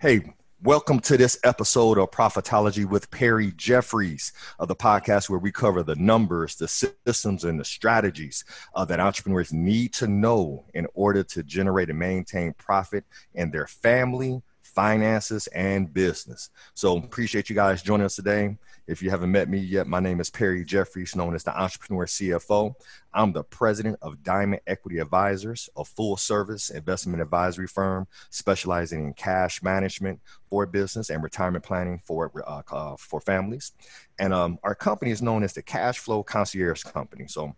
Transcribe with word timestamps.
Hey, 0.00 0.22
welcome 0.62 1.00
to 1.00 1.18
this 1.18 1.38
episode 1.44 1.98
of 1.98 2.10
Profitilogy 2.10 2.86
with 2.86 3.10
Perry 3.10 3.52
Jeffries 3.54 4.32
of 4.58 4.66
the 4.68 4.74
podcast 4.74 5.28
where 5.28 5.38
we 5.38 5.52
cover 5.52 5.82
the 5.82 5.94
numbers, 5.96 6.56
the 6.56 6.68
systems, 6.68 7.44
and 7.44 7.60
the 7.60 7.66
strategies 7.66 8.42
uh, 8.74 8.86
that 8.86 8.98
entrepreneurs 8.98 9.52
need 9.52 9.92
to 9.92 10.06
know 10.06 10.64
in 10.72 10.86
order 10.94 11.22
to 11.24 11.42
generate 11.42 11.90
and 11.90 11.98
maintain 11.98 12.54
profit 12.54 13.04
in 13.34 13.50
their 13.50 13.66
family, 13.66 14.40
finances, 14.74 15.46
and 15.48 15.92
business. 15.92 16.50
So 16.74 16.96
appreciate 16.96 17.48
you 17.48 17.56
guys 17.56 17.82
joining 17.82 18.06
us 18.06 18.16
today. 18.16 18.56
If 18.86 19.02
you 19.02 19.10
haven't 19.10 19.30
met 19.30 19.48
me 19.48 19.58
yet, 19.58 19.86
my 19.86 20.00
name 20.00 20.20
is 20.20 20.30
Perry 20.30 20.64
Jeffries, 20.64 21.14
known 21.14 21.34
as 21.34 21.44
the 21.44 21.56
Entrepreneur 21.56 22.06
CFO. 22.06 22.74
I'm 23.12 23.32
the 23.32 23.44
president 23.44 23.98
of 24.02 24.22
Diamond 24.22 24.62
Equity 24.66 24.98
Advisors, 24.98 25.68
a 25.76 25.84
full 25.84 26.16
service 26.16 26.70
investment 26.70 27.20
advisory 27.20 27.66
firm 27.66 28.06
specializing 28.30 29.04
in 29.04 29.14
cash 29.14 29.62
management 29.62 30.20
for 30.48 30.66
business 30.66 31.10
and 31.10 31.22
retirement 31.22 31.64
planning 31.64 32.00
for, 32.04 32.32
uh, 32.46 32.62
uh, 32.72 32.96
for 32.98 33.20
families. 33.20 33.72
And 34.18 34.32
um, 34.32 34.58
our 34.62 34.74
company 34.74 35.10
is 35.10 35.22
known 35.22 35.44
as 35.44 35.52
the 35.52 35.62
Cash 35.62 35.98
Flow 35.98 36.22
Concierge 36.22 36.82
Company. 36.82 37.26
So 37.28 37.54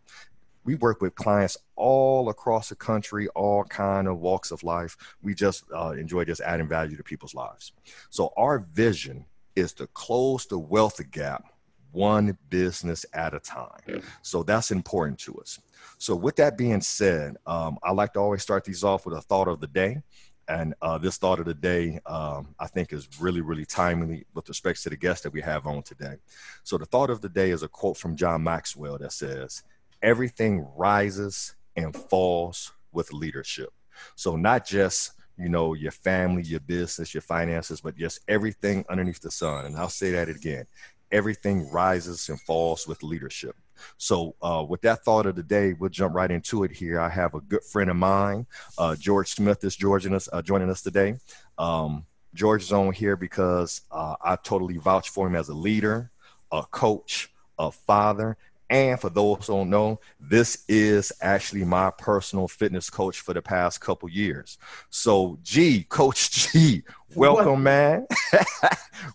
we 0.64 0.74
work 0.76 1.00
with 1.00 1.14
clients 1.14 1.56
all 1.76 2.28
across 2.28 2.68
the 2.68 2.76
country 2.76 3.28
all 3.28 3.64
kind 3.64 4.08
of 4.08 4.18
walks 4.18 4.50
of 4.50 4.62
life 4.62 4.96
we 5.22 5.34
just 5.34 5.64
uh, 5.74 5.90
enjoy 5.90 6.24
just 6.24 6.40
adding 6.40 6.68
value 6.68 6.96
to 6.96 7.02
people's 7.02 7.34
lives 7.34 7.72
so 8.10 8.32
our 8.36 8.60
vision 8.72 9.24
is 9.56 9.72
to 9.72 9.86
close 9.88 10.46
the 10.46 10.58
wealth 10.58 11.00
gap 11.10 11.44
one 11.92 12.36
business 12.48 13.06
at 13.12 13.34
a 13.34 13.40
time. 13.40 14.02
So 14.22 14.42
that's 14.42 14.70
important 14.70 15.18
to 15.20 15.36
us. 15.36 15.60
So, 15.98 16.16
with 16.16 16.36
that 16.36 16.58
being 16.58 16.80
said, 16.80 17.36
um, 17.46 17.78
I 17.82 17.92
like 17.92 18.14
to 18.14 18.20
always 18.20 18.42
start 18.42 18.64
these 18.64 18.82
off 18.82 19.06
with 19.06 19.16
a 19.16 19.20
thought 19.20 19.48
of 19.48 19.60
the 19.60 19.66
day. 19.68 20.02
And 20.48 20.74
uh, 20.82 20.98
this 20.98 21.18
thought 21.18 21.38
of 21.38 21.46
the 21.46 21.54
day, 21.54 22.00
um, 22.04 22.54
I 22.58 22.66
think, 22.66 22.92
is 22.92 23.08
really, 23.20 23.40
really 23.40 23.64
timely 23.64 24.26
with 24.34 24.48
respect 24.48 24.82
to 24.82 24.90
the 24.90 24.96
guest 24.96 25.22
that 25.22 25.32
we 25.32 25.40
have 25.40 25.66
on 25.66 25.82
today. 25.84 26.16
So, 26.64 26.76
the 26.76 26.86
thought 26.86 27.10
of 27.10 27.20
the 27.20 27.28
day 27.28 27.50
is 27.50 27.62
a 27.62 27.68
quote 27.68 27.96
from 27.96 28.16
John 28.16 28.42
Maxwell 28.42 28.98
that 28.98 29.12
says, 29.12 29.62
Everything 30.02 30.66
rises 30.76 31.54
and 31.76 31.94
falls 31.94 32.72
with 32.92 33.12
leadership. 33.12 33.72
So, 34.16 34.36
not 34.36 34.66
just 34.66 35.12
you 35.38 35.48
know, 35.48 35.72
your 35.72 35.92
family, 35.92 36.42
your 36.42 36.60
business, 36.60 37.14
your 37.14 37.22
finances, 37.22 37.80
but 37.80 37.96
just 37.96 38.20
everything 38.28 38.84
underneath 38.90 39.20
the 39.20 39.30
sun. 39.30 39.64
And 39.64 39.76
I'll 39.76 39.88
say 39.88 40.10
that 40.12 40.28
again 40.28 40.66
everything 41.12 41.70
rises 41.70 42.28
and 42.30 42.40
falls 42.40 42.88
with 42.88 43.02
leadership. 43.02 43.54
So, 43.98 44.34
uh, 44.42 44.64
with 44.68 44.80
that 44.82 45.04
thought 45.04 45.26
of 45.26 45.36
the 45.36 45.42
day, 45.42 45.74
we'll 45.74 45.90
jump 45.90 46.14
right 46.14 46.30
into 46.30 46.64
it 46.64 46.70
here. 46.70 47.00
I 47.00 47.08
have 47.08 47.34
a 47.34 47.40
good 47.40 47.64
friend 47.64 47.90
of 47.90 47.96
mine, 47.96 48.46
uh, 48.78 48.96
George 48.96 49.34
Smith, 49.34 49.62
is 49.64 49.76
joining 49.76 50.14
us, 50.14 50.28
uh, 50.32 50.40
joining 50.40 50.70
us 50.70 50.82
today. 50.82 51.16
Um, 51.58 52.06
George 52.32 52.62
is 52.62 52.72
on 52.72 52.92
here 52.92 53.16
because 53.16 53.82
uh, 53.90 54.16
I 54.22 54.36
totally 54.36 54.78
vouch 54.78 55.10
for 55.10 55.26
him 55.26 55.34
as 55.34 55.48
a 55.48 55.54
leader, 55.54 56.10
a 56.50 56.62
coach, 56.62 57.30
a 57.58 57.70
father, 57.70 58.36
and 58.70 58.98
for 58.98 59.10
those 59.10 59.46
who 59.46 59.54
don't 59.54 59.70
know, 59.70 60.00
this 60.18 60.64
is 60.68 61.12
actually 61.20 61.64
my 61.64 61.90
personal 61.90 62.48
fitness 62.48 62.88
coach 62.88 63.20
for 63.20 63.34
the 63.34 63.42
past 63.42 63.80
couple 63.80 64.08
years. 64.08 64.58
So, 64.88 65.38
G, 65.42 65.84
Coach 65.84 66.30
G, 66.30 66.82
welcome, 67.14 67.62
man. 67.62 68.06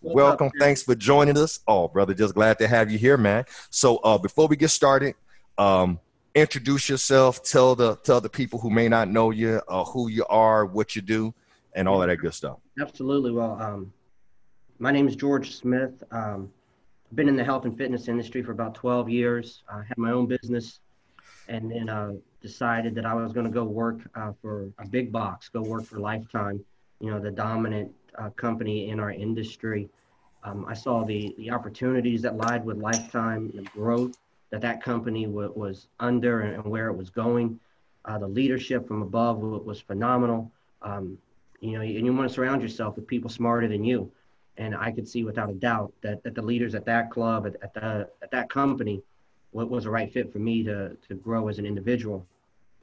welcome. 0.02 0.48
Up, 0.48 0.54
Thanks 0.60 0.84
for 0.84 0.96
joining 0.96 1.38
us. 1.38 1.60
Oh, 1.68 1.88
brother, 1.88 2.14
just 2.14 2.36
glad 2.36 2.60
to 2.60 2.68
have 2.68 2.92
you 2.92 2.98
here, 2.98 3.18
man. 3.18 3.46
So, 3.70 3.98
uh, 3.98 4.18
before 4.18 4.48
we 4.48 4.56
get 4.56 4.70
started, 4.70 5.16
um, 5.58 6.00
introduce 6.38 6.88
yourself. 6.88 7.44
Tell 7.44 7.76
the 7.76 7.96
tell 7.98 8.22
the 8.22 8.30
people 8.30 8.60
who 8.60 8.70
may 8.70 8.88
not 8.88 9.10
know 9.10 9.32
you 9.32 9.62
uh, 9.68 9.84
who 9.86 10.08
you 10.08 10.26
are, 10.28 10.66
what 10.66 10.96
you 10.96 11.02
do, 11.02 11.34
and 11.74 11.88
all 11.88 12.02
of 12.02 12.08
that 12.08 12.18
good 12.18 12.34
stuff. 12.34 12.60
Absolutely. 12.80 13.32
Well, 13.32 13.60
um, 13.62 13.92
my 14.80 14.92
name 14.92 15.08
is 15.08 15.16
George 15.16 15.56
Smith. 15.56 16.04
Um, 16.12 16.52
been 17.16 17.30
in 17.30 17.36
the 17.36 17.44
health 17.44 17.66
and 17.66 17.78
fitness 17.78 18.08
industry 18.08 18.42
for 18.42 18.52
about 18.52 18.76
12 18.76 19.10
years. 19.10 19.64
I 19.72 19.84
had 19.88 19.98
my 19.98 20.12
own 20.12 20.28
business 20.28 20.80
and 21.48 21.72
then 21.72 21.90
uh, 21.90 22.14
decided 22.42 22.96
that 22.96 23.06
I 23.06 23.14
was 23.14 23.32
going 23.32 23.46
to 23.46 23.52
go 23.52 23.64
work 23.64 24.00
uh, 24.16 24.34
for 24.42 24.70
a 24.80 24.88
big 24.88 25.12
box, 25.12 25.50
go 25.50 25.62
work 25.62 25.86
for 25.86 26.00
Lifetime, 26.00 26.64
you 27.00 27.10
know, 27.10 27.20
the 27.20 27.32
dominant 27.32 27.92
uh, 28.18 28.30
company 28.32 28.90
in 28.90 29.00
our 29.00 29.12
industry. 29.12 29.90
Um, 30.44 30.66
I 30.68 30.74
saw 30.74 31.06
the, 31.06 31.34
the 31.38 31.52
opportunities 31.52 32.22
that 32.24 32.36
lied 32.36 32.66
with 32.66 32.78
Lifetime, 32.78 33.52
the 33.56 33.64
growth 33.64 34.18
that 34.52 34.62
that 34.62 34.84
company 34.84 35.26
w- 35.26 35.52
was 35.56 35.88
under 36.00 36.42
and, 36.42 36.64
where 36.66 36.88
it 36.88 36.96
was 36.96 37.10
going. 37.10 37.60
Uh, 38.06 38.18
the 38.18 38.28
leadership 38.28 38.88
from 38.88 39.02
above 39.02 39.40
was 39.40 39.80
phenomenal. 39.82 40.52
Um, 40.82 41.18
you 41.60 41.72
know, 41.74 41.82
and 41.82 42.06
you 42.06 42.14
want 42.14 42.30
to 42.30 42.34
surround 42.34 42.62
yourself 42.62 42.96
with 42.96 43.08
people 43.08 43.30
smarter 43.30 43.68
than 43.68 43.84
you 43.84 44.12
and 44.58 44.76
I 44.76 44.92
could 44.92 45.08
see 45.08 45.24
without 45.24 45.50
a 45.50 45.54
doubt 45.54 45.94
that, 46.02 46.24
that 46.24 46.36
the 46.36 46.42
leaders 46.42 46.76
at 46.76 46.86
that 46.86 47.12
club, 47.12 47.46
at, 47.46 47.56
at, 47.62 47.74
the, 47.74 48.10
at 48.22 48.32
that 48.32 48.50
company, 48.50 49.02
what 49.52 49.70
was 49.70 49.84
the 49.84 49.90
right 49.90 50.12
fit 50.12 50.32
for 50.32 50.40
me 50.40 50.64
to, 50.64 50.98
to 51.08 51.16
grow 51.16 51.48
as 51.48 51.60
an 51.60 51.66
individual. 51.66 52.26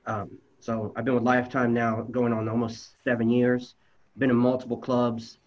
Um, 0.07 0.31
so 0.61 0.93
I've 0.97 1.05
been 1.05 1.15
with 1.15 1.25
Lifetime 1.25 1.75
now 1.75 2.03
going 2.03 2.33
on 2.33 2.49
almost 2.49 2.97
seven 3.05 3.29
years, 3.29 3.75
been 4.17 4.31
in 4.31 4.37
multiple 4.37 4.77
clubs 4.77 5.39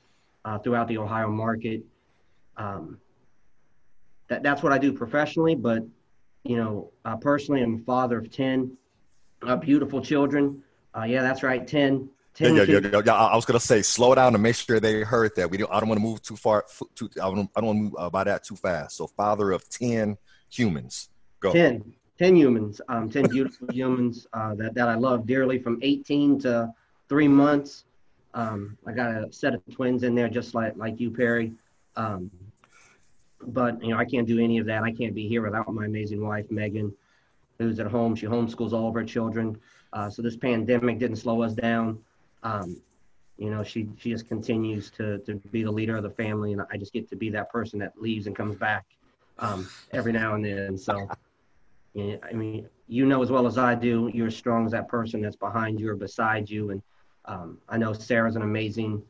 uh, 0.46 0.60
throughout 0.60 0.88
the 0.88 0.98
Ohio 0.98 1.30
market. 1.30 1.84
Um, 2.58 3.00
that, 4.28 4.44
that's 4.44 4.62
what 4.62 4.74
I 4.74 4.78
do 4.78 4.94
professionally, 4.94 5.56
but 5.56 5.84
you 6.44 6.58
know, 6.58 6.92
uh, 7.06 7.18
personally, 7.18 7.62
I'm 7.62 7.76
a 7.76 7.80
father 7.80 8.20
of 8.20 8.32
10 8.32 8.72
uh, 9.44 9.56
beautiful 9.56 10.02
children. 10.02 10.64
Uh, 10.96 11.04
yeah, 11.04 11.22
that's 11.22 11.44
right, 11.44 11.66
10 11.68 12.10
yeah, 12.40 12.50
yeah, 12.64 12.80
yeah, 12.80 13.02
yeah, 13.06 13.14
I 13.14 13.36
was 13.36 13.46
gonna 13.46 13.60
say 13.60 13.82
slow 13.82 14.14
down 14.14 14.34
to 14.34 14.38
make 14.38 14.56
sure 14.56 14.80
they 14.80 15.02
heard 15.02 15.36
that. 15.36 15.50
We 15.50 15.58
don't. 15.58 15.72
I 15.72 15.80
don't 15.80 15.90
want 15.90 16.00
to 16.00 16.06
move 16.06 16.22
too 16.22 16.36
far. 16.36 16.66
Too. 16.96 17.10
I 17.22 17.30
don't. 17.30 17.50
I 17.56 17.62
don't 17.62 17.68
want 17.68 17.78
to 17.78 17.84
move 17.84 17.96
uh, 17.98 18.10
by 18.10 18.24
that 18.26 18.44
too 18.44 18.56
fast. 18.56 18.98
So, 18.98 19.08
father 19.08 19.52
of 19.52 19.68
ten 19.70 20.18
humans. 20.50 21.10
Go. 21.40 21.54
10, 21.54 21.94
10 22.18 22.36
humans. 22.36 22.82
Um, 22.90 23.10
ten 23.10 23.28
beautiful 23.28 23.68
humans 23.72 24.28
uh, 24.34 24.56
that 24.56 24.76
that 24.76 24.88
I 24.88 24.96
love 24.96 25.26
dearly. 25.26 25.60
From 25.60 25.80
eighteen 25.82 26.40
to 26.40 26.74
three 27.10 27.28
months. 27.28 27.86
Um, 28.34 28.78
I 28.86 28.92
got 28.92 29.24
a 29.24 29.34
set 29.34 29.56
of 29.56 29.62
twins 29.72 30.04
in 30.04 30.14
there, 30.14 30.30
just 30.30 30.54
like 30.54 30.76
like 30.78 31.00
you, 31.00 31.10
Perry. 31.10 31.54
Um, 31.96 32.30
but 33.42 33.82
you 33.82 33.90
know, 33.90 33.98
I 33.98 34.06
can't 34.06 34.28
do 34.28 34.40
any 34.40 34.60
of 34.60 34.68
that. 34.68 34.84
I 34.84 34.92
can't 34.92 35.16
be 35.16 35.28
here 35.28 35.42
without 35.42 35.74
my 35.74 35.86
amazing 35.86 36.26
wife, 36.26 36.52
Megan, 36.52 36.94
who's 37.58 37.80
at 37.80 37.88
home. 37.88 38.16
She 38.16 38.28
homeschools 38.28 38.74
all 38.74 38.90
of 38.90 38.94
her 38.94 39.04
children. 39.04 39.60
Uh, 39.94 40.10
so 40.10 40.22
this 40.22 40.36
pandemic 40.36 41.00
didn't 41.00 41.16
slow 41.16 41.42
us 41.42 41.54
down 41.54 41.98
um, 42.48 42.78
you 43.38 43.52
know, 43.52 43.64
she 43.64 43.88
she 43.98 44.10
just 44.10 44.28
continues 44.28 44.90
to 44.92 45.20
to 45.20 45.36
be 45.52 45.64
the 45.64 45.72
leader 45.72 45.98
of 45.98 46.04
the 46.04 46.10
family, 46.10 46.54
and 46.54 46.62
I 46.72 46.78
just 46.78 46.94
get 46.94 47.10
to 47.10 47.16
be 47.16 47.30
that 47.32 47.52
person 47.52 47.78
that 47.80 47.94
leaves 48.02 48.28
and 48.28 48.36
comes 48.36 48.56
back 48.56 48.86
um, 49.40 49.68
every 49.92 50.12
now 50.12 50.36
and 50.36 50.44
then. 50.44 50.78
So, 50.78 51.08
I 51.96 52.34
mean, 52.34 52.68
you 52.88 53.06
know 53.06 53.22
as 53.22 53.32
well 53.32 53.46
as 53.46 53.58
I 53.58 53.76
do, 53.76 54.10
you're 54.14 54.28
as 54.28 54.36
strong 54.36 54.66
as 54.66 54.72
that 54.72 54.88
person 54.88 55.22
that's 55.22 55.36
behind 55.36 55.80
you 55.80 55.90
or 55.90 55.96
beside 55.96 56.50
you, 56.50 56.72
and 56.72 56.82
um, 57.26 57.58
I 57.70 57.78
know 57.78 57.94
Sarah's 57.94 58.36
an 58.36 58.42
amazing 58.42 59.04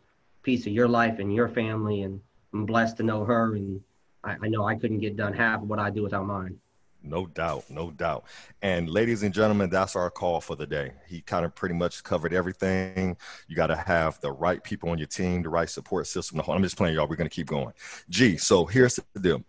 piece 0.43 0.65
of 0.65 0.73
your 0.73 0.87
life 0.87 1.19
and 1.19 1.33
your 1.33 1.47
family, 1.47 2.01
and 2.01 2.19
I'm 2.53 2.65
blessed 2.65 2.97
to 2.97 3.03
know 3.03 3.23
her, 3.23 3.55
and 3.55 3.81
I, 4.23 4.35
I 4.41 4.47
know 4.47 4.65
I 4.65 4.75
couldn't 4.75 4.99
get 4.99 5.15
done 5.15 5.33
half 5.33 5.61
of 5.61 5.69
what 5.69 5.79
I 5.79 5.89
do 5.89 6.03
without 6.03 6.25
mine. 6.25 6.57
No 7.07 7.25
doubt, 7.25 7.65
no 7.69 7.91
doubt. 7.91 8.25
And 8.61 8.89
ladies 8.89 9.23
and 9.23 9.33
gentlemen, 9.33 9.69
that's 9.69 9.95
our 9.95 10.09
call 10.09 10.41
for 10.41 10.55
the 10.55 10.67
day. 10.67 10.91
He 11.07 11.21
kind 11.21 11.45
of 11.45 11.55
pretty 11.55 11.75
much 11.75 12.03
covered 12.03 12.33
everything. 12.33 13.17
You 13.47 13.55
got 13.55 13.67
to 13.67 13.75
have 13.75 14.19
the 14.21 14.31
right 14.31 14.63
people 14.63 14.89
on 14.89 14.97
your 14.97 15.07
team, 15.07 15.43
the 15.43 15.49
right 15.49 15.69
support 15.69 16.07
system. 16.07 16.41
I'm 16.47 16.63
just 16.63 16.77
playing, 16.77 16.95
y'all. 16.95 17.07
We're 17.07 17.15
going 17.15 17.29
to 17.29 17.35
keep 17.35 17.47
going. 17.47 17.73
G, 18.09 18.37
so 18.37 18.65
here's 18.65 18.99
the 19.13 19.19
deal. 19.19 19.43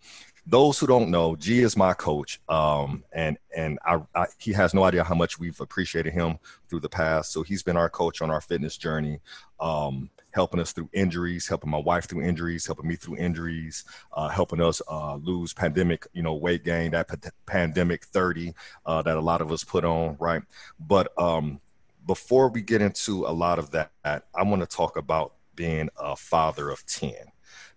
Those 0.50 0.78
who 0.78 0.86
don't 0.86 1.10
know, 1.10 1.36
G 1.36 1.60
is 1.60 1.76
my 1.76 1.92
coach, 1.92 2.40
um, 2.48 3.04
and 3.12 3.36
and 3.54 3.78
I, 3.84 4.00
I, 4.14 4.26
he 4.38 4.52
has 4.54 4.72
no 4.72 4.84
idea 4.84 5.04
how 5.04 5.14
much 5.14 5.38
we've 5.38 5.60
appreciated 5.60 6.14
him 6.14 6.38
through 6.70 6.80
the 6.80 6.88
past. 6.88 7.32
So 7.32 7.42
he's 7.42 7.62
been 7.62 7.76
our 7.76 7.90
coach 7.90 8.22
on 8.22 8.30
our 8.30 8.40
fitness 8.40 8.78
journey. 8.78 9.20
Um, 9.60 10.08
helping 10.30 10.60
us 10.60 10.72
through 10.72 10.88
injuries, 10.92 11.48
helping 11.48 11.70
my 11.70 11.78
wife 11.78 12.08
through 12.08 12.22
injuries, 12.22 12.64
helping 12.64 12.86
me 12.86 12.94
through 12.94 13.16
injuries, 13.16 13.84
uh, 14.12 14.28
helping 14.28 14.60
us 14.60 14.80
uh, 14.88 15.16
lose 15.16 15.52
pandemic, 15.52 16.06
you 16.12 16.22
know, 16.22 16.34
weight 16.34 16.64
gain, 16.64 16.92
that 16.92 17.08
p- 17.08 17.30
pandemic 17.46 18.04
30 18.04 18.54
uh, 18.86 19.02
that 19.02 19.16
a 19.16 19.20
lot 19.20 19.40
of 19.40 19.50
us 19.50 19.64
put 19.64 19.84
on, 19.84 20.16
right? 20.20 20.42
But 20.78 21.12
um, 21.18 21.60
before 22.06 22.50
we 22.50 22.62
get 22.62 22.82
into 22.82 23.26
a 23.26 23.32
lot 23.32 23.58
of 23.58 23.70
that, 23.72 23.90
I 24.04 24.42
want 24.44 24.60
to 24.60 24.66
talk 24.66 24.96
about 24.96 25.34
being 25.56 25.88
a 25.98 26.14
father 26.14 26.70
of 26.70 26.86
10 26.86 27.12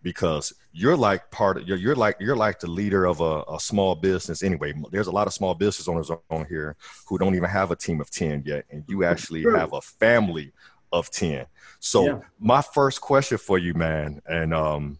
because 0.04 0.54
you're 0.74 0.98
like 0.98 1.30
part 1.32 1.58
of 1.58 1.68
you're, 1.68 1.78
you're 1.78 1.96
like 1.96 2.16
you're 2.20 2.36
like 2.36 2.60
the 2.60 2.70
leader 2.70 3.06
of 3.06 3.20
a, 3.20 3.44
a, 3.50 3.60
small 3.60 3.94
business 3.94 4.42
anyway 4.42 4.74
there's 4.90 5.08
a 5.08 5.12
lot 5.12 5.28
of 5.28 5.34
small 5.34 5.54
business 5.54 5.88
owners 5.88 6.10
on 6.30 6.46
here 6.46 6.78
who 7.08 7.18
don't 7.18 7.36
even 7.36 7.50
have 7.50 7.72
a 7.72 7.76
team 7.76 8.00
of 8.00 8.10
10 8.10 8.44
yet 8.46 8.64
and 8.70 8.86
you 8.88 9.04
actually 9.04 9.44
have 9.44 9.74
a 9.74 9.82
family 9.82 10.54
of 10.92 11.10
10. 11.10 11.46
So 11.80 12.06
yeah. 12.06 12.20
my 12.40 12.62
first 12.62 13.02
question 13.02 13.38
for 13.38 13.58
you, 13.58 13.74
man, 13.74 14.22
and 14.28 14.54
um, 14.54 14.98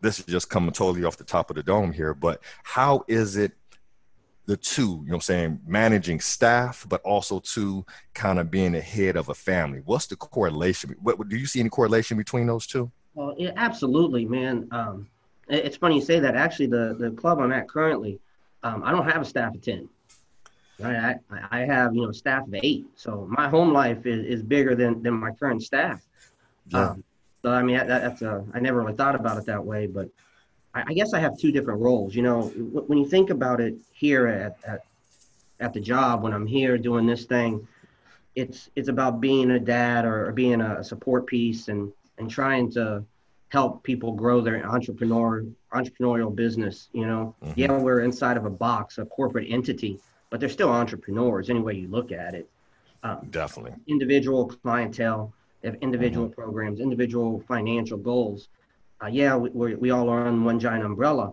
this 0.00 0.20
is 0.20 0.26
just 0.26 0.50
coming 0.50 0.72
totally 0.72 1.04
off 1.04 1.16
the 1.16 1.24
top 1.24 1.50
of 1.50 1.56
the 1.56 1.62
dome 1.62 1.92
here, 1.92 2.14
but 2.14 2.42
how 2.62 3.04
is 3.08 3.36
it 3.36 3.52
the 4.46 4.56
two, 4.56 4.82
you 4.82 4.88
know 4.88 5.02
what 5.02 5.14
I'm 5.14 5.20
saying, 5.22 5.60
managing 5.66 6.20
staff, 6.20 6.84
but 6.88 7.00
also 7.02 7.40
to 7.40 7.84
kind 8.12 8.38
of 8.38 8.50
being 8.50 8.72
the 8.72 8.80
head 8.80 9.16
of 9.16 9.30
a 9.30 9.34
family? 9.34 9.80
What's 9.84 10.06
the 10.06 10.16
correlation? 10.16 10.94
What, 11.00 11.28
do 11.28 11.36
you 11.36 11.46
see 11.46 11.60
any 11.60 11.70
correlation 11.70 12.18
between 12.18 12.46
those 12.46 12.66
two? 12.66 12.92
Well, 13.14 13.34
yeah, 13.38 13.52
absolutely, 13.56 14.24
man. 14.24 14.68
Um, 14.70 15.08
it's 15.48 15.76
funny 15.76 15.96
you 15.96 16.00
say 16.00 16.20
that. 16.20 16.36
Actually, 16.36 16.66
the, 16.66 16.96
the 16.98 17.10
club 17.10 17.38
I'm 17.38 17.52
at 17.52 17.68
currently, 17.68 18.18
um, 18.62 18.82
I 18.84 18.90
don't 18.90 19.08
have 19.08 19.22
a 19.22 19.24
staff 19.24 19.54
of 19.54 19.62
10. 19.62 19.88
Right? 20.80 21.16
I, 21.30 21.40
I 21.50 21.60
have, 21.60 21.94
you 21.94 22.02
know, 22.02 22.08
a 22.08 22.14
staff 22.14 22.46
of 22.46 22.54
eight. 22.54 22.86
So 22.96 23.28
my 23.30 23.48
home 23.48 23.72
life 23.72 24.06
is, 24.06 24.24
is 24.26 24.42
bigger 24.42 24.74
than, 24.74 25.02
than 25.02 25.14
my 25.14 25.30
current 25.30 25.62
staff. 25.62 26.02
Yeah. 26.68 26.90
Um, 26.90 27.04
so, 27.42 27.50
I 27.50 27.62
mean, 27.62 27.76
that, 27.76 27.86
that's 27.86 28.22
a, 28.22 28.44
I 28.54 28.60
never 28.60 28.80
really 28.80 28.94
thought 28.94 29.14
about 29.14 29.36
it 29.36 29.46
that 29.46 29.64
way, 29.64 29.86
but 29.86 30.08
I, 30.74 30.84
I 30.86 30.94
guess 30.94 31.12
I 31.12 31.20
have 31.20 31.38
two 31.38 31.52
different 31.52 31.80
roles. 31.80 32.14
You 32.14 32.22
know, 32.22 32.44
when 32.48 32.98
you 32.98 33.06
think 33.06 33.30
about 33.30 33.60
it 33.60 33.76
here 33.92 34.26
at, 34.26 34.56
at, 34.66 34.84
at 35.60 35.72
the 35.74 35.80
job, 35.80 36.22
when 36.22 36.32
I'm 36.32 36.46
here 36.46 36.78
doing 36.78 37.06
this 37.06 37.26
thing, 37.26 37.68
it's, 38.34 38.70
it's 38.74 38.88
about 38.88 39.20
being 39.20 39.52
a 39.52 39.60
dad 39.60 40.04
or, 40.04 40.28
or 40.28 40.32
being 40.32 40.60
a 40.60 40.82
support 40.82 41.26
piece 41.26 41.68
and, 41.68 41.92
and 42.18 42.30
trying 42.30 42.70
to 42.72 43.04
help 43.48 43.82
people 43.82 44.12
grow 44.12 44.40
their 44.40 44.66
entrepreneur 44.66 45.44
entrepreneurial 45.72 46.34
business. 46.34 46.88
You 46.92 47.06
know, 47.06 47.34
mm-hmm. 47.42 47.52
yeah, 47.56 47.72
we're 47.72 48.00
inside 48.00 48.36
of 48.36 48.44
a 48.44 48.50
box, 48.50 48.98
a 48.98 49.04
corporate 49.04 49.46
entity, 49.50 50.00
but 50.30 50.40
they're 50.40 50.48
still 50.48 50.70
entrepreneurs 50.70 51.50
any 51.50 51.60
way 51.60 51.74
you 51.74 51.88
look 51.88 52.12
at 52.12 52.34
it. 52.34 52.48
Um, 53.02 53.28
Definitely. 53.30 53.74
Individual 53.86 54.46
clientele, 54.46 55.32
have 55.62 55.76
individual 55.80 56.26
mm-hmm. 56.26 56.40
programs, 56.40 56.80
individual 56.80 57.42
financial 57.46 57.98
goals. 57.98 58.48
Uh, 59.02 59.06
yeah, 59.06 59.36
we, 59.36 59.74
we 59.74 59.90
all 59.90 60.08
are 60.08 60.26
on 60.26 60.44
one 60.44 60.58
giant 60.58 60.84
umbrella, 60.84 61.32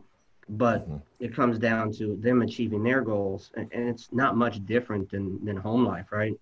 but 0.49 0.83
mm-hmm. 0.83 0.97
it 1.19 1.35
comes 1.35 1.57
down 1.59 1.91
to 1.93 2.17
them 2.17 2.41
achieving 2.41 2.83
their 2.83 3.01
goals, 3.01 3.51
and, 3.55 3.69
and, 3.71 3.87
it's 3.89 4.09
not 4.11 4.35
much 4.35 4.65
different 4.65 5.09
than 5.11 5.43
than 5.45 5.55
home 5.55 5.85
life, 5.85 6.11
right? 6.11 6.33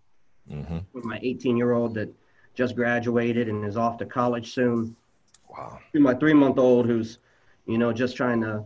Mm-hmm. 0.52 0.80
With 0.94 1.06
my 1.06 1.20
18 1.22 1.58
year 1.58 1.74
old 1.74 1.94
that 1.96 2.10
just 2.60 2.76
graduated 2.76 3.48
and 3.48 3.64
is 3.64 3.78
off 3.78 3.98
to 3.98 4.06
college 4.06 4.52
soon. 4.52 4.94
Wow. 5.50 5.80
My 5.94 6.14
three 6.14 6.34
month 6.34 6.58
old 6.58 6.86
who's, 6.88 7.20
you 7.66 7.78
know, 7.78 7.94
just 7.94 8.18
trying 8.18 8.42
to, 8.42 8.66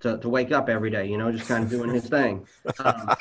to, 0.00 0.18
to 0.18 0.28
wake 0.28 0.52
up 0.52 0.68
every 0.68 0.90
day, 0.90 1.06
you 1.06 1.16
know, 1.16 1.32
just 1.32 1.48
kind 1.48 1.64
of 1.64 1.70
doing 1.70 1.90
his 1.90 2.06
thing. 2.06 2.46
Um, 2.84 3.16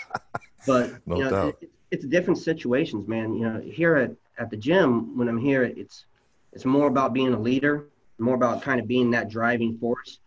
but, 0.67 0.95
no 1.05 1.15
you 1.15 1.23
know, 1.23 1.47
it, 1.61 1.69
it's 1.91 2.05
different 2.05 2.39
situations, 2.39 3.07
man. 3.07 3.35
You 3.35 3.43
know, 3.47 3.61
here 3.61 3.95
at, 3.95 4.11
at 4.37 4.49
the 4.49 4.57
gym, 4.57 5.17
when 5.17 5.29
I'm 5.29 5.37
here, 5.37 5.63
it's, 5.63 6.05
it's 6.51 6.65
more 6.65 6.87
about 6.87 7.13
being 7.13 7.33
a 7.33 7.39
leader, 7.39 7.85
more 8.19 8.35
about 8.35 8.61
kind 8.63 8.81
of 8.81 8.87
being 8.87 9.11
that 9.11 9.29
driving 9.29 9.77
force. 9.77 10.19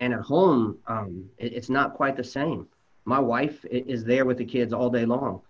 And 0.00 0.12
at 0.12 0.20
home, 0.20 0.78
um, 0.88 1.30
it, 1.38 1.52
it's 1.52 1.68
not 1.68 1.94
quite 1.94 2.16
the 2.16 2.24
same. 2.24 2.66
My 3.04 3.20
wife 3.20 3.64
is 3.70 4.02
there 4.04 4.24
with 4.24 4.38
the 4.38 4.44
kids 4.44 4.72
all 4.72 4.90
day 4.90 5.04
long. 5.04 5.42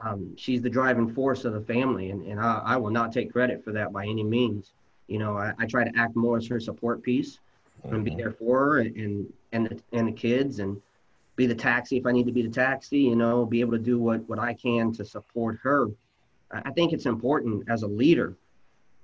Um, 0.00 0.34
she's 0.36 0.62
the 0.62 0.70
driving 0.70 1.12
force 1.12 1.44
of 1.44 1.52
the 1.52 1.60
family, 1.60 2.10
and, 2.10 2.26
and 2.26 2.40
I, 2.40 2.62
I, 2.64 2.76
will 2.76 2.90
not 2.90 3.12
take 3.12 3.32
credit 3.32 3.64
for 3.64 3.72
that 3.72 3.92
by 3.92 4.04
any 4.04 4.22
means. 4.22 4.72
You 5.08 5.18
know, 5.18 5.36
I, 5.36 5.52
I 5.58 5.66
try 5.66 5.84
to 5.84 5.98
act 5.98 6.14
more 6.14 6.36
as 6.36 6.46
her 6.46 6.60
support 6.60 7.02
piece 7.02 7.38
mm-hmm. 7.84 7.94
and 7.94 8.04
be 8.04 8.12
mm-hmm. 8.12 8.20
there 8.20 8.32
for 8.32 8.58
her 8.58 8.78
and 8.78 9.32
and 9.52 9.66
the, 9.66 9.80
and 9.92 10.08
the 10.08 10.12
kids 10.12 10.60
and 10.60 10.80
be 11.36 11.46
the 11.46 11.54
taxi 11.54 11.96
if 11.96 12.06
I 12.06 12.12
need 12.12 12.26
to 12.26 12.32
be 12.32 12.42
the 12.42 12.50
taxi. 12.50 12.98
You 12.98 13.16
know, 13.16 13.44
be 13.44 13.60
able 13.60 13.72
to 13.72 13.78
do 13.78 13.98
what 13.98 14.28
what 14.28 14.38
I 14.38 14.54
can 14.54 14.92
to 14.94 15.04
support 15.04 15.58
her. 15.62 15.88
I 16.50 16.70
think 16.70 16.92
it's 16.92 17.06
important 17.06 17.68
as 17.68 17.82
a 17.82 17.86
leader 17.86 18.34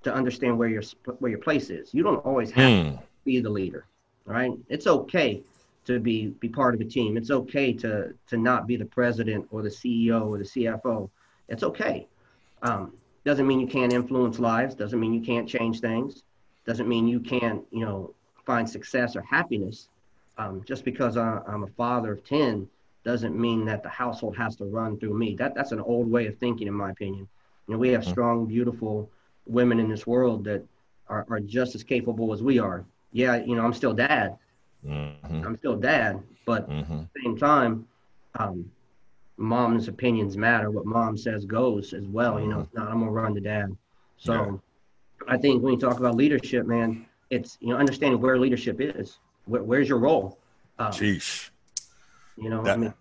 to 0.05 0.15
understand 0.15 0.59
where 0.59 0.69
your 0.69 0.83
where 1.19 1.31
your 1.31 1.41
place 1.41 1.71
is. 1.71 1.93
You 1.93 2.03
don't 2.03 2.25
always 2.25 2.51
have 2.53 2.71
mm. 2.71 2.99
to 2.99 3.05
be 3.25 3.41
the 3.41 3.51
leader, 3.51 3.87
right? 4.27 4.53
It's 4.69 4.87
okay 4.87 5.43
to 5.85 6.01
be 6.01 6.29
be 6.29 6.49
part 6.49 6.75
of 6.75 6.81
a 6.81 6.85
team. 6.85 7.17
It's 7.17 7.31
okay 7.31 7.73
to 7.75 8.15
to 8.29 8.37
not 8.37 8.67
be 8.67 8.77
the 8.77 8.85
president 8.85 9.47
or 9.51 9.63
the 9.63 9.69
CEO 9.69 10.27
or 10.27 10.39
the 10.39 10.45
CFO. 10.45 11.11
It's 11.49 11.63
okay. 11.63 12.07
Um, 12.63 12.95
doesn't 13.25 13.47
mean 13.47 13.61
you 13.61 13.67
can't 13.67 13.93
influence 13.93 14.39
lives. 14.39 14.75
Doesn't 14.75 14.99
mean 15.01 15.13
you 15.13 15.21
can't 15.21 15.49
change 15.49 15.81
things. 15.81 16.23
Doesn't 16.67 16.89
mean 16.89 17.07
you 17.07 17.21
can't 17.21 17.63
you 17.71 17.85
know 17.85 18.15
find 18.45 18.69
success 18.69 19.17
or 19.17 19.23
happiness. 19.23 19.89
Um, 20.37 20.65
just 20.67 20.85
because 20.85 21.17
I, 21.17 21.41
I'm 21.47 21.63
a 21.63 21.69
father 21.69 22.13
of 22.13 22.25
ten 22.25 22.69
doesn't 23.05 23.39
mean 23.39 23.67
that 23.67 23.83
the 23.83 23.89
household 23.89 24.37
has 24.37 24.57
to 24.57 24.65
run 24.65 24.99
through 24.99 25.15
me. 25.15 25.37
That 25.37 25.55
that's 25.55 25.73
an 25.73 25.81
old 25.81 26.11
way 26.11 26.27
of 26.27 26.39
thinking, 26.39 26.67
in 26.67 26.75
my 26.75 26.91
opinion. 26.91 27.29
You 27.67 27.75
know, 27.75 27.79
we 27.79 27.91
have 27.91 28.03
mm-hmm. 28.03 28.11
strong, 28.11 28.47
beautiful 28.47 29.11
women 29.47 29.79
in 29.79 29.89
this 29.89 30.07
world 30.07 30.45
that 30.45 30.65
are, 31.09 31.27
are 31.29 31.41
just 31.41 31.75
as 31.75 31.83
capable 31.83 32.33
as 32.33 32.43
we 32.43 32.59
are. 32.59 32.85
Yeah, 33.13 33.37
you 33.37 33.55
know, 33.55 33.65
I'm 33.65 33.75
still 33.75 33.93
dad, 33.93 34.39
Mm-hmm. 34.87 35.47
I'm 35.47 35.57
still 35.59 35.77
dad, 35.77 36.23
but 36.45 36.69
mm-hmm. 36.69 36.93
at 36.93 37.15
the 37.15 37.21
same 37.23 37.39
time, 37.39 37.87
um, 38.39 38.71
mom's 39.37 39.89
opinions 39.89 40.37
matter. 40.37 40.71
What 40.71 40.87
mom 40.87 41.17
says 41.17 41.45
goes 41.45 41.93
as 41.93 42.05
well. 42.07 42.41
You 42.41 42.49
know, 42.49 42.59
mm-hmm. 42.59 42.79
not 42.79 42.89
I'm 42.89 43.01
gonna 43.01 43.11
run 43.11 43.35
to 43.35 43.41
dad. 43.41 43.77
So 44.17 44.33
yeah. 44.33 45.35
I 45.35 45.39
think 45.39 45.63
when 45.63 45.75
you 45.75 45.79
talk 45.79 45.99
about 45.99 46.17
leadership, 46.17 46.67
man, 46.67 47.07
it's 47.31 47.57
you 47.61 47.69
know 47.69 47.77
understanding 47.77 48.21
where 48.21 48.39
leadership 48.39 48.81
is. 48.81 49.19
Where, 49.47 49.63
where's 49.63 49.89
your 49.89 49.99
role? 49.99 50.39
Um, 50.79 50.93
Sheesh. 50.93 51.51
You 52.37 52.51
know, 52.51 52.63
that, 52.63 52.75
I 52.75 52.77
mean, 52.77 52.95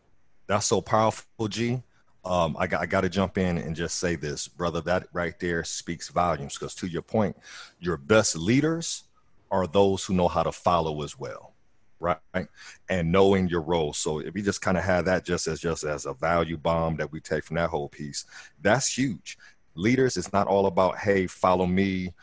that's 0.48 0.66
so 0.66 0.82
powerful, 0.82 1.48
G. 1.48 1.82
Um, 2.26 2.56
I 2.58 2.68
got 2.68 2.82
I 2.82 2.86
got 2.86 3.02
to 3.02 3.10
jump 3.10 3.38
in 3.38 3.58
and 3.58 3.76
just 3.76 4.00
say 4.00 4.16
this, 4.16 4.48
brother. 4.48 4.80
That 4.82 5.08
right 5.12 5.38
there 5.40 5.64
speaks 5.64 6.10
volumes. 6.10 6.58
Because 6.58 6.76
to 6.76 6.88
your 6.88 7.02
point, 7.02 7.36
your 7.80 7.98
best 7.98 8.38
leaders 8.38 9.04
are 9.52 9.68
those 9.68 10.06
who 10.06 10.14
know 10.14 10.28
how 10.28 10.44
to 10.44 10.52
follow 10.52 11.04
as 11.04 11.20
well 11.20 11.53
right? 12.04 12.48
And 12.90 13.12
knowing 13.12 13.48
your 13.48 13.62
role. 13.62 13.94
So 13.94 14.20
if 14.20 14.34
we 14.34 14.42
just 14.42 14.62
kind 14.62 14.78
of 14.78 14.84
have 14.84 15.06
that 15.06 15.26
just 15.26 15.48
as 15.48 15.60
just 15.60 15.84
as 15.84 16.06
a 16.06 16.14
value 16.14 16.58
bomb 16.58 16.98
that 16.98 17.12
we 17.12 17.20
take 17.20 17.44
from 17.44 17.56
that 17.56 17.70
whole 17.70 17.90
piece, 17.90 18.26
that's 18.62 18.96
huge. 18.98 19.38
Leaders, 19.76 20.18
it's 20.18 20.34
not 20.34 20.48
all 20.48 20.68
about, 20.68 20.98
hey, 20.98 21.26
follow 21.26 21.66
me, 21.66 22.14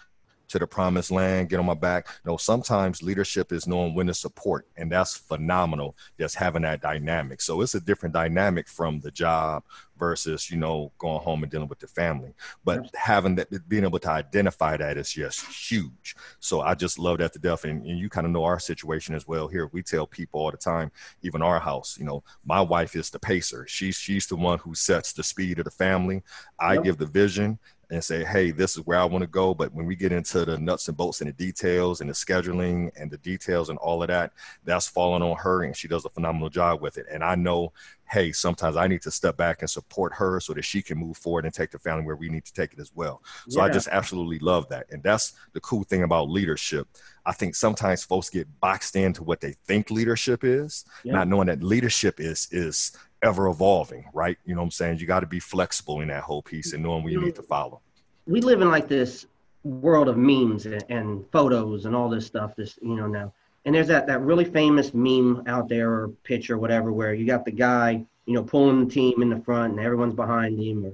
to 0.51 0.59
the 0.59 0.67
promised 0.67 1.11
land, 1.11 1.49
get 1.49 1.61
on 1.61 1.67
my 1.67 1.75
back. 1.75 2.09
No, 2.25 2.37
sometimes 2.37 3.03
leadership 3.03 3.53
is 3.53 3.67
knowing 3.67 3.95
when 3.95 4.09
to 4.09 4.15
support, 4.15 4.67
and 4.77 4.91
that's 4.91 5.17
phenomenal. 5.17 5.97
Just 6.19 6.35
having 6.35 6.63
that 6.63 6.83
dynamic. 6.83 7.41
So 7.41 7.61
it's 7.61 7.77
a 7.77 7.81
different 7.81 8.15
dynamic 8.15 8.69
from 8.69 9.01
the 9.01 9.13
job 9.13 9.63
versus 9.97 10.51
you 10.51 10.57
know 10.57 10.91
going 10.99 11.21
home 11.21 11.45
and 11.45 11.53
dealing 11.53 11.69
with 11.69 11.79
the 11.79 11.87
family. 11.87 12.35
But 12.65 12.93
having 12.97 13.37
that, 13.37 13.69
being 13.69 13.85
able 13.85 14.01
to 14.01 14.11
identify 14.11 14.77
that 14.77 14.97
is 14.97 15.13
just 15.13 15.47
huge. 15.47 16.17
So 16.41 16.63
I 16.63 16.75
just 16.75 16.99
love 16.99 17.19
that 17.19 17.33
to 17.35 17.39
death, 17.39 17.65
and, 17.65 17.87
and 17.87 17.99
you 17.99 18.09
kind 18.09 18.27
of 18.27 18.33
know 18.33 18.45
our 18.45 18.59
situation 18.59 19.15
as 19.15 19.29
well. 19.29 19.47
Here 19.47 19.71
we 19.73 19.83
tell 19.83 20.07
people 20.07 20.41
all 20.41 20.51
the 20.51 20.57
time, 20.57 20.91
even 21.23 21.43
our 21.43 21.61
house. 21.61 21.97
You 21.97 22.07
know, 22.07 22.25
my 22.45 22.61
wife 22.61 22.97
is 22.97 23.11
the 23.11 23.21
pacer. 23.21 23.67
She's 23.69 23.95
she's 23.95 24.27
the 24.27 24.37
one 24.37 24.59
who 24.59 24.75
sets 24.75 25.13
the 25.13 25.23
speed 25.23 25.61
of 25.61 25.67
the 25.67 25.71
family. 25.71 26.23
I 26.59 26.75
yep. 26.75 26.85
give 26.85 26.99
the 26.99 27.07
vision 27.07 27.61
and 27.91 28.03
say, 28.03 28.25
hey, 28.25 28.51
this 28.51 28.77
is 28.77 28.87
where 28.87 28.99
I 28.99 29.05
want 29.05 29.23
to 29.23 29.29
go. 29.29 29.55
But 29.55 29.75
when 29.75 29.87
we 29.87 29.97
get 29.97 30.13
into 30.13 30.45
the 30.45 30.59
nuts 30.59 30.89
and 30.89 30.97
bolts 30.97 31.21
and 31.21 31.29
the 31.29 31.33
details 31.33 32.01
and 32.01 32.09
the 32.09 32.15
scheduling 32.15 32.91
and 32.97 33.11
the 33.11 33.19
details 33.19 33.69
and 33.69 33.79
all 33.79 34.03
of 34.03 34.09
that, 34.09 34.33
that's 34.65 34.89
falling 34.89 35.23
on 35.23 35.37
her 35.39 35.65
and 35.65 35.77
she 35.77 35.89
does 35.89 36.05
a 36.05 36.11
phenomenal 36.11 36.49
job 36.51 36.81
with 36.81 36.99
it. 36.99 37.07
And 37.11 37.25
I 37.25 37.35
know, 37.35 37.73
hey, 38.11 38.33
sometimes 38.33 38.77
I 38.77 38.89
need 38.89 39.03
to 39.03 39.11
step 39.11 39.37
back 39.37 39.63
and 39.63 39.71
support 39.71 40.13
her 40.15 40.41
so 40.41 40.53
that 40.55 40.65
she 40.65 40.83
can 40.83 40.99
move 40.99 41.17
forward 41.17 41.45
and 41.45 41.55
take 41.55 41.71
the 41.71 41.79
family 41.79 42.05
where 42.05 42.17
we 42.17 42.29
need 42.29 42.45
to 42.45 42.53
take 42.53 42.73
it 42.73 42.81
as 42.81 42.91
well. 42.95 43.23
So 43.49 43.61
yeah. 43.61 43.67
I 43.67 43.71
just 43.71 43.89
absolutely 43.89 44.41
love 44.41 44.69
that. 44.69 44.87
And 44.91 45.03
that's 45.03 45.35
the 45.53 45.61
cool 45.61 45.85
thing 45.85 46.03
about 46.03 46.29
leadership. 46.29 46.89
I 47.25 47.33
think 47.33 47.55
sometimes 47.55 48.03
folks 48.03 48.29
get 48.29 48.49
boxed 48.61 48.97
into 48.97 49.23
what 49.23 49.41
they 49.41 49.53
think 49.67 49.91
leadership 49.91 50.43
is, 50.43 50.85
yeah. 51.05 51.13
not 51.13 51.29
knowing 51.29 51.47
that 51.47 51.63
leadership 51.63 52.19
is 52.19 52.49
is 52.51 52.93
ever 53.23 53.49
evolving, 53.49 54.05
right? 54.13 54.39
You 54.45 54.55
know 54.55 54.63
what 54.63 54.67
I'm 54.67 54.71
saying? 54.73 54.99
You 54.99 55.07
got 55.07 55.21
to 55.21 55.27
be 55.27 55.41
flexible 55.41 56.01
in 56.01 56.09
that 56.09 56.23
whole 56.23 56.43
piece 56.43 56.73
and 56.73 56.83
knowing 56.83 57.05
where 57.05 57.13
you 57.13 57.23
need 57.23 57.37
to 57.37 57.43
follow. 57.43 57.81
We 58.27 58.41
live 58.41 58.61
in 58.61 58.71
like 58.71 58.89
this 58.89 59.27
world 59.63 60.09
of 60.09 60.17
memes 60.17 60.67
and, 60.67 60.85
and 60.89 61.25
photos 61.31 61.85
and 61.85 61.95
all 61.95 62.09
this 62.09 62.27
stuff, 62.27 62.57
this, 62.57 62.79
you 62.83 62.97
know, 62.97 63.07
now. 63.07 63.33
And 63.65 63.75
there's 63.75 63.89
that, 63.89 64.07
that 64.07 64.21
really 64.23 64.45
famous 64.45 64.95
meme 64.95 65.43
out 65.47 65.69
there 65.69 65.91
or 65.91 66.09
picture, 66.25 66.59
whatever, 66.59 66.93
where 66.93 67.13
you 67.15 67.27
got 67.27 67.45
the 67.45 67.51
guy, 67.51 68.05
you 68.27 68.35
know, 68.35 68.43
pulling 68.43 68.85
the 68.87 68.91
team 68.91 69.23
in 69.23 69.29
the 69.29 69.41
front 69.41 69.73
and 69.73 69.81
everyone's 69.81 70.15
behind 70.15 70.59
him. 70.59 70.87
Or, 70.87 70.93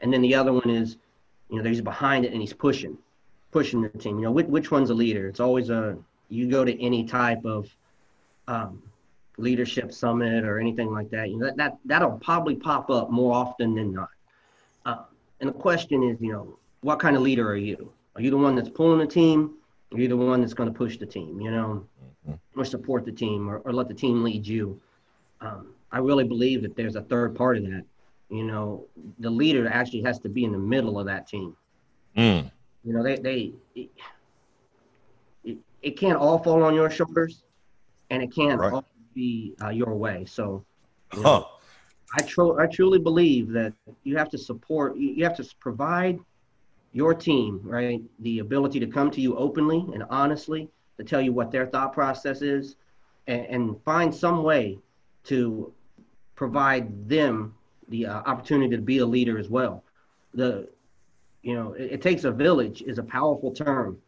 and 0.00 0.12
then 0.12 0.22
the 0.22 0.34
other 0.34 0.52
one 0.52 0.68
is, 0.68 0.96
you 1.48 1.62
know, 1.62 1.68
he's 1.68 1.80
behind 1.80 2.24
it 2.24 2.32
and 2.32 2.40
he's 2.40 2.52
pushing, 2.52 2.98
pushing 3.52 3.82
the 3.82 3.88
team. 3.90 4.18
You 4.18 4.24
know, 4.24 4.32
which, 4.32 4.46
which 4.46 4.70
one's 4.70 4.90
a 4.90 4.94
leader? 4.94 5.28
It's 5.28 5.40
always 5.40 5.70
a, 5.70 5.96
you 6.28 6.50
go 6.50 6.64
to 6.64 6.82
any 6.82 7.04
type 7.04 7.44
of, 7.44 7.68
um, 8.48 8.82
leadership 9.38 9.92
summit 9.92 10.44
or 10.44 10.58
anything 10.58 10.90
like 10.90 11.08
that, 11.10 11.30
you 11.30 11.38
know, 11.38 11.46
that, 11.46 11.56
that 11.56 11.78
that'll 11.84 12.18
probably 12.18 12.56
pop 12.56 12.90
up 12.90 13.08
more 13.08 13.34
often 13.34 13.74
than 13.74 13.92
not. 13.92 14.10
Uh, 14.84 15.04
and 15.40 15.48
the 15.48 15.54
question 15.54 16.02
is, 16.02 16.20
you 16.20 16.32
know, 16.32 16.58
what 16.80 16.98
kind 16.98 17.14
of 17.14 17.22
leader 17.22 17.48
are 17.48 17.56
you? 17.56 17.92
Are 18.16 18.20
you 18.20 18.30
the 18.30 18.36
one 18.36 18.56
that's 18.56 18.68
pulling 18.68 18.98
the 18.98 19.06
team? 19.06 19.54
Are 19.94 20.06
the 20.06 20.16
one 20.16 20.40
that's 20.40 20.54
going 20.54 20.70
to 20.70 20.76
push 20.76 20.98
the 20.98 21.06
team, 21.06 21.40
you 21.40 21.50
know, 21.50 21.86
mm-hmm. 22.28 22.60
or 22.60 22.64
support 22.64 23.04
the 23.04 23.12
team 23.12 23.48
or, 23.48 23.58
or 23.58 23.72
let 23.72 23.88
the 23.88 23.94
team 23.94 24.22
lead 24.22 24.46
you? 24.46 24.80
Um, 25.40 25.72
I 25.90 25.98
really 25.98 26.24
believe 26.24 26.62
that 26.62 26.76
there's 26.76 26.96
a 26.96 27.02
third 27.02 27.34
part 27.34 27.56
of 27.56 27.64
that. 27.64 27.84
You 28.28 28.44
know, 28.44 28.84
the 29.18 29.30
leader 29.30 29.66
actually 29.66 30.02
has 30.02 30.18
to 30.20 30.28
be 30.28 30.44
in 30.44 30.52
the 30.52 30.58
middle 30.58 30.98
of 30.98 31.06
that 31.06 31.26
team. 31.26 31.56
Mm. 32.16 32.50
You 32.84 32.92
know, 32.92 33.02
they, 33.02 33.16
they, 33.16 33.52
it, 35.44 35.58
it, 35.82 35.98
can't 35.98 36.18
all 36.18 36.38
fall 36.38 36.62
on 36.62 36.74
your 36.74 36.90
shoulders 36.90 37.44
and 38.10 38.22
it 38.22 38.34
can't 38.34 38.60
right. 38.60 38.72
all 38.72 38.84
be 39.14 39.54
uh, 39.62 39.70
your 39.70 39.94
way. 39.94 40.26
So, 40.26 40.64
you 41.14 41.22
know, 41.22 41.28
huh. 41.28 41.44
I, 42.16 42.22
tro- 42.22 42.58
I 42.58 42.66
truly 42.66 42.98
believe 42.98 43.50
that 43.52 43.72
you 44.04 44.18
have 44.18 44.28
to 44.30 44.38
support, 44.38 44.96
you 44.96 45.24
have 45.24 45.36
to 45.36 45.48
provide 45.60 46.18
your 46.92 47.14
team, 47.14 47.60
right, 47.62 48.02
the 48.20 48.38
ability 48.38 48.80
to 48.80 48.86
come 48.86 49.10
to 49.10 49.20
you 49.20 49.36
openly 49.36 49.84
and 49.92 50.04
honestly 50.10 50.68
to 50.96 51.04
tell 51.04 51.20
you 51.20 51.32
what 51.32 51.50
their 51.50 51.66
thought 51.66 51.92
process 51.92 52.42
is 52.42 52.76
and, 53.26 53.46
and 53.46 53.82
find 53.84 54.14
some 54.14 54.42
way 54.42 54.78
to 55.24 55.72
provide 56.34 57.08
them 57.08 57.54
the 57.88 58.06
uh, 58.06 58.18
opportunity 58.26 58.74
to 58.76 58.82
be 58.82 58.98
a 58.98 59.06
leader 59.06 59.38
as 59.38 59.48
well. 59.48 59.84
The, 60.34 60.68
you 61.42 61.54
know, 61.54 61.72
it, 61.72 61.92
it 61.92 62.02
takes 62.02 62.24
a 62.24 62.30
village 62.30 62.82
is 62.82 62.98
a 62.98 63.02
powerful 63.02 63.52
term. 63.52 63.98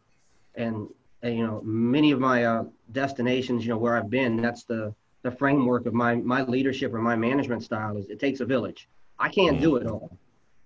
And, 0.55 0.87
and 1.21 1.37
you 1.37 1.45
know, 1.45 1.61
many 1.63 2.11
of 2.11 2.19
my 2.19 2.45
uh, 2.45 2.63
destinations, 2.91 3.63
you 3.63 3.69
know, 3.69 3.77
where 3.77 3.95
I've 3.95 4.09
been, 4.09 4.41
that's 4.41 4.63
the, 4.63 4.93
the 5.23 5.31
framework 5.31 5.85
of 5.85 5.93
my, 5.93 6.15
my 6.15 6.41
leadership 6.43 6.93
or 6.93 6.99
my 6.99 7.15
management 7.15 7.63
style 7.63 7.97
is 7.97 8.09
it 8.09 8.19
takes 8.19 8.39
a 8.39 8.45
village. 8.45 8.89
I 9.19 9.29
can't 9.29 9.61
do 9.61 9.75
it 9.75 9.85
all. 9.85 10.17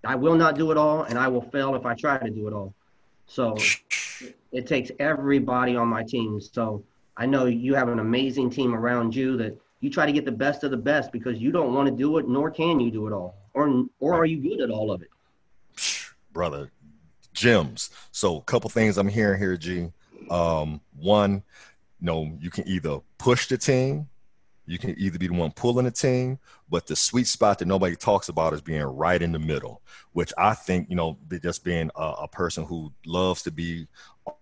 I 0.06 0.16
will 0.16 0.36
not 0.36 0.56
do 0.56 0.72
it 0.72 0.78
all, 0.78 1.04
and 1.04 1.18
I 1.18 1.28
will 1.28 1.42
fail 1.42 1.76
if 1.76 1.86
I 1.86 1.96
try 1.96 2.18
to 2.18 2.30
do 2.30 2.48
it 2.48 2.54
all. 2.54 2.74
So 3.28 3.58
it 4.52 4.68
takes 4.68 4.92
everybody 5.00 5.76
on 5.76 5.88
my 5.88 6.04
team. 6.04 6.40
So 6.40 6.84
I 7.18 7.26
know 7.26 7.46
you 7.46 7.76
have 7.76 7.90
an 7.90 8.00
amazing 8.00 8.50
team 8.50 8.74
around 8.74 9.16
you 9.16 9.38
that 9.38 9.58
you 9.82 9.90
try 9.90 10.06
to 10.06 10.12
get 10.12 10.26
the 10.26 10.32
best 10.32 10.64
of 10.64 10.72
the 10.72 10.78
best 10.78 11.12
because 11.12 11.40
you 11.40 11.52
don't 11.52 11.74
want 11.74 11.88
to 11.88 11.96
do 11.96 12.18
it, 12.18 12.28
nor 12.28 12.50
can 12.50 12.80
you 12.80 12.92
do 12.92 13.08
it 13.08 13.14
all, 13.14 13.36
or 13.54 13.86
or 14.00 14.14
are 14.14 14.26
you 14.26 14.38
good 14.38 14.62
at 14.62 14.70
all 14.70 14.92
of 14.92 15.02
it? 15.02 15.10
Brother, 16.32 16.72
gems. 17.34 17.90
So 18.12 18.38
a 18.38 18.42
couple 18.42 18.70
things 18.70 18.98
I'm 18.98 19.08
hearing 19.08 19.40
here, 19.40 19.58
G. 19.58 19.92
Um, 20.30 20.82
one, 20.98 21.44
you 22.00 22.06
know, 22.06 22.32
you 22.40 22.50
can 22.50 22.68
either 22.68 23.00
push 23.18 23.48
the 23.48 23.58
team 23.58 24.08
you 24.66 24.78
can 24.78 24.96
either 24.98 25.20
be 25.20 25.28
the 25.28 25.34
one 25.34 25.52
pulling 25.52 25.86
the 25.86 25.92
team, 25.92 26.40
but 26.70 26.88
the 26.88 26.96
sweet 26.96 27.28
spot 27.28 27.60
that 27.60 27.68
nobody 27.68 27.96
talks 27.96 28.30
about 28.30 28.54
is 28.54 28.62
being 28.62 28.84
right 28.84 29.22
in 29.22 29.32
the 29.32 29.40
middle, 29.40 29.82
which 30.14 30.34
I 30.38 30.54
think, 30.54 30.90
you 30.90 30.96
know, 30.96 31.18
just 31.42 31.64
being 31.64 31.92
a, 31.96 32.14
a 32.22 32.28
person 32.28 32.66
who 32.66 32.92
loves 33.06 33.44
to 33.44 33.52
be 33.52 33.88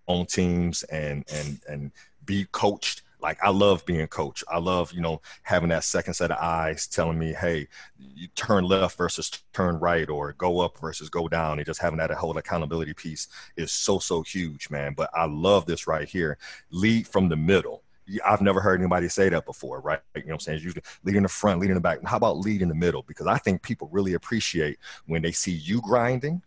on 0.07 0.25
teams 0.25 0.83
and 0.83 1.25
and 1.33 1.59
and 1.67 1.91
be 2.25 2.45
coached 2.51 3.01
like 3.23 3.41
I 3.41 3.49
love 3.49 3.85
being 3.85 4.05
coached. 4.07 4.43
I 4.49 4.59
love, 4.59 4.91
you 4.91 4.99
know, 4.99 5.21
having 5.43 5.69
that 5.69 5.85
second 5.85 6.13
set 6.13 6.29
of 6.29 6.37
eyes 6.39 6.87
telling 6.87 7.17
me, 7.17 7.31
hey, 7.33 7.69
you 7.97 8.27
turn 8.35 8.65
left 8.65 8.97
versus 8.97 9.31
turn 9.53 9.79
right 9.79 10.09
or 10.09 10.33
go 10.33 10.59
up 10.59 10.77
versus 10.79 11.09
go 11.09 11.29
down. 11.29 11.57
And 11.57 11.65
just 11.65 11.81
having 11.81 11.99
that 11.99 12.11
whole 12.11 12.37
accountability 12.37 12.93
piece 12.93 13.29
is 13.55 13.71
so, 13.71 13.97
so 13.97 14.23
huge, 14.23 14.69
man. 14.69 14.93
But 14.93 15.09
I 15.13 15.25
love 15.25 15.65
this 15.65 15.87
right 15.87 16.07
here. 16.07 16.37
Lead 16.69 17.07
from 17.07 17.29
the 17.29 17.37
middle. 17.37 17.81
I've 18.25 18.41
never 18.41 18.59
heard 18.59 18.79
anybody 18.79 19.07
say 19.09 19.29
that 19.29 19.45
before, 19.45 19.79
right? 19.81 19.99
You 20.15 20.21
know 20.21 20.27
what 20.27 20.33
I'm 20.33 20.39
saying? 20.39 20.55
It's 20.57 20.65
usually 20.65 20.83
lead 21.03 21.15
in 21.15 21.23
the 21.23 21.29
front, 21.29 21.59
lead 21.59 21.69
in 21.69 21.75
the 21.75 21.81
back. 21.81 21.99
How 22.05 22.17
about 22.17 22.37
lead 22.37 22.61
in 22.61 22.69
the 22.69 22.75
middle? 22.75 23.03
Because 23.03 23.27
I 23.27 23.37
think 23.37 23.61
people 23.61 23.89
really 23.91 24.13
appreciate 24.13 24.77
when 25.05 25.21
they 25.21 25.31
see 25.31 25.53
you 25.53 25.81
grinding 25.81 26.41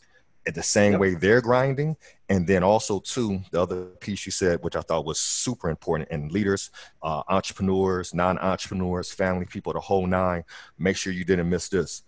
at 0.46 0.54
the 0.54 0.62
same 0.62 0.92
yep. 0.92 1.00
way 1.00 1.14
they're 1.14 1.40
grinding. 1.40 1.96
And 2.28 2.46
then 2.46 2.62
also, 2.62 3.00
too, 3.00 3.40
the 3.50 3.60
other 3.60 3.86
piece 4.00 4.26
you 4.26 4.32
said, 4.32 4.62
which 4.62 4.76
I 4.76 4.80
thought 4.80 5.04
was 5.04 5.18
super 5.18 5.68
important, 5.68 6.08
and 6.10 6.30
leaders, 6.30 6.70
uh, 7.02 7.22
entrepreneurs, 7.28 8.14
non 8.14 8.38
entrepreneurs, 8.38 9.10
family 9.12 9.46
people, 9.46 9.72
the 9.72 9.80
whole 9.80 10.06
nine, 10.06 10.44
make 10.78 10.96
sure 10.96 11.12
you 11.12 11.24
didn't 11.24 11.48
miss 11.48 11.68
this. 11.68 12.02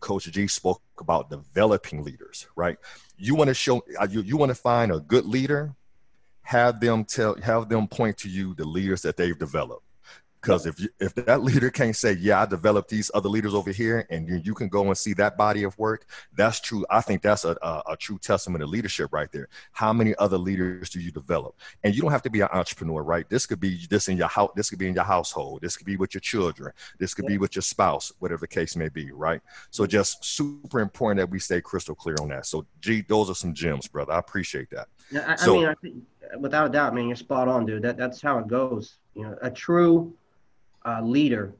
Coach 0.00 0.24
G 0.30 0.46
spoke 0.46 0.80
about 0.98 1.28
developing 1.28 2.02
leaders, 2.02 2.46
right? 2.56 2.78
You 3.18 3.34
want 3.34 3.48
to 3.48 3.54
show, 3.54 3.82
uh, 4.00 4.06
you, 4.10 4.22
you 4.22 4.36
want 4.36 4.50
to 4.50 4.54
find 4.54 4.90
a 4.90 5.00
good 5.00 5.26
leader 5.26 5.74
have 6.46 6.78
them 6.78 7.04
tell 7.04 7.34
have 7.42 7.68
them 7.68 7.88
point 7.88 8.16
to 8.16 8.28
you 8.28 8.54
the 8.54 8.64
leaders 8.64 9.02
that 9.02 9.16
they've 9.16 9.38
developed 9.38 9.85
because 10.40 10.66
if 10.66 10.78
you, 10.80 10.88
if 11.00 11.14
that 11.14 11.42
leader 11.42 11.70
can't 11.70 11.96
say 11.96 12.12
yeah 12.12 12.42
i 12.42 12.46
developed 12.46 12.88
these 12.88 13.10
other 13.14 13.28
leaders 13.28 13.54
over 13.54 13.70
here 13.70 14.06
and 14.10 14.28
you, 14.28 14.36
you 14.44 14.54
can 14.54 14.68
go 14.68 14.86
and 14.86 14.96
see 14.96 15.12
that 15.12 15.36
body 15.36 15.62
of 15.62 15.76
work 15.78 16.06
that's 16.34 16.60
true. 16.60 16.84
I 16.90 17.00
think 17.00 17.22
that's 17.22 17.44
a, 17.44 17.56
a, 17.62 17.82
a, 17.90 17.96
true 17.96 18.18
testament 18.18 18.62
of 18.62 18.68
leadership 18.68 19.12
right 19.12 19.30
there. 19.32 19.48
How 19.72 19.92
many 19.92 20.14
other 20.16 20.38
leaders 20.38 20.90
do 20.90 21.00
you 21.00 21.10
develop? 21.10 21.56
And 21.82 21.94
you 21.94 22.02
don't 22.02 22.10
have 22.10 22.22
to 22.22 22.30
be 22.30 22.40
an 22.40 22.48
entrepreneur 22.52 23.02
right? 23.02 23.28
This 23.28 23.46
could 23.46 23.60
be 23.60 23.86
this 23.88 24.08
in 24.08 24.16
your 24.16 24.28
house 24.28 24.50
this 24.54 24.70
could 24.70 24.78
be 24.78 24.88
in 24.88 24.94
your 24.94 25.04
household. 25.04 25.60
This 25.62 25.76
could 25.76 25.86
be 25.86 25.96
with 25.96 26.14
your 26.14 26.20
children. 26.20 26.72
This 26.98 27.14
could 27.14 27.24
yeah. 27.24 27.34
be 27.34 27.38
with 27.38 27.56
your 27.56 27.62
spouse 27.62 28.12
whatever 28.18 28.40
the 28.40 28.48
case 28.48 28.76
may 28.76 28.88
be 28.88 29.12
right? 29.12 29.40
So 29.70 29.86
just 29.86 30.24
super 30.24 30.80
important 30.80 31.18
that 31.18 31.30
we 31.30 31.38
stay 31.38 31.60
crystal 31.60 31.94
clear 31.94 32.16
on 32.20 32.28
that. 32.28 32.46
So 32.46 32.66
g 32.80 33.04
those 33.08 33.30
are 33.30 33.34
some 33.34 33.54
gems 33.54 33.88
brother. 33.88 34.12
I 34.12 34.18
appreciate 34.18 34.70
that. 34.70 34.88
Yeah, 35.10 35.24
I, 35.28 35.36
so, 35.36 35.56
I 35.56 35.58
mean 35.58 35.68
I 35.68 35.74
think 35.74 35.94
without 36.40 36.66
a 36.66 36.70
doubt, 36.70 36.94
man, 36.94 37.06
you're 37.06 37.16
spot 37.16 37.48
on, 37.48 37.66
dude. 37.66 37.82
That 37.82 37.96
that's 37.96 38.20
how 38.20 38.38
it 38.38 38.48
goes. 38.48 38.96
You 39.14 39.22
know, 39.22 39.38
a 39.40 39.50
true 39.50 40.14
uh, 40.86 41.02
leader, 41.02 41.54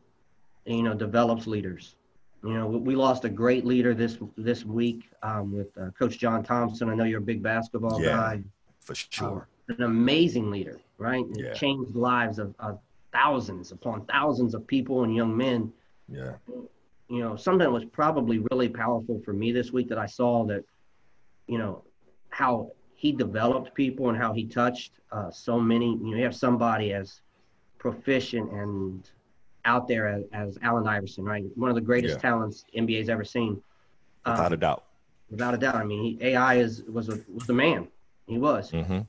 you 0.64 0.82
know, 0.82 0.94
develops 0.94 1.46
leaders. 1.46 1.96
You 2.44 2.54
know, 2.54 2.66
we, 2.68 2.94
lost 2.94 3.24
a 3.24 3.28
great 3.28 3.64
leader 3.64 3.92
this 3.92 4.18
this 4.36 4.64
week 4.64 5.10
um, 5.22 5.52
with 5.52 5.76
uh, 5.76 5.90
Coach 5.98 6.18
John 6.18 6.44
Thompson. 6.44 6.88
I 6.88 6.94
know 6.94 7.04
you're 7.04 7.18
a 7.18 7.22
big 7.22 7.42
basketball 7.42 8.00
yeah, 8.00 8.10
guy. 8.10 8.40
For 8.80 8.94
sure. 8.94 9.48
Uh, 9.68 9.74
an 9.74 9.82
amazing 9.82 10.50
leader, 10.50 10.80
right? 10.98 11.24
Yeah. 11.34 11.54
Changed 11.54 11.96
lives 11.96 12.38
of, 12.38 12.54
of 12.60 12.78
thousands 13.12 13.72
upon 13.72 14.04
thousands 14.06 14.54
of 14.54 14.64
people 14.66 15.02
and 15.02 15.14
young 15.14 15.36
men. 15.36 15.72
Yeah. 16.08 16.34
You 17.08 17.20
know, 17.20 17.36
something 17.36 17.60
that 17.60 17.70
was 17.72 17.84
probably 17.84 18.38
really 18.50 18.68
powerful 18.68 19.20
for 19.24 19.32
me 19.32 19.50
this 19.50 19.72
week 19.72 19.88
that 19.88 19.98
I 19.98 20.06
saw 20.06 20.44
that, 20.44 20.64
you 21.48 21.58
know, 21.58 21.82
how 22.30 22.72
he 22.94 23.10
developed 23.10 23.74
people 23.74 24.08
and 24.08 24.16
how 24.16 24.32
he 24.32 24.44
touched 24.44 24.92
uh, 25.10 25.30
so 25.30 25.58
many. 25.58 25.92
You 25.96 26.10
know, 26.10 26.16
you 26.16 26.24
have 26.24 26.36
somebody 26.36 26.92
as 26.92 27.22
proficient 27.78 28.52
and 28.52 29.08
out 29.66 29.86
there 29.86 30.06
as, 30.06 30.24
as 30.32 30.58
Allen 30.62 30.86
Iverson, 30.86 31.24
right? 31.24 31.44
One 31.56 31.68
of 31.68 31.74
the 31.74 31.82
greatest 31.82 32.14
yeah. 32.16 32.30
talents 32.30 32.64
NBA's 32.74 33.08
ever 33.08 33.24
seen. 33.24 33.60
Without 34.24 34.46
um, 34.46 34.52
a 34.52 34.56
doubt. 34.56 34.84
Without 35.30 35.54
a 35.54 35.58
doubt. 35.58 35.74
I 35.74 35.84
mean, 35.84 36.18
he, 36.18 36.26
AI 36.26 36.54
is 36.54 36.82
was 36.84 37.08
a, 37.08 37.20
was 37.32 37.46
the 37.46 37.52
man. 37.52 37.88
He 38.26 38.38
was. 38.38 38.70
Mm-hmm. 38.70 39.00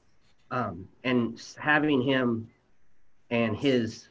Um, 0.52 0.88
and 1.04 1.42
having 1.58 2.02
him 2.02 2.50
and 3.30 3.56
his 3.56 4.10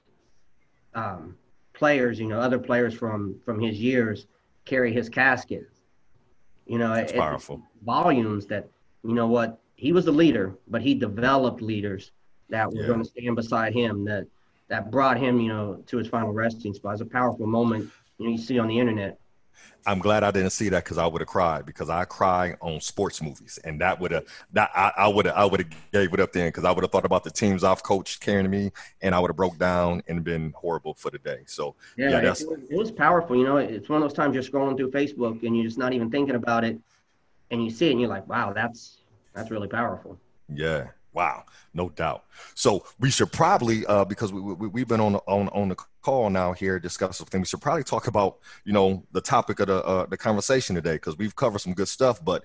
um, 0.94 1.36
players, 1.72 2.18
you 2.18 2.26
know, 2.26 2.40
other 2.40 2.58
players 2.58 2.94
from 2.94 3.36
from 3.44 3.60
his 3.60 3.78
years 3.78 4.26
carry 4.64 4.92
his 4.92 5.08
casket. 5.08 5.68
You 6.66 6.78
know, 6.78 6.92
it's 6.94 7.12
powerful 7.12 7.62
volumes 7.84 8.46
that 8.46 8.68
you 9.04 9.14
know 9.14 9.26
what 9.26 9.60
he 9.76 9.92
was 9.92 10.04
the 10.04 10.12
leader, 10.12 10.56
but 10.68 10.82
he 10.82 10.94
developed 10.94 11.62
leaders 11.62 12.12
that 12.48 12.70
were 12.72 12.80
yeah. 12.80 12.86
going 12.86 13.02
to 13.02 13.08
stand 13.08 13.36
beside 13.36 13.72
him 13.72 14.04
that 14.04 14.26
that 14.68 14.90
brought 14.90 15.18
him, 15.18 15.40
you 15.40 15.48
know, 15.48 15.82
to 15.86 15.96
his 15.98 16.08
final 16.08 16.32
resting 16.32 16.74
spot. 16.74 16.94
It's 16.94 17.02
a 17.02 17.06
powerful 17.06 17.46
moment, 17.46 17.90
you 18.18 18.26
know, 18.26 18.32
you 18.32 18.38
see 18.38 18.58
on 18.58 18.68
the 18.68 18.78
internet. 18.78 19.18
I'm 19.86 20.00
glad 20.00 20.24
I 20.24 20.32
didn't 20.32 20.50
see 20.50 20.68
that 20.70 20.82
because 20.84 20.98
I 20.98 21.06
would 21.06 21.20
have 21.20 21.28
cried 21.28 21.64
because 21.64 21.88
I 21.88 22.04
cry 22.04 22.56
on 22.60 22.80
sports 22.80 23.22
movies 23.22 23.58
and 23.62 23.80
that 23.80 24.00
would 24.00 24.10
have 24.10 24.24
that 24.52 24.70
I 24.74 25.06
would 25.06 25.26
have 25.26 25.36
I 25.36 25.44
would 25.44 25.60
have 25.60 25.70
gave 25.92 26.12
it 26.12 26.20
up 26.20 26.32
then 26.32 26.48
because 26.48 26.64
I 26.64 26.72
would 26.72 26.82
have 26.82 26.90
thought 26.90 27.04
about 27.04 27.22
the 27.22 27.30
teams 27.30 27.62
I've 27.62 27.82
coached 27.82 28.20
carrying 28.20 28.50
me 28.50 28.72
and 29.00 29.14
I 29.14 29.20
would 29.20 29.28
have 29.30 29.36
broke 29.36 29.58
down 29.58 30.02
and 30.08 30.24
been 30.24 30.52
horrible 30.56 30.94
for 30.94 31.10
the 31.10 31.18
day. 31.18 31.44
So 31.46 31.76
yeah, 31.96 32.10
yeah 32.10 32.20
that's 32.20 32.40
it, 32.42 32.48
it 32.68 32.76
was 32.76 32.90
powerful. 32.90 33.36
You 33.36 33.44
know, 33.44 33.58
it's 33.58 33.88
one 33.88 34.02
of 34.02 34.08
those 34.08 34.16
times 34.16 34.34
you're 34.34 34.42
scrolling 34.42 34.76
through 34.76 34.90
Facebook 34.90 35.44
and 35.46 35.56
you're 35.56 35.66
just 35.66 35.78
not 35.78 35.92
even 35.92 36.10
thinking 36.10 36.34
about 36.34 36.64
it, 36.64 36.78
and 37.52 37.64
you 37.64 37.70
see 37.70 37.86
it 37.86 37.92
and 37.92 38.00
you're 38.00 38.10
like, 38.10 38.28
wow, 38.28 38.52
that's 38.52 39.02
that's 39.34 39.50
really 39.52 39.68
powerful. 39.68 40.18
Yeah. 40.52 40.88
Wow, 41.16 41.44
no 41.72 41.88
doubt. 41.88 42.24
So 42.54 42.84
we 43.00 43.10
should 43.10 43.32
probably, 43.32 43.86
uh, 43.86 44.04
because 44.04 44.34
we, 44.34 44.40
we 44.42 44.82
have 44.82 44.88
been 44.88 45.00
on 45.00 45.14
on 45.26 45.48
on 45.48 45.70
the 45.70 45.76
call 46.02 46.28
now 46.28 46.52
here 46.52 46.78
discussing 46.78 47.14
something. 47.14 47.40
We 47.40 47.46
should 47.46 47.62
probably 47.62 47.84
talk 47.84 48.06
about 48.06 48.40
you 48.66 48.74
know 48.74 49.02
the 49.12 49.22
topic 49.22 49.58
of 49.60 49.68
the 49.68 49.82
uh, 49.82 50.04
the 50.04 50.18
conversation 50.18 50.76
today 50.76 50.96
because 50.96 51.16
we've 51.16 51.34
covered 51.34 51.60
some 51.60 51.72
good 51.72 51.88
stuff. 51.88 52.22
But 52.22 52.44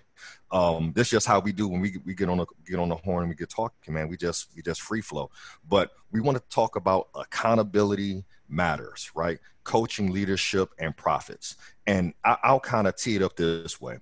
um, 0.52 0.94
this 0.96 1.08
is 1.08 1.12
just 1.12 1.28
how 1.28 1.42
we 1.42 1.52
do 1.52 1.68
when 1.68 1.82
we 1.82 1.98
we 2.06 2.16
get 2.16 2.30
on 2.30 2.38
the 2.38 2.46
get 2.66 2.80
on 2.80 2.88
the 2.88 2.96
horn 2.96 3.24
and 3.24 3.30
we 3.30 3.36
get 3.36 3.50
talking, 3.50 3.94
man. 3.94 4.08
We 4.08 4.16
just 4.16 4.56
we 4.56 4.62
just 4.62 4.80
free 4.80 5.02
flow. 5.02 5.32
But 5.68 5.92
we 6.10 6.22
want 6.22 6.38
to 6.38 6.44
talk 6.50 6.78
about 6.78 7.10
accountability 7.14 8.24
matters, 8.48 9.12
right? 9.16 9.40
Coaching, 9.66 10.14
leadership, 10.14 10.70
and 10.80 10.96
profits. 10.96 11.58
And 11.88 12.14
I, 12.24 12.38
I'll 12.42 12.62
kind 12.62 12.88
of 12.88 12.96
tee 12.96 13.18
it 13.18 13.22
up 13.22 13.36
this 13.36 13.82
way 13.82 13.98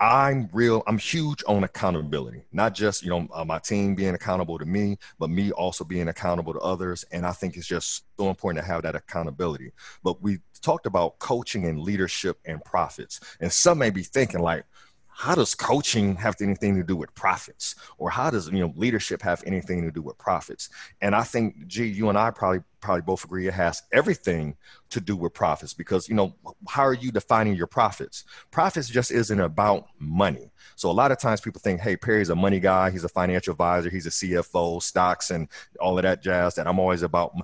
I'm 0.00 0.48
real, 0.54 0.82
I'm 0.86 0.96
huge 0.96 1.44
on 1.46 1.62
accountability, 1.62 2.42
not 2.52 2.74
just, 2.74 3.02
you 3.02 3.10
know, 3.10 3.28
uh, 3.34 3.44
my 3.44 3.58
team 3.58 3.94
being 3.94 4.14
accountable 4.14 4.58
to 4.58 4.64
me, 4.64 4.96
but 5.18 5.28
me 5.28 5.52
also 5.52 5.84
being 5.84 6.08
accountable 6.08 6.54
to 6.54 6.58
others. 6.60 7.04
And 7.12 7.26
I 7.26 7.32
think 7.32 7.56
it's 7.56 7.66
just 7.66 8.04
so 8.18 8.30
important 8.30 8.64
to 8.64 8.72
have 8.72 8.82
that 8.84 8.94
accountability. 8.94 9.72
But 10.02 10.22
we 10.22 10.38
talked 10.62 10.86
about 10.86 11.18
coaching 11.18 11.66
and 11.66 11.80
leadership 11.80 12.38
and 12.46 12.64
profits. 12.64 13.20
And 13.40 13.52
some 13.52 13.78
may 13.78 13.90
be 13.90 14.02
thinking, 14.02 14.40
like, 14.40 14.64
how 15.20 15.34
does 15.34 15.54
coaching 15.54 16.16
have 16.16 16.34
anything 16.40 16.74
to 16.76 16.82
do 16.82 16.96
with 16.96 17.14
profits? 17.14 17.74
Or 17.98 18.08
how 18.08 18.30
does 18.30 18.48
you 18.48 18.60
know 18.60 18.72
leadership 18.74 19.20
have 19.20 19.42
anything 19.44 19.82
to 19.82 19.90
do 19.90 20.00
with 20.00 20.16
profits? 20.16 20.70
And 21.02 21.14
i 21.14 21.22
think 21.22 21.66
gee 21.66 21.88
you 21.88 22.08
and 22.08 22.16
i 22.16 22.30
probably 22.30 22.60
probably 22.80 23.02
both 23.02 23.22
agree 23.22 23.46
it 23.46 23.52
has 23.52 23.82
everything 23.92 24.56
to 24.88 24.98
do 24.98 25.14
with 25.14 25.34
profits 25.34 25.74
because 25.74 26.08
you 26.08 26.14
know 26.14 26.34
how 26.66 26.84
are 26.84 26.94
you 26.94 27.12
defining 27.12 27.54
your 27.54 27.66
profits? 27.66 28.24
Profits 28.50 28.88
just 28.88 29.10
isn't 29.10 29.40
about 29.40 29.88
money. 29.98 30.50
So 30.76 30.90
a 30.90 30.96
lot 31.00 31.12
of 31.12 31.18
times 31.18 31.42
people 31.42 31.60
think 31.60 31.82
hey 31.82 31.98
perry's 31.98 32.30
a 32.30 32.34
money 32.34 32.58
guy 32.58 32.90
he's 32.90 33.04
a 33.04 33.08
financial 33.10 33.52
advisor 33.52 33.90
he's 33.90 34.06
a 34.06 34.16
cfo 34.20 34.82
stocks 34.82 35.30
and 35.30 35.48
all 35.80 35.98
of 35.98 36.02
that 36.04 36.22
jazz 36.22 36.54
that 36.54 36.66
i'm 36.66 36.78
always 36.78 37.02
about 37.02 37.34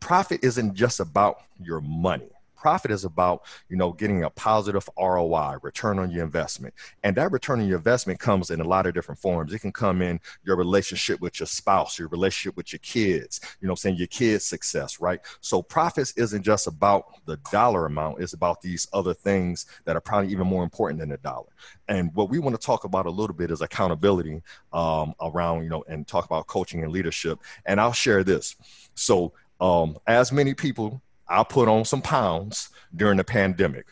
profit 0.00 0.42
isn't 0.42 0.74
just 0.74 0.98
about 0.98 1.42
your 1.60 1.80
money 1.80 2.32
profit 2.60 2.90
is 2.90 3.04
about, 3.04 3.42
you 3.68 3.76
know, 3.76 3.92
getting 3.92 4.24
a 4.24 4.30
positive 4.30 4.88
ROI, 4.98 5.56
return 5.62 5.98
on 5.98 6.10
your 6.10 6.24
investment. 6.24 6.74
And 7.02 7.16
that 7.16 7.32
return 7.32 7.60
on 7.60 7.66
your 7.66 7.78
investment 7.78 8.20
comes 8.20 8.50
in 8.50 8.60
a 8.60 8.68
lot 8.68 8.86
of 8.86 8.92
different 8.92 9.18
forms. 9.18 9.52
It 9.52 9.60
can 9.60 9.72
come 9.72 10.02
in 10.02 10.20
your 10.44 10.56
relationship 10.56 11.20
with 11.20 11.40
your 11.40 11.46
spouse, 11.46 11.98
your 11.98 12.08
relationship 12.08 12.56
with 12.56 12.72
your 12.72 12.80
kids, 12.80 13.40
you 13.60 13.66
know, 13.66 13.72
I'm 13.72 13.76
saying 13.76 13.96
your 13.96 14.08
kids' 14.08 14.44
success, 14.44 15.00
right? 15.00 15.20
So 15.40 15.62
profits 15.62 16.12
isn't 16.16 16.42
just 16.42 16.66
about 16.66 17.24
the 17.24 17.38
dollar 17.50 17.86
amount, 17.86 18.20
it's 18.20 18.34
about 18.34 18.60
these 18.60 18.86
other 18.92 19.14
things 19.14 19.66
that 19.86 19.96
are 19.96 20.00
probably 20.00 20.30
even 20.30 20.46
more 20.46 20.62
important 20.62 21.00
than 21.00 21.08
the 21.08 21.16
dollar. 21.18 21.48
And 21.88 22.14
what 22.14 22.28
we 22.28 22.38
want 22.38 22.60
to 22.60 22.64
talk 22.64 22.84
about 22.84 23.06
a 23.06 23.10
little 23.10 23.34
bit 23.34 23.50
is 23.50 23.62
accountability 23.62 24.42
um, 24.72 25.14
around, 25.20 25.64
you 25.64 25.70
know, 25.70 25.82
and 25.88 26.06
talk 26.06 26.26
about 26.26 26.46
coaching 26.46 26.82
and 26.82 26.92
leadership. 26.92 27.38
And 27.64 27.80
I'll 27.80 27.92
share 27.92 28.22
this. 28.22 28.56
So, 28.94 29.32
um, 29.60 29.98
as 30.06 30.32
many 30.32 30.54
people, 30.54 31.02
I 31.30 31.44
put 31.44 31.68
on 31.68 31.84
some 31.84 32.02
pounds 32.02 32.70
during 32.94 33.16
the 33.16 33.24
pandemic. 33.24 33.86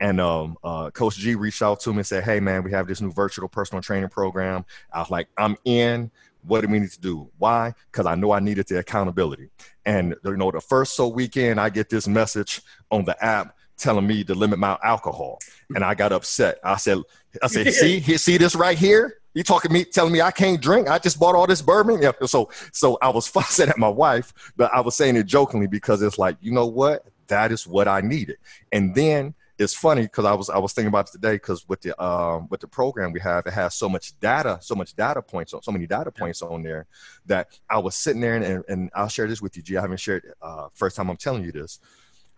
And 0.00 0.20
um, 0.20 0.56
uh, 0.64 0.90
Coach 0.90 1.16
G 1.16 1.34
reached 1.34 1.60
out 1.60 1.80
to 1.80 1.90
me 1.90 1.98
and 1.98 2.06
said, 2.06 2.24
"Hey, 2.24 2.40
man, 2.40 2.62
we 2.62 2.70
have 2.70 2.86
this 2.86 3.00
new 3.00 3.12
virtual 3.12 3.48
personal 3.48 3.82
training 3.82 4.08
program." 4.08 4.64
I 4.92 5.00
was 5.00 5.10
like, 5.10 5.28
"I'm 5.36 5.56
in. 5.64 6.10
What 6.42 6.60
do 6.60 6.68
we 6.68 6.78
need 6.78 6.92
to 6.92 7.00
do? 7.00 7.28
Why? 7.36 7.74
Because 7.90 8.06
I 8.06 8.14
know 8.14 8.30
I 8.30 8.38
needed 8.38 8.68
the 8.68 8.78
accountability." 8.78 9.50
And 9.84 10.14
you 10.24 10.36
know, 10.36 10.52
the 10.52 10.60
first 10.60 10.94
so 10.94 11.08
weekend, 11.08 11.60
I 11.60 11.68
get 11.68 11.90
this 11.90 12.06
message 12.06 12.62
on 12.90 13.04
the 13.04 13.22
app 13.22 13.56
telling 13.78 14.06
me 14.06 14.24
to 14.24 14.34
limit 14.34 14.58
my 14.58 14.78
alcohol, 14.82 15.38
and 15.74 15.84
I 15.84 15.94
got 15.94 16.12
upset. 16.12 16.58
I 16.62 16.76
said, 16.76 16.98
"I 17.42 17.46
said, 17.46 17.72
see, 17.72 18.00
see 18.00 18.36
this 18.36 18.54
right 18.54 18.76
here." 18.76 19.18
You 19.34 19.42
talking 19.44 19.72
me, 19.72 19.84
telling 19.84 20.12
me 20.12 20.20
I 20.20 20.30
can't 20.30 20.60
drink? 20.60 20.88
I 20.88 20.98
just 20.98 21.20
bought 21.20 21.34
all 21.34 21.46
this 21.46 21.62
bourbon. 21.62 22.02
Yeah. 22.02 22.12
So, 22.26 22.50
so 22.72 22.98
I 23.00 23.08
was 23.10 23.28
fussing 23.36 23.68
at 23.68 23.78
my 23.78 23.88
wife, 23.88 24.32
but 24.56 24.72
I 24.74 24.80
was 24.80 24.96
saying 24.96 25.16
it 25.16 25.26
jokingly 25.26 25.68
because 25.68 26.02
it's 26.02 26.18
like, 26.18 26.36
you 26.40 26.50
know 26.50 26.66
what? 26.66 27.06
That 27.28 27.52
is 27.52 27.66
what 27.66 27.86
I 27.88 28.00
needed. 28.00 28.38
And 28.72 28.94
then 28.94 29.34
it's 29.58 29.74
funny 29.74 30.02
because 30.02 30.24
I 30.24 30.34
was 30.34 30.48
I 30.48 30.58
was 30.58 30.72
thinking 30.72 30.88
about 30.88 31.08
it 31.08 31.12
today 31.12 31.32
because 31.34 31.68
with 31.68 31.80
the 31.82 32.00
um, 32.02 32.46
with 32.48 32.60
the 32.60 32.68
program 32.68 33.12
we 33.12 33.20
have, 33.20 33.46
it 33.46 33.52
has 33.52 33.74
so 33.74 33.88
much 33.88 34.18
data, 34.20 34.58
so 34.60 34.74
much 34.74 34.94
data 34.94 35.20
points, 35.20 35.52
so 35.60 35.72
many 35.72 35.86
data 35.86 36.12
points 36.12 36.42
on 36.42 36.62
there 36.62 36.86
that 37.26 37.58
I 37.68 37.78
was 37.78 37.96
sitting 37.96 38.20
there 38.20 38.36
and, 38.36 38.64
and 38.68 38.90
I'll 38.94 39.08
share 39.08 39.26
this 39.26 39.42
with 39.42 39.56
you, 39.56 39.62
G. 39.62 39.76
I 39.76 39.80
haven't 39.80 40.00
shared 40.00 40.32
uh, 40.40 40.68
first 40.74 40.96
time 40.96 41.10
I'm 41.10 41.16
telling 41.16 41.44
you 41.44 41.52
this. 41.52 41.80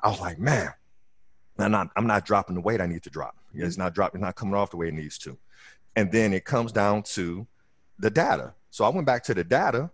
I 0.02 0.08
was 0.08 0.20
like, 0.20 0.38
man, 0.38 0.72
I'm 1.60 1.70
not 1.70 1.90
I'm 1.96 2.06
not 2.06 2.24
dropping 2.24 2.54
the 2.54 2.60
weight 2.60 2.80
I 2.80 2.86
need 2.86 3.02
to 3.04 3.10
drop. 3.10 3.36
Mm-hmm. 3.54 3.66
It's 3.66 3.78
not 3.78 3.94
dropping, 3.94 4.20
it's 4.20 4.26
not 4.26 4.36
coming 4.36 4.54
off 4.54 4.70
the 4.70 4.76
way 4.76 4.88
it 4.88 4.94
needs 4.94 5.18
to. 5.18 5.36
And 5.96 6.10
then 6.12 6.32
it 6.32 6.44
comes 6.44 6.72
down 6.72 7.02
to 7.02 7.46
the 7.98 8.10
data. 8.10 8.54
So 8.70 8.84
I 8.84 8.88
went 8.88 9.06
back 9.06 9.24
to 9.24 9.34
the 9.34 9.44
data 9.44 9.90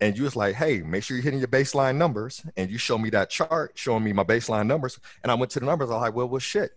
and 0.00 0.16
you 0.16 0.24
was 0.24 0.36
like, 0.36 0.54
hey, 0.54 0.82
make 0.82 1.04
sure 1.04 1.16
you're 1.16 1.24
hitting 1.24 1.38
your 1.38 1.48
baseline 1.48 1.96
numbers. 1.96 2.44
And 2.56 2.70
you 2.70 2.78
show 2.78 2.98
me 2.98 3.10
that 3.10 3.30
chart 3.30 3.72
showing 3.74 4.02
me 4.02 4.12
my 4.12 4.24
baseline 4.24 4.66
numbers. 4.66 4.98
And 5.22 5.30
I 5.30 5.34
went 5.34 5.50
to 5.52 5.60
the 5.60 5.66
numbers. 5.66 5.90
I 5.90 5.94
was 5.94 6.02
like, 6.02 6.14
well, 6.14 6.28
well, 6.28 6.40
shit. 6.40 6.72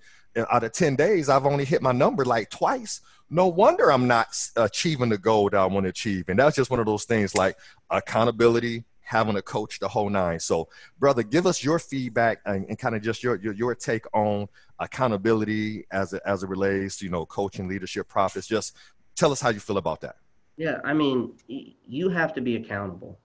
Out 0.51 0.63
of 0.63 0.71
10 0.71 0.95
days, 0.95 1.29
I've 1.29 1.47
only 1.47 1.65
hit 1.65 1.81
my 1.81 1.91
number 1.91 2.23
like 2.23 2.51
twice. 2.51 3.01
No 3.29 3.47
wonder 3.47 3.91
I'm 3.91 4.07
not 4.07 4.27
achieving 4.55 5.09
the 5.09 5.17
goal 5.17 5.49
that 5.49 5.57
I 5.57 5.65
want 5.65 5.85
to 5.85 5.89
achieve. 5.89 6.29
And 6.29 6.37
that's 6.37 6.55
just 6.55 6.69
one 6.69 6.79
of 6.79 6.85
those 6.85 7.05
things 7.05 7.33
like 7.33 7.57
accountability, 7.89 8.83
having 9.07 9.37
a 9.37 9.41
coach 9.41 9.79
the 9.79 9.87
whole 9.87 10.09
nine. 10.09 10.37
So, 10.37 10.67
brother, 10.99 11.23
give 11.23 11.47
us 11.47 11.63
your 11.63 11.79
feedback 11.79 12.41
and, 12.45 12.65
and 12.67 12.77
kind 12.77 12.93
of 12.93 13.01
just 13.01 13.23
your, 13.23 13.37
your, 13.37 13.53
your 13.53 13.73
take 13.73 14.05
on 14.13 14.47
accountability 14.79 15.85
as 15.91 16.11
it, 16.11 16.21
as 16.25 16.43
it 16.43 16.49
relates 16.49 16.97
to 16.97 17.05
you 17.05 17.11
know 17.11 17.25
coaching, 17.25 17.69
leadership, 17.69 18.09
profits. 18.09 18.47
Just 18.47 18.75
tell 19.15 19.31
us 19.31 19.39
how 19.39 19.49
you 19.49 19.61
feel 19.61 19.77
about 19.77 20.01
that. 20.01 20.17
Yeah, 20.57 20.81
I 20.83 20.93
mean, 20.93 21.33
you 21.47 22.09
have 22.09 22.33
to 22.33 22.41
be 22.41 22.57
accountable. 22.57 23.17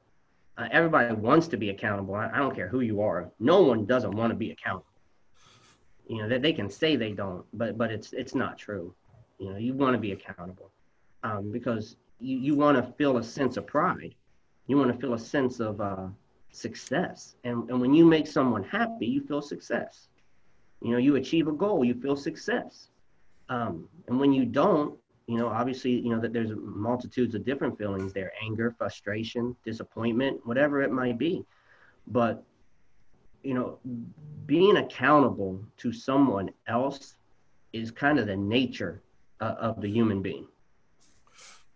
Uh, 0.57 0.69
everybody 0.71 1.13
wants 1.15 1.49
to 1.49 1.57
be 1.57 1.71
accountable. 1.71 2.15
I, 2.15 2.31
I, 2.33 2.39
don't 2.39 2.55
care 2.55 2.69
who 2.69 2.81
you 2.81 3.01
are. 3.01 3.33
No 3.41 3.63
one 3.63 3.85
doesn't 3.85 4.13
want 4.13 4.31
to 4.31 4.37
be 4.37 4.53
accountable. 4.53 4.87
You 6.07 6.19
know, 6.19 6.29
they, 6.29 6.39
they 6.39 6.53
can 6.53 6.71
say 6.71 6.95
they 6.95 7.13
don't, 7.13 7.45
but 7.55 7.77
but 7.77 7.91
it's 7.91 8.13
it's 8.13 8.37
not 8.37 8.57
true. 8.57 8.95
You 9.39 9.51
know, 9.51 9.57
you 9.57 9.75
want 9.75 9.95
to 9.95 9.99
be 9.99 10.13
accountable 10.13 10.71
um, 11.25 11.51
because 11.51 11.97
you, 12.21 12.39
you 12.39 12.55
want 12.55 12.77
to 12.77 12.93
feel 12.93 13.17
a 13.17 13.25
sense 13.25 13.57
of 13.57 13.67
pride. 13.67 14.15
You 14.67 14.77
want 14.77 14.93
to 14.93 14.99
feel 14.99 15.15
a 15.15 15.19
sense 15.19 15.61
of 15.61 15.81
uh, 15.81 16.07
success. 16.51 17.37
And, 17.45 17.69
and 17.71 17.81
when 17.81 17.95
you 17.95 18.05
make 18.05 18.27
someone 18.27 18.63
happy, 18.63 19.07
you 19.07 19.23
feel 19.27 19.43
success. 19.43 20.09
You 20.81 20.93
know, 20.93 20.99
you 20.99 21.17
achieve 21.17 21.49
a 21.49 21.53
goal, 21.53 21.85
you 21.85 21.95
feel 21.95 22.17
success. 22.17 22.89
Um, 23.49 23.89
and 24.09 24.19
when 24.19 24.33
you 24.33 24.45
don't, 24.45 24.99
you 25.27 25.39
know 25.39 25.49
obviously 25.49 25.93
you 25.93 26.11
know 26.11 26.21
that 26.21 26.33
there's 26.33 26.51
multitudes 26.57 27.35
of 27.35 27.45
different 27.45 27.79
feelings 27.79 28.13
there 28.13 28.33
anger 28.43 28.75
frustration 28.77 29.57
disappointment 29.65 30.41
whatever 30.45 30.83
it 30.83 30.91
might 30.91 31.19
be 31.19 31.45
but 32.09 32.43
you 33.43 33.55
know 33.55 33.79
being 34.47 34.77
accountable 34.79 35.61
to 35.77 35.93
someone 35.93 36.51
else 36.67 37.15
is 37.73 37.91
kind 37.91 38.19
of 38.19 38.27
the 38.27 38.37
nature 38.37 39.01
uh, 39.41 39.55
of 39.59 39.81
the 39.81 39.89
human 39.89 40.21
being 40.21 40.47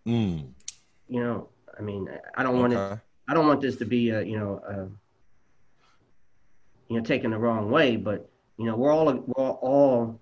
mm. 0.07 0.47
you 1.09 1.21
know 1.21 1.49
i 1.79 1.83
mean 1.83 2.09
i 2.37 2.43
don't 2.43 2.53
okay. 2.53 2.61
want 2.61 2.73
it 2.73 2.99
i 3.29 3.35
don't 3.35 3.47
want 3.47 3.61
this 3.61 3.77
to 3.77 3.85
be 3.85 4.11
a 4.11 4.23
you 4.23 4.39
know 4.39 4.61
a, 4.69 4.75
you 6.93 6.99
know 6.99 7.05
taken 7.05 7.31
the 7.31 7.39
wrong 7.39 7.71
way 7.71 7.97
but 7.97 8.29
you 8.59 8.65
know 8.65 8.77
we're 8.77 8.93
all 8.93 9.13
we're 9.13 9.51
all 9.51 10.19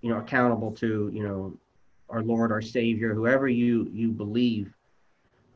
you 0.00 0.10
know 0.10 0.18
accountable 0.18 0.72
to 0.72 1.10
you 1.12 1.22
know 1.22 1.56
our 2.10 2.22
Lord, 2.22 2.52
our 2.52 2.62
Savior, 2.62 3.14
whoever 3.14 3.48
you 3.48 3.88
you 3.92 4.08
believe 4.08 4.72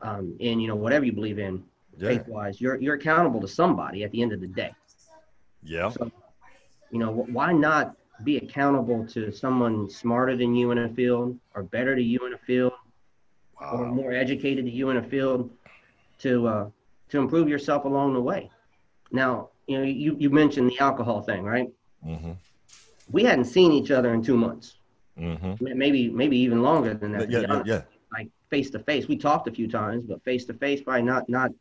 um, 0.01 0.35
in, 0.39 0.59
you 0.59 0.67
know, 0.67 0.75
whatever 0.75 1.05
you 1.05 1.13
believe 1.13 1.39
in, 1.39 1.63
yeah. 1.97 2.09
faith 2.09 2.27
wise, 2.27 2.61
you're 2.61 2.79
you're 2.79 2.95
accountable 2.95 3.41
to 3.41 3.47
somebody 3.47 4.03
at 4.03 4.11
the 4.11 4.21
end 4.21 4.33
of 4.33 4.41
the 4.41 4.47
day. 4.47 4.73
Yeah. 5.63 5.89
So, 5.89 6.11
you 6.91 6.99
know, 6.99 7.11
why 7.11 7.53
not 7.53 7.95
be 8.23 8.37
accountable 8.37 9.05
to 9.07 9.31
someone 9.31 9.89
smarter 9.89 10.35
than 10.35 10.55
you 10.55 10.71
in 10.71 10.77
a 10.77 10.89
field, 10.89 11.37
or 11.55 11.63
better 11.63 11.95
to 11.95 12.01
you 12.01 12.25
in 12.27 12.33
a 12.33 12.37
field. 12.37 12.72
Or 13.73 13.85
more 13.87 14.11
educated 14.11 14.65
to 14.65 14.71
you 14.71 14.89
in 14.89 14.97
a 14.97 15.03
field, 15.03 15.49
to 16.19 16.47
uh, 16.47 16.69
to 17.09 17.19
improve 17.19 17.47
yourself 17.49 17.85
along 17.85 18.13
the 18.13 18.21
way. 18.21 18.49
Now, 19.11 19.49
you 19.67 19.77
know, 19.77 19.83
you 19.83 20.15
you 20.19 20.29
mentioned 20.29 20.69
the 20.71 20.79
alcohol 20.79 21.21
thing, 21.21 21.43
right? 21.43 21.69
Mm-hmm. 22.05 22.31
We 23.11 23.23
hadn't 23.23 23.45
seen 23.45 23.71
each 23.71 23.91
other 23.91 24.13
in 24.13 24.23
two 24.23 24.37
months. 24.37 24.77
Mm-hmm. 25.19 25.77
Maybe 25.77 26.09
maybe 26.09 26.37
even 26.37 26.61
longer 26.61 26.93
than 26.93 27.11
that. 27.13 27.29
Yeah, 27.29 27.41
yeah, 27.41 27.63
yeah. 27.65 27.81
Like 28.11 28.29
face 28.49 28.69
to 28.71 28.79
face, 28.79 29.07
we 29.07 29.17
talked 29.17 29.47
a 29.47 29.51
few 29.51 29.67
times, 29.67 30.05
but 30.05 30.23
face 30.23 30.45
to 30.45 30.53
face, 30.53 30.81
probably 30.81 31.03
not 31.03 31.29
not 31.29 31.51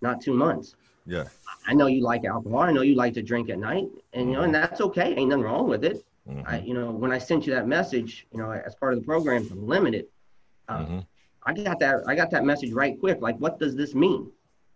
not 0.00 0.20
two 0.20 0.34
months. 0.34 0.74
Yeah. 1.06 1.24
I 1.66 1.74
know 1.74 1.86
you 1.86 2.02
like 2.02 2.24
alcohol. 2.24 2.60
I 2.60 2.72
know 2.72 2.82
you 2.82 2.94
like 2.94 3.14
to 3.14 3.22
drink 3.22 3.50
at 3.50 3.58
night, 3.58 3.88
and 4.12 4.28
you 4.28 4.34
know, 4.34 4.42
and 4.42 4.52
mm-hmm. 4.52 4.62
that's 4.62 4.80
okay. 4.80 5.14
Ain't 5.14 5.30
nothing 5.30 5.44
wrong 5.44 5.68
with 5.68 5.84
it. 5.84 6.04
Mm-hmm. 6.28 6.42
I, 6.46 6.60
you 6.60 6.74
know, 6.74 6.90
when 6.90 7.10
I 7.10 7.18
sent 7.18 7.46
you 7.46 7.54
that 7.54 7.66
message, 7.66 8.26
you 8.32 8.38
know, 8.38 8.52
as 8.52 8.74
part 8.76 8.92
of 8.92 9.00
the 9.00 9.04
program 9.04 9.46
to 9.48 9.54
limit 9.54 9.94
it, 9.94 10.10
uh, 10.68 10.78
mm-hmm. 10.78 10.98
I 11.44 11.52
got 11.52 11.80
that. 11.80 12.02
I 12.06 12.14
got 12.14 12.30
that 12.30 12.44
message 12.44 12.72
right 12.72 12.98
quick. 12.98 13.20
Like, 13.20 13.36
what 13.38 13.58
does 13.58 13.74
this 13.74 13.94
mean? 13.94 14.30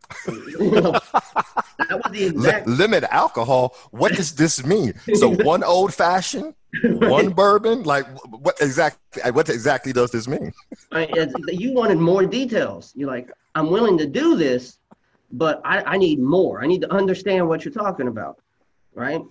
that 0.27 1.01
was 1.91 2.13
the 2.13 2.25
exact 2.27 2.67
limit 2.67 3.05
alcohol. 3.05 3.75
What 3.91 4.13
does 4.13 4.35
this 4.35 4.65
mean? 4.65 4.95
So 5.15 5.29
one 5.45 5.65
old 5.65 5.93
fashioned, 5.93 6.55
right. 6.85 7.11
one 7.11 7.31
bourbon. 7.31 7.83
Like 7.83 8.07
what 8.29 8.57
exactly? 8.61 9.23
Uh, 9.23 9.33
what 9.33 9.49
exactly 9.49 9.93
does 9.93 10.11
this 10.11 10.29
mean? 10.29 10.53
you 11.49 11.73
wanted 11.73 11.99
more 11.99 12.25
details. 12.25 12.93
You're 12.95 13.09
like, 13.09 13.31
I'm 13.55 13.71
willing 13.71 13.99
to 13.99 14.07
do 14.07 14.37
this, 14.37 14.79
but 15.33 15.61
I, 15.65 15.83
I 15.83 15.97
need 15.97 16.21
more. 16.21 16.63
I 16.63 16.67
need 16.67 16.83
to 16.83 16.93
understand 16.93 17.49
what 17.49 17.65
you're 17.65 17.75
talking 17.75 18.07
about, 18.07 18.39
right? 18.95 19.23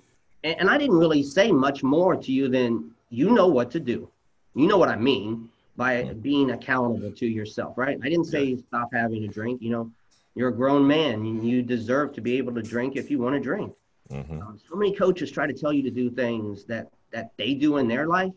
And, 0.43 0.59
and 0.59 0.69
I 0.69 0.77
didn't 0.77 0.97
really 0.97 1.23
say 1.23 1.51
much 1.51 1.83
more 1.83 2.15
to 2.17 2.31
you 2.31 2.49
than 2.49 2.91
you 3.09 3.29
know 3.29 3.47
what 3.47 3.71
to 3.71 3.79
do. 3.79 4.09
You 4.55 4.67
know 4.67 4.77
what 4.77 4.89
I 4.89 4.97
mean 4.97 5.49
by 5.77 6.03
being 6.21 6.51
accountable 6.51 7.11
to 7.11 7.25
yourself, 7.25 7.77
right? 7.77 7.97
I 8.01 8.09
didn't 8.09 8.25
say 8.25 8.57
stop 8.57 8.89
having 8.93 9.23
a 9.23 9.27
drink. 9.27 9.61
You 9.61 9.71
know, 9.71 9.91
you're 10.35 10.49
a 10.49 10.53
grown 10.53 10.85
man 10.87 11.15
and 11.15 11.47
you 11.47 11.61
deserve 11.61 12.13
to 12.13 12.21
be 12.21 12.37
able 12.37 12.53
to 12.55 12.61
drink 12.61 12.95
if 12.95 13.11
you 13.11 13.19
want 13.19 13.35
to 13.35 13.41
drink. 13.41 13.73
Mm-hmm. 14.09 14.41
Um, 14.41 14.59
so 14.69 14.75
many 14.75 14.95
coaches 14.95 15.31
try 15.31 15.47
to 15.47 15.53
tell 15.53 15.73
you 15.73 15.83
to 15.83 15.91
do 15.91 16.09
things 16.09 16.65
that 16.65 16.89
that 17.11 17.31
they 17.37 17.53
do 17.53 17.77
in 17.77 17.87
their 17.87 18.07
life, 18.07 18.33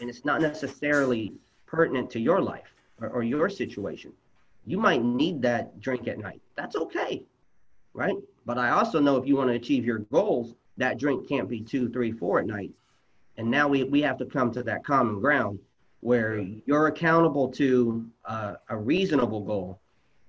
and 0.00 0.08
it's 0.08 0.24
not 0.24 0.40
necessarily 0.40 1.32
pertinent 1.66 2.10
to 2.10 2.20
your 2.20 2.40
life 2.40 2.72
or, 3.00 3.08
or 3.08 3.22
your 3.22 3.48
situation. 3.48 4.12
You 4.66 4.78
might 4.78 5.02
need 5.02 5.42
that 5.42 5.80
drink 5.80 6.08
at 6.08 6.18
night. 6.18 6.40
That's 6.56 6.76
okay, 6.76 7.24
right? 7.92 8.16
But 8.46 8.56
I 8.56 8.70
also 8.70 9.00
know 9.00 9.16
if 9.16 9.26
you 9.26 9.36
want 9.36 9.50
to 9.50 9.56
achieve 9.56 9.84
your 9.84 9.98
goals, 9.98 10.54
that 10.76 10.98
drink 10.98 11.28
can't 11.28 11.48
be 11.48 11.60
two, 11.60 11.90
three, 11.90 12.12
four 12.12 12.38
at 12.38 12.46
night. 12.46 12.70
And 13.36 13.50
now 13.50 13.68
we, 13.68 13.84
we 13.84 14.00
have 14.02 14.16
to 14.18 14.26
come 14.26 14.52
to 14.52 14.62
that 14.62 14.84
common 14.84 15.20
ground 15.20 15.58
where 16.04 16.38
you're 16.66 16.88
accountable 16.88 17.48
to 17.48 18.04
uh, 18.26 18.56
a 18.68 18.76
reasonable 18.76 19.40
goal 19.40 19.80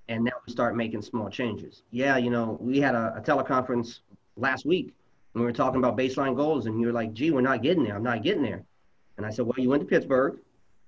and 0.07 0.23
now 0.23 0.31
we 0.47 0.53
start 0.53 0.73
making 0.73 1.01
small 1.01 1.29
changes. 1.29 1.83
Yeah, 1.91 2.15
you 2.15 2.29
know, 2.29 2.57
we 2.61 2.79
had 2.79 2.95
a, 2.95 3.15
a 3.17 3.21
teleconference 3.21 3.99
last 4.37 4.65
week 4.65 4.93
and 5.33 5.41
we 5.41 5.45
were 5.45 5.51
talking 5.51 5.79
about 5.79 5.97
baseline 5.97 6.33
goals, 6.33 6.65
and 6.65 6.79
you 6.79 6.87
were 6.87 6.93
like, 6.93 7.13
"Gee, 7.13 7.31
we're 7.31 7.41
not 7.41 7.61
getting 7.61 7.83
there. 7.83 7.95
I'm 7.97 8.03
not 8.03 8.23
getting 8.23 8.41
there." 8.41 8.63
And 9.17 9.25
I 9.25 9.29
said, 9.29 9.45
"Well, 9.45 9.55
you 9.57 9.69
went 9.69 9.81
to 9.81 9.87
Pittsburgh. 9.87 10.39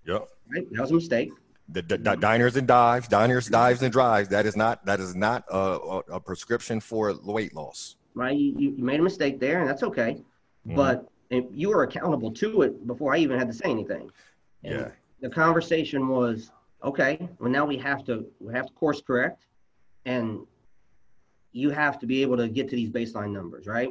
Yep. 0.05 0.29
Right. 0.55 0.71
That 0.71 0.81
was 0.81 0.91
a 0.91 0.95
mistake. 0.95 1.31
The, 1.67 1.81
the, 1.81 1.97
the 1.97 2.15
diners 2.15 2.55
and 2.55 2.65
dives, 2.65 3.09
diners, 3.09 3.47
dives, 3.47 3.81
and 3.81 3.91
drives. 3.91 4.29
That 4.29 4.45
is 4.45 4.55
not 4.55 4.85
that 4.85 5.01
is 5.01 5.15
not 5.15 5.43
a, 5.51 5.57
a, 5.57 5.97
a 6.13 6.19
prescription 6.21 6.79
for 6.79 7.13
weight 7.25 7.53
loss. 7.53 7.97
Right. 8.13 8.37
You, 8.37 8.71
you 8.77 8.83
made 8.85 9.01
a 9.01 9.03
mistake 9.03 9.41
there, 9.41 9.59
and 9.59 9.67
that's 9.67 9.83
okay. 9.83 10.23
mm-hmm. 10.65 10.75
but 10.75 11.09
you 11.51 11.69
were 11.69 11.83
accountable 11.83 12.31
to 12.31 12.61
it 12.61 12.87
before 12.87 13.13
I 13.13 13.17
even 13.17 13.37
had 13.37 13.49
to 13.49 13.53
say 13.53 13.69
anything. 13.69 14.09
And 14.67 14.79
yeah. 14.79 14.89
The 15.21 15.29
conversation 15.29 16.09
was 16.09 16.51
okay. 16.83 17.29
Well, 17.39 17.49
now 17.49 17.65
we 17.65 17.77
have 17.77 18.03
to 18.05 18.27
we 18.39 18.53
have 18.53 18.67
to 18.67 18.73
course 18.73 19.01
correct, 19.01 19.45
and 20.05 20.41
you 21.53 21.69
have 21.71 21.97
to 21.99 22.05
be 22.05 22.21
able 22.21 22.37
to 22.37 22.47
get 22.47 22.69
to 22.69 22.75
these 22.75 22.89
baseline 22.89 23.31
numbers, 23.31 23.65
right? 23.65 23.89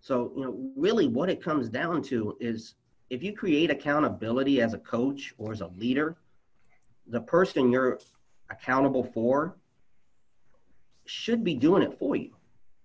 So 0.00 0.32
you 0.36 0.44
know, 0.44 0.70
really, 0.76 1.08
what 1.08 1.28
it 1.28 1.42
comes 1.42 1.68
down 1.68 2.02
to 2.04 2.36
is 2.40 2.74
if 3.10 3.22
you 3.22 3.32
create 3.32 3.70
accountability 3.70 4.62
as 4.62 4.72
a 4.72 4.78
coach 4.78 5.34
or 5.38 5.52
as 5.52 5.60
a 5.60 5.66
leader, 5.66 6.16
the 7.08 7.20
person 7.20 7.70
you're 7.70 7.98
accountable 8.48 9.04
for 9.04 9.56
should 11.04 11.44
be 11.44 11.54
doing 11.54 11.82
it 11.82 11.98
for 11.98 12.16
you. 12.16 12.30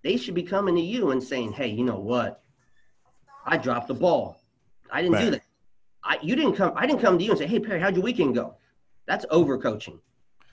They 0.03 0.17
should 0.17 0.33
be 0.35 0.43
coming 0.43 0.75
to 0.75 0.81
you 0.81 1.11
and 1.11 1.23
saying, 1.23 1.53
"Hey, 1.53 1.67
you 1.67 1.83
know 1.83 1.99
what? 1.99 2.43
I 3.45 3.57
dropped 3.57 3.87
the 3.87 3.93
ball. 3.93 4.41
I 4.91 5.01
didn't 5.01 5.13
Man. 5.13 5.25
do 5.25 5.31
that. 5.31 5.40
I 6.03 6.17
you 6.21 6.35
didn't 6.35 6.53
come. 6.53 6.73
I 6.75 6.85
didn't 6.85 7.01
come 7.01 7.17
to 7.17 7.23
you 7.23 7.31
and 7.31 7.39
say, 7.39 7.47
"Hey, 7.47 7.59
Perry, 7.59 7.79
how'd 7.79 7.95
your 7.95 8.03
weekend 8.03 8.35
go?" 8.35 8.55
That's 9.05 9.25
overcoaching. 9.25 9.99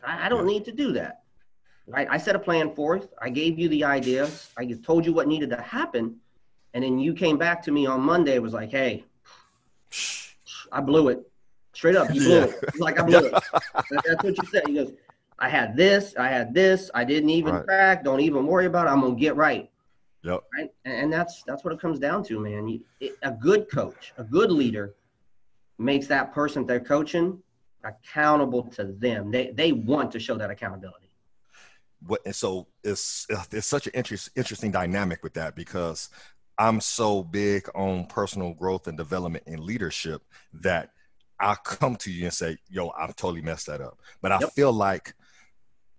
I, 0.04 0.26
I 0.26 0.28
don't 0.28 0.46
need 0.46 0.64
to 0.66 0.72
do 0.72 0.92
that. 0.92 1.22
Right? 1.86 2.06
I 2.10 2.18
set 2.18 2.36
a 2.36 2.38
plan 2.38 2.74
forth. 2.74 3.08
I 3.20 3.30
gave 3.30 3.58
you 3.58 3.68
the 3.70 3.84
ideas. 3.84 4.50
I 4.58 4.66
just 4.66 4.82
told 4.82 5.06
you 5.06 5.12
what 5.12 5.26
needed 5.26 5.50
to 5.50 5.60
happen, 5.60 6.16
and 6.74 6.84
then 6.84 6.98
you 6.98 7.14
came 7.14 7.38
back 7.38 7.62
to 7.62 7.72
me 7.72 7.86
on 7.86 8.00
Monday. 8.00 8.38
Was 8.38 8.52
like, 8.52 8.70
"Hey, 8.70 9.04
I 10.72 10.80
blew 10.80 11.08
it. 11.08 11.28
Straight 11.72 11.96
up, 11.96 12.12
you 12.12 12.20
blew 12.20 12.38
yeah. 12.40 12.44
it. 12.44 12.80
Like 12.80 12.98
I 12.98 13.02
blew 13.02 13.18
it. 13.18 13.32
That's 13.72 14.24
what 14.24 14.36
you 14.36 14.48
said. 14.50 14.66
He 14.66 14.74
goes, 14.74 14.92
I 15.38 15.48
had 15.48 15.76
this, 15.76 16.14
I 16.18 16.28
had 16.28 16.52
this, 16.52 16.90
I 16.94 17.04
didn't 17.04 17.30
even 17.30 17.54
right. 17.54 17.64
crack. 17.64 18.04
Don't 18.04 18.20
even 18.20 18.46
worry 18.46 18.66
about 18.66 18.86
it. 18.86 18.90
I'm 18.90 19.00
gonna 19.00 19.14
get 19.14 19.36
right. 19.36 19.70
Yep. 20.24 20.40
Right. 20.56 20.70
And 20.84 21.12
that's 21.12 21.44
that's 21.44 21.64
what 21.64 21.72
it 21.72 21.80
comes 21.80 21.98
down 21.98 22.24
to, 22.24 22.40
man. 22.40 22.68
You, 22.68 22.80
it, 23.00 23.16
a 23.22 23.30
good 23.30 23.70
coach, 23.70 24.12
a 24.18 24.24
good 24.24 24.50
leader, 24.50 24.94
makes 25.78 26.06
that 26.08 26.32
person 26.32 26.66
they're 26.66 26.80
coaching 26.80 27.42
accountable 27.84 28.64
to 28.64 28.84
them. 28.84 29.30
They 29.30 29.50
they 29.50 29.72
want 29.72 30.12
to 30.12 30.20
show 30.20 30.36
that 30.36 30.50
accountability. 30.50 31.10
What 32.06 32.20
and 32.24 32.34
so 32.34 32.68
it's 32.84 33.26
it's 33.52 33.66
such 33.66 33.86
an 33.86 33.92
interest, 33.94 34.30
interesting 34.36 34.70
dynamic 34.70 35.22
with 35.22 35.34
that 35.34 35.54
because 35.54 36.10
I'm 36.58 36.80
so 36.80 37.22
big 37.22 37.68
on 37.74 38.06
personal 38.06 38.52
growth 38.52 38.88
and 38.88 38.96
development 38.98 39.44
and 39.46 39.60
leadership 39.60 40.22
that 40.54 40.90
I'll 41.40 41.56
come 41.56 41.94
to 41.96 42.10
you 42.10 42.24
and 42.24 42.34
say, 42.34 42.58
yo, 42.68 42.90
I've 42.98 43.14
totally 43.14 43.42
messed 43.42 43.66
that 43.66 43.80
up. 43.80 44.00
But 44.20 44.32
I 44.32 44.40
yep. 44.40 44.52
feel 44.52 44.72
like 44.72 45.14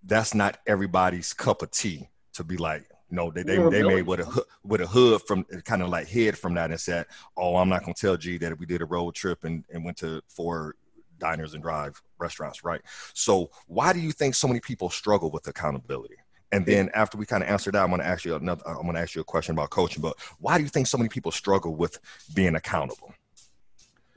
that's 0.04 0.34
not 0.34 0.58
everybody's 0.66 1.32
cup 1.32 1.62
of 1.62 1.70
tea 1.70 2.08
to 2.34 2.44
be 2.44 2.58
like, 2.58 2.86
no, 3.10 3.30
they 3.30 3.42
they, 3.42 3.56
they 3.56 3.82
made 3.82 4.06
with 4.06 4.20
a 4.20 4.44
with 4.64 4.80
a 4.80 4.86
hood 4.86 5.22
from 5.22 5.44
kind 5.64 5.82
of 5.82 5.88
like 5.88 6.08
head 6.08 6.38
from 6.38 6.54
that 6.54 6.70
and 6.70 6.80
said, 6.80 7.06
oh, 7.36 7.56
I'm 7.56 7.68
not 7.68 7.82
gonna 7.82 7.94
tell 7.94 8.16
G 8.16 8.38
that 8.38 8.58
we 8.58 8.66
did 8.66 8.82
a 8.82 8.86
road 8.86 9.14
trip 9.14 9.44
and, 9.44 9.64
and 9.72 9.84
went 9.84 9.96
to 9.98 10.22
four 10.28 10.74
diners 11.18 11.54
and 11.54 11.62
drive 11.62 12.00
restaurants, 12.18 12.64
right? 12.64 12.80
So 13.14 13.50
why 13.66 13.92
do 13.92 14.00
you 14.00 14.12
think 14.12 14.34
so 14.34 14.48
many 14.48 14.60
people 14.60 14.90
struggle 14.90 15.30
with 15.30 15.46
accountability? 15.46 16.16
And 16.52 16.66
then 16.66 16.90
after 16.94 17.16
we 17.16 17.26
kind 17.26 17.44
of 17.44 17.48
answer 17.48 17.70
that, 17.70 17.80
I'm 17.80 17.90
going 17.90 18.00
to 18.00 18.06
ask 18.06 18.24
you 18.24 18.34
another. 18.34 18.62
I'm 18.66 18.82
going 18.82 18.94
to 18.94 19.00
ask 19.00 19.14
you 19.14 19.20
a 19.20 19.24
question 19.24 19.52
about 19.54 19.70
coaching. 19.70 20.02
But 20.02 20.16
why 20.40 20.56
do 20.58 20.64
you 20.64 20.68
think 20.68 20.88
so 20.88 20.98
many 20.98 21.08
people 21.08 21.30
struggle 21.30 21.76
with 21.76 21.98
being 22.34 22.56
accountable? 22.56 23.14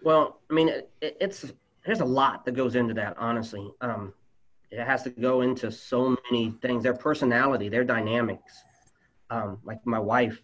Well, 0.04 0.40
I 0.50 0.54
mean, 0.54 0.70
it, 0.70 0.90
it's 1.00 1.54
there's 1.86 2.00
a 2.00 2.06
lot 2.06 2.44
that 2.46 2.54
goes 2.54 2.76
into 2.76 2.96
that. 2.96 3.16
Honestly, 3.20 3.72
um, 3.82 4.14
it 4.72 4.84
has 4.84 5.04
to 5.04 5.12
go 5.12 5.42
into 5.42 5.72
so 5.72 6.18
many 6.32 6.56
things. 6.62 6.82
Their 6.82 6.96
personality, 6.96 7.70
their 7.70 7.84
dynamics. 7.84 8.64
Um, 9.34 9.58
like 9.64 9.86
my 9.86 10.00
wife, 10.00 10.42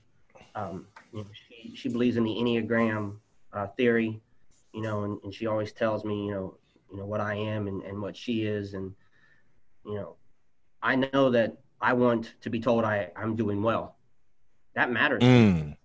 um, 0.55 0.87
you 1.13 1.19
know, 1.19 1.29
she 1.33 1.75
she 1.75 1.89
believes 1.89 2.17
in 2.17 2.23
the 2.23 2.31
Enneagram 2.31 3.17
uh, 3.53 3.67
theory, 3.77 4.19
you 4.73 4.81
know, 4.81 5.03
and, 5.03 5.19
and 5.23 5.33
she 5.33 5.45
always 5.47 5.71
tells 5.71 6.03
me, 6.03 6.27
you 6.27 6.31
know, 6.33 6.57
you 6.91 6.97
know 6.97 7.05
what 7.05 7.21
I 7.21 7.35
am 7.35 7.67
and, 7.67 7.83
and 7.83 8.01
what 8.01 8.15
she 8.17 8.43
is, 8.43 8.73
and 8.73 8.93
you 9.85 9.95
know, 9.95 10.15
I 10.81 10.95
know 10.95 11.29
that 11.29 11.57
I 11.81 11.93
want 11.93 12.33
to 12.41 12.49
be 12.49 12.59
told 12.59 12.83
I, 12.83 13.11
I'm 13.15 13.35
doing 13.35 13.61
well. 13.61 13.97
That 14.75 14.91
matters. 14.91 15.23
Mm. 15.23 15.75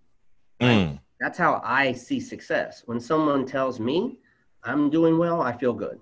Mm. 0.60 1.00
That's 1.20 1.38
how 1.38 1.60
I 1.64 1.92
see 1.92 2.20
success. 2.20 2.82
When 2.86 3.00
someone 3.00 3.46
tells 3.46 3.78
me 3.78 4.18
I'm 4.62 4.90
doing 4.90 5.18
well, 5.18 5.42
I 5.42 5.56
feel 5.56 5.74
good. 5.74 6.00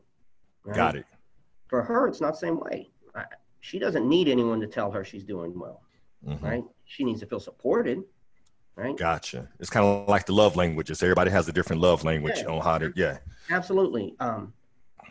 Right? 0.64 0.76
Got 0.76 0.96
it. 0.96 1.06
For 1.68 1.82
her, 1.82 2.06
it's 2.06 2.20
not 2.20 2.32
the 2.32 2.38
same 2.38 2.60
way. 2.60 2.90
I, 3.14 3.24
she 3.60 3.78
doesn't 3.78 4.08
need 4.08 4.28
anyone 4.28 4.60
to 4.60 4.66
tell 4.66 4.90
her 4.90 5.04
she's 5.04 5.24
doing 5.24 5.58
well, 5.58 5.81
mm-hmm. 6.26 6.44
right? 6.44 6.64
She 6.84 7.04
needs 7.04 7.20
to 7.20 7.26
feel 7.26 7.40
supported, 7.40 8.02
right? 8.76 8.96
Gotcha. 8.96 9.48
It's 9.60 9.70
kind 9.70 9.84
of 9.86 10.08
like 10.08 10.26
the 10.26 10.32
love 10.32 10.56
languages. 10.56 11.02
Everybody 11.02 11.30
has 11.30 11.48
a 11.48 11.52
different 11.52 11.82
love 11.82 12.04
language 12.04 12.38
yeah. 12.38 12.46
on 12.46 12.60
how 12.60 12.78
to, 12.78 12.92
yeah. 12.96 13.18
Absolutely. 13.50 14.14
Um, 14.20 14.52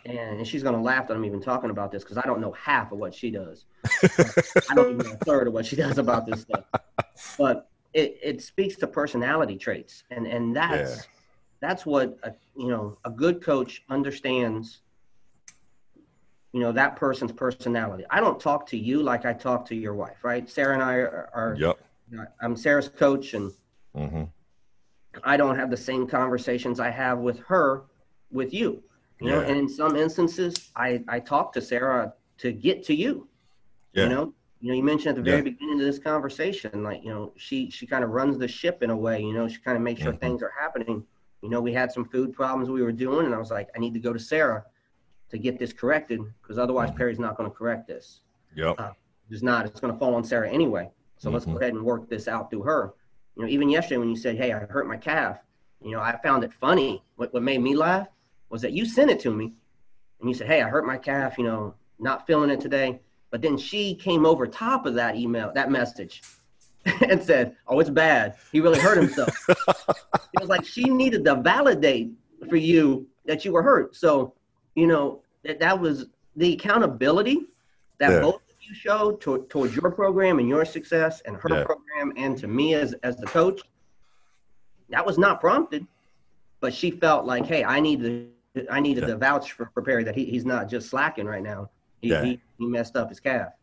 and 0.06 0.46
she's 0.48 0.64
going 0.64 0.76
to 0.76 0.82
laugh 0.82 1.08
that 1.08 1.16
I'm 1.16 1.26
even 1.26 1.42
talking 1.42 1.70
about 1.70 1.92
this 1.92 2.04
because 2.04 2.18
I 2.18 2.22
don't 2.22 2.42
know 2.42 2.52
half 2.54 2.92
of 2.92 2.98
what 2.98 3.14
she 3.14 3.30
does. 3.30 3.66
I 4.70 4.76
don't 4.76 4.94
even 4.94 5.06
know 5.06 5.14
a 5.14 5.26
third 5.26 5.48
of 5.48 5.54
what 5.54 5.66
she 5.66 5.76
does 5.76 5.98
about 5.98 6.26
this 6.26 6.42
stuff. 6.42 6.66
But 7.38 7.70
it, 7.94 8.18
it 8.22 8.42
speaks 8.42 8.76
to 8.78 8.88
personality 8.88 9.58
traits, 9.58 10.04
and 10.12 10.26
and 10.26 10.56
that's 10.56 10.98
yeah. 10.98 11.04
that's 11.60 11.86
what 11.86 12.18
a, 12.24 12.34
you 12.58 12.70
know 12.70 12.98
a 13.06 13.10
good 13.10 13.42
coach 13.42 13.84
understands. 13.90 14.82
You 16.54 16.60
know 16.60 16.72
that 16.74 16.96
person's 16.96 17.32
personality. 17.32 18.04
I 18.10 18.20
don't 18.20 18.40
talk 18.40 18.68
to 18.68 18.78
you 18.78 19.02
like 19.02 19.26
I 19.26 19.34
talk 19.34 19.66
to 19.68 19.76
your 19.76 19.94
wife, 19.94 20.24
right? 20.24 20.50
Sarah 20.50 20.74
and 20.74 20.84
I 20.84 20.96
are. 20.96 21.30
are 21.34 21.56
yep. 21.58 21.80
I'm 22.42 22.58
Sarah's 22.58 22.90
coach, 22.90 23.34
and 23.36 23.52
mm-hmm. 23.96 24.24
I 25.24 25.38
don't 25.38 25.56
have 25.56 25.70
the 25.70 25.78
same 25.78 26.08
conversations 26.08 26.82
I 26.82 26.90
have 26.90 27.20
with 27.20 27.40
her 27.40 27.84
with 28.32 28.54
you 28.54 28.84
you 29.22 29.30
yeah. 29.30 29.36
know 29.36 29.42
and 29.42 29.58
in 29.58 29.70
some 29.70 29.96
instances 29.96 30.72
i 30.76 31.02
i 31.08 31.20
talk 31.20 31.54
to 31.54 31.62
sarah 31.62 32.14
to 32.38 32.52
get 32.52 32.84
to 32.84 32.94
you 32.94 33.28
yeah. 33.94 34.04
you 34.04 34.10
know 34.10 34.34
you 34.60 34.70
know 34.70 34.76
you 34.76 34.84
mentioned 34.84 35.10
at 35.10 35.16
the 35.16 35.22
very 35.22 35.38
yeah. 35.38 35.44
beginning 35.44 35.80
of 35.80 35.86
this 35.86 36.00
conversation 36.00 36.84
like 36.84 37.04
you 37.04 37.10
know 37.10 37.32
she 37.38 37.70
she 37.70 37.86
kind 37.86 38.04
of 38.04 38.10
runs 38.10 38.38
the 38.38 38.48
ship 38.48 38.84
in 38.84 38.90
a 38.90 38.96
way 38.96 39.22
you 39.22 39.34
know 39.34 39.48
she 39.48 39.60
kind 39.60 39.78
of 39.78 39.84
makes 39.84 40.02
sure 40.02 40.12
mm-hmm. 40.12 40.20
things 40.20 40.42
are 40.42 40.54
happening 40.60 41.04
you 41.42 41.50
know 41.50 41.62
we 41.62 41.72
had 41.72 41.92
some 41.92 42.06
food 42.06 42.34
problems 42.34 42.70
we 42.70 42.82
were 42.82 42.92
doing 42.92 43.26
and 43.26 43.36
i 43.36 43.38
was 43.38 43.52
like 43.52 43.70
i 43.76 43.80
need 43.80 43.94
to 43.94 44.00
go 44.00 44.12
to 44.12 44.20
sarah 44.20 44.64
to 45.32 45.38
get 45.38 45.58
this 45.58 45.74
corrected 45.74 46.22
because 46.42 46.58
otherwise 46.58 46.92
perry's 46.92 47.20
not 47.20 47.36
going 47.36 47.50
to 47.50 47.56
correct 47.56 47.88
this 47.88 48.22
yep 48.56 48.76
uh, 48.78 48.92
it's 49.30 49.42
not 49.42 49.66
it's 49.66 49.80
going 49.80 49.92
to 49.92 50.00
fall 50.00 50.14
on 50.14 50.24
sarah 50.24 50.50
anyway 50.50 50.90
so 51.18 51.28
mm-hmm. 51.28 51.34
let's 51.34 51.46
go 51.46 51.52
mm-hmm. 51.52 51.62
ahead 51.62 51.74
and 51.74 51.84
work 51.84 52.10
this 52.10 52.28
out 52.28 52.50
through 52.50 52.64
her 52.64 52.94
you 53.36 53.44
know 53.44 53.50
even 53.50 53.70
yesterday 53.70 53.98
when 53.98 54.10
you 54.10 54.16
said 54.16 54.36
hey 54.36 54.52
i 54.52 54.60
hurt 54.60 54.88
my 54.88 54.98
calf 54.98 55.40
you 55.82 55.92
know 55.92 56.00
i 56.00 56.16
found 56.22 56.44
it 56.44 56.52
funny 56.54 57.04
what, 57.16 57.34
what 57.34 57.44
made 57.44 57.62
me 57.62 57.76
laugh 57.76 58.08
was 58.50 58.62
that 58.62 58.74
you 58.74 58.86
sent 58.86 59.10
it 59.10 59.20
to 59.22 59.34
me 59.34 59.54
and 60.22 60.30
you 60.30 60.36
said, 60.36 60.48
Hey, 60.48 60.62
I 60.62 60.70
hurt 60.70 60.86
my 60.86 60.98
calf, 60.98 61.38
you 61.38 61.44
know, 61.44 61.74
not 62.00 62.28
feeling 62.28 62.50
it 62.50 62.62
today. 62.62 63.02
But 63.32 63.42
then 63.42 63.58
she 63.58 63.96
came 63.96 64.26
over 64.26 64.46
top 64.46 64.86
of 64.86 64.94
that 64.96 65.16
email, 65.16 65.52
that 65.56 65.72
message, 65.72 66.22
and 67.10 67.22
said, 67.22 67.56
Oh, 67.68 67.80
it's 67.80 67.90
bad. 67.90 68.36
He 68.52 68.62
really 68.62 68.80
hurt 68.80 68.98
himself. 68.98 69.36
it 69.50 70.40
was 70.40 70.50
like 70.50 70.66
she 70.66 70.84
needed 70.84 71.26
to 71.26 71.36
validate 71.36 72.12
for 72.50 72.58
you 72.58 73.08
that 73.26 73.46
you 73.46 73.52
were 73.52 73.64
hurt. 73.64 73.96
So, 73.96 74.34
you 74.76 74.88
know, 74.88 75.22
that, 75.44 75.60
that 75.60 75.80
was 75.80 76.06
the 76.36 76.54
accountability 76.54 77.48
that 78.00 78.12
yeah. 78.12 78.22
both 78.22 78.36
of 78.36 78.42
you 78.62 78.74
showed 78.74 79.22
to, 79.22 79.46
towards 79.50 79.76
your 79.76 79.92
program 79.92 80.40
and 80.40 80.48
your 80.48 80.66
success 80.66 81.22
and 81.26 81.36
her 81.38 81.50
yeah. 81.50 81.64
program 81.64 82.14
and 82.16 82.38
to 82.38 82.48
me 82.48 82.74
as, 82.74 82.94
as 83.04 83.18
the 83.18 83.28
coach. 83.28 83.62
That 84.90 85.06
was 85.06 85.18
not 85.18 85.40
prompted, 85.40 85.86
but 86.60 86.74
she 86.74 86.92
felt 86.92 87.26
like, 87.26 87.46
hey, 87.46 87.64
I 87.64 87.80
need 87.80 88.02
to 88.02 88.28
I 88.70 88.82
needed 88.82 89.04
yeah. 89.04 89.12
to 89.12 89.18
vouch 89.18 89.54
for, 89.54 89.72
for 89.74 89.82
Perry 89.82 90.04
that 90.04 90.16
he, 90.16 90.26
he's 90.26 90.46
not 90.46 90.68
just 90.68 90.90
slacking 90.90 91.26
right 91.26 91.42
now. 91.42 91.70
He, 92.02 92.10
yeah. 92.10 92.24
he, 92.24 92.40
he 92.58 92.66
messed 92.66 92.98
up 92.98 93.08
his 93.08 93.20
calf. 93.20 93.54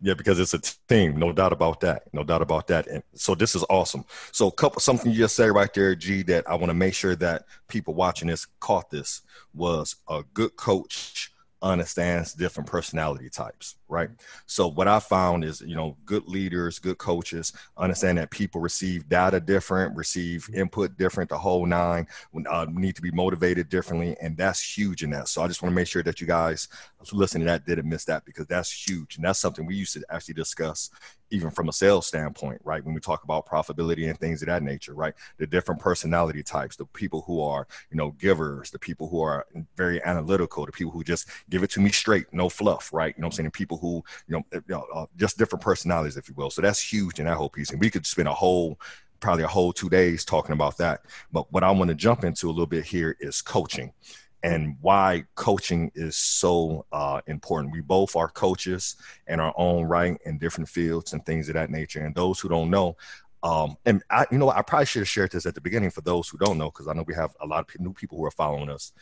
Yeah, 0.00 0.14
because 0.14 0.38
it's 0.38 0.54
a 0.54 0.60
team, 0.88 1.16
no 1.16 1.32
doubt 1.32 1.52
about 1.52 1.80
that, 1.80 2.04
no 2.12 2.22
doubt 2.22 2.40
about 2.40 2.68
that. 2.68 2.86
And 2.86 3.02
so 3.14 3.34
this 3.34 3.56
is 3.56 3.64
awesome. 3.68 4.04
So, 4.30 4.48
couple 4.50 4.80
something 4.80 5.10
you 5.10 5.18
just 5.18 5.34
said 5.34 5.50
right 5.50 5.72
there, 5.74 5.96
G, 5.96 6.22
that 6.24 6.48
I 6.48 6.54
want 6.54 6.70
to 6.70 6.74
make 6.74 6.94
sure 6.94 7.16
that 7.16 7.46
people 7.66 7.94
watching 7.94 8.28
this 8.28 8.46
caught 8.60 8.90
this 8.90 9.22
was 9.54 9.96
a 10.08 10.22
good 10.34 10.54
coach 10.54 11.32
understands 11.60 12.34
different 12.34 12.68
personality 12.68 13.28
types, 13.28 13.76
right? 13.88 14.10
So 14.46 14.68
what 14.68 14.86
I 14.86 15.00
found 15.00 15.44
is, 15.44 15.60
you 15.60 15.74
know, 15.74 15.96
good 16.04 16.26
leaders, 16.28 16.78
good 16.78 16.98
coaches 16.98 17.52
understand 17.76 18.18
that 18.18 18.30
people 18.30 18.60
receive 18.60 19.08
data 19.08 19.40
different, 19.40 19.96
receive 19.96 20.48
input 20.54 20.96
different, 20.96 21.30
the 21.30 21.38
whole 21.38 21.66
nine, 21.66 22.06
uh, 22.48 22.66
need 22.70 22.94
to 22.96 23.02
be 23.02 23.10
motivated 23.10 23.68
differently, 23.68 24.16
and 24.20 24.36
that's 24.36 24.76
huge 24.76 25.02
in 25.02 25.10
that. 25.10 25.28
So 25.28 25.42
I 25.42 25.48
just 25.48 25.62
want 25.62 25.72
to 25.72 25.76
make 25.76 25.88
sure 25.88 26.02
that 26.02 26.20
you 26.20 26.26
guys 26.26 26.68
listening 27.12 27.46
to 27.46 27.52
that 27.52 27.66
didn't 27.66 27.88
miss 27.88 28.04
that 28.04 28.24
because 28.24 28.46
that's 28.46 28.70
huge, 28.70 29.16
and 29.16 29.24
that's 29.24 29.38
something 29.38 29.66
we 29.66 29.74
used 29.74 29.94
to 29.94 30.04
actually 30.10 30.34
discuss 30.34 30.90
even 31.30 31.50
from 31.50 31.68
a 31.68 31.72
sales 31.72 32.06
standpoint, 32.06 32.60
right? 32.64 32.84
When 32.84 32.94
we 32.94 33.00
talk 33.00 33.24
about 33.24 33.46
profitability 33.46 34.08
and 34.08 34.18
things 34.18 34.42
of 34.42 34.46
that 34.46 34.62
nature, 34.62 34.94
right? 34.94 35.14
The 35.38 35.46
different 35.46 35.80
personality 35.80 36.42
types, 36.42 36.76
the 36.76 36.86
people 36.86 37.22
who 37.26 37.40
are, 37.42 37.66
you 37.90 37.96
know, 37.96 38.12
givers, 38.12 38.70
the 38.70 38.78
people 38.78 39.08
who 39.08 39.20
are 39.20 39.46
very 39.76 40.02
analytical, 40.04 40.64
the 40.66 40.72
people 40.72 40.92
who 40.92 41.04
just 41.04 41.28
give 41.50 41.62
it 41.62 41.70
to 41.70 41.80
me 41.80 41.90
straight, 41.90 42.26
no 42.32 42.48
fluff, 42.48 42.92
right? 42.92 43.14
You 43.16 43.22
know 43.22 43.26
I'm 43.26 43.32
saying? 43.32 43.50
people 43.50 43.78
who, 43.78 44.04
you 44.26 44.36
know, 44.36 44.42
you 44.52 44.62
know 44.68 44.86
uh, 44.94 45.06
just 45.16 45.38
different 45.38 45.62
personalities, 45.62 46.16
if 46.16 46.28
you 46.28 46.34
will. 46.36 46.50
So 46.50 46.62
that's 46.62 46.80
huge 46.80 47.18
in 47.18 47.26
that 47.26 47.36
whole 47.36 47.50
piece. 47.50 47.70
And 47.70 47.80
we 47.80 47.90
could 47.90 48.06
spend 48.06 48.28
a 48.28 48.34
whole 48.34 48.78
probably 49.20 49.42
a 49.42 49.48
whole 49.48 49.72
two 49.72 49.88
days 49.88 50.24
talking 50.24 50.52
about 50.52 50.78
that. 50.78 51.00
But 51.32 51.52
what 51.52 51.64
I 51.64 51.70
want 51.72 51.88
to 51.88 51.94
jump 51.94 52.24
into 52.24 52.46
a 52.46 52.50
little 52.50 52.66
bit 52.66 52.84
here 52.84 53.16
is 53.20 53.42
coaching 53.42 53.92
and 54.42 54.76
why 54.80 55.24
coaching 55.34 55.90
is 55.94 56.16
so 56.16 56.86
uh, 56.92 57.20
important. 57.26 57.72
We 57.72 57.80
both 57.80 58.14
are 58.14 58.28
coaches 58.28 58.96
in 59.26 59.40
our 59.40 59.52
own 59.56 59.84
right 59.84 60.16
in 60.24 60.38
different 60.38 60.68
fields 60.68 61.12
and 61.12 61.24
things 61.26 61.48
of 61.48 61.54
that 61.54 61.70
nature. 61.70 62.04
And 62.04 62.14
those 62.14 62.38
who 62.38 62.48
don't 62.48 62.70
know, 62.70 62.96
um, 63.42 63.76
and 63.84 64.02
I, 64.10 64.26
you 64.30 64.38
know, 64.38 64.50
I 64.50 64.62
probably 64.62 64.86
should 64.86 65.00
have 65.00 65.08
shared 65.08 65.32
this 65.32 65.46
at 65.46 65.54
the 65.54 65.60
beginning 65.60 65.90
for 65.90 66.00
those 66.02 66.28
who 66.28 66.38
don't 66.38 66.58
know, 66.58 66.70
because 66.70 66.88
I 66.88 66.92
know 66.92 67.04
we 67.06 67.14
have 67.14 67.34
a 67.40 67.46
lot 67.46 67.68
of 67.68 67.80
new 67.80 67.92
people 67.92 68.18
who 68.18 68.24
are 68.24 68.30
following 68.30 68.70
us. 68.70 68.92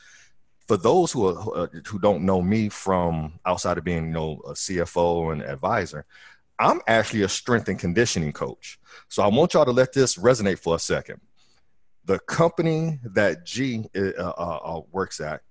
For 0.68 0.77
those 0.77 1.12
who 1.12 1.29
are 1.29 1.64
uh, 1.64 1.66
who 1.87 1.99
don't 1.99 2.25
know 2.25 2.42
me 2.42 2.68
from 2.68 3.38
outside 3.46 3.79
of 3.79 3.85
being, 3.85 4.07
you 4.07 4.12
know, 4.12 4.40
a 4.46 4.53
CFO 4.53 5.33
and 5.33 5.42
advisor, 5.42 6.05
I'm 6.59 6.81
actually 6.87 7.22
a 7.22 7.29
strength 7.29 7.68
and 7.68 7.79
conditioning 7.79 8.33
coach. 8.33 8.79
So 9.09 9.22
I 9.22 9.29
want 9.29 9.55
y'all 9.55 9.64
to 9.64 9.70
let 9.70 9.92
this 9.92 10.16
resonate 10.16 10.59
for 10.59 10.75
a 10.75 10.79
second. 10.79 11.20
The 12.07 12.19
company 12.21 13.01
that 13.05 13.45
G 13.45 13.85
uh, 13.97 14.01
uh, 14.16 14.61
uh, 14.64 14.81
works 14.92 15.21
at 15.21 15.42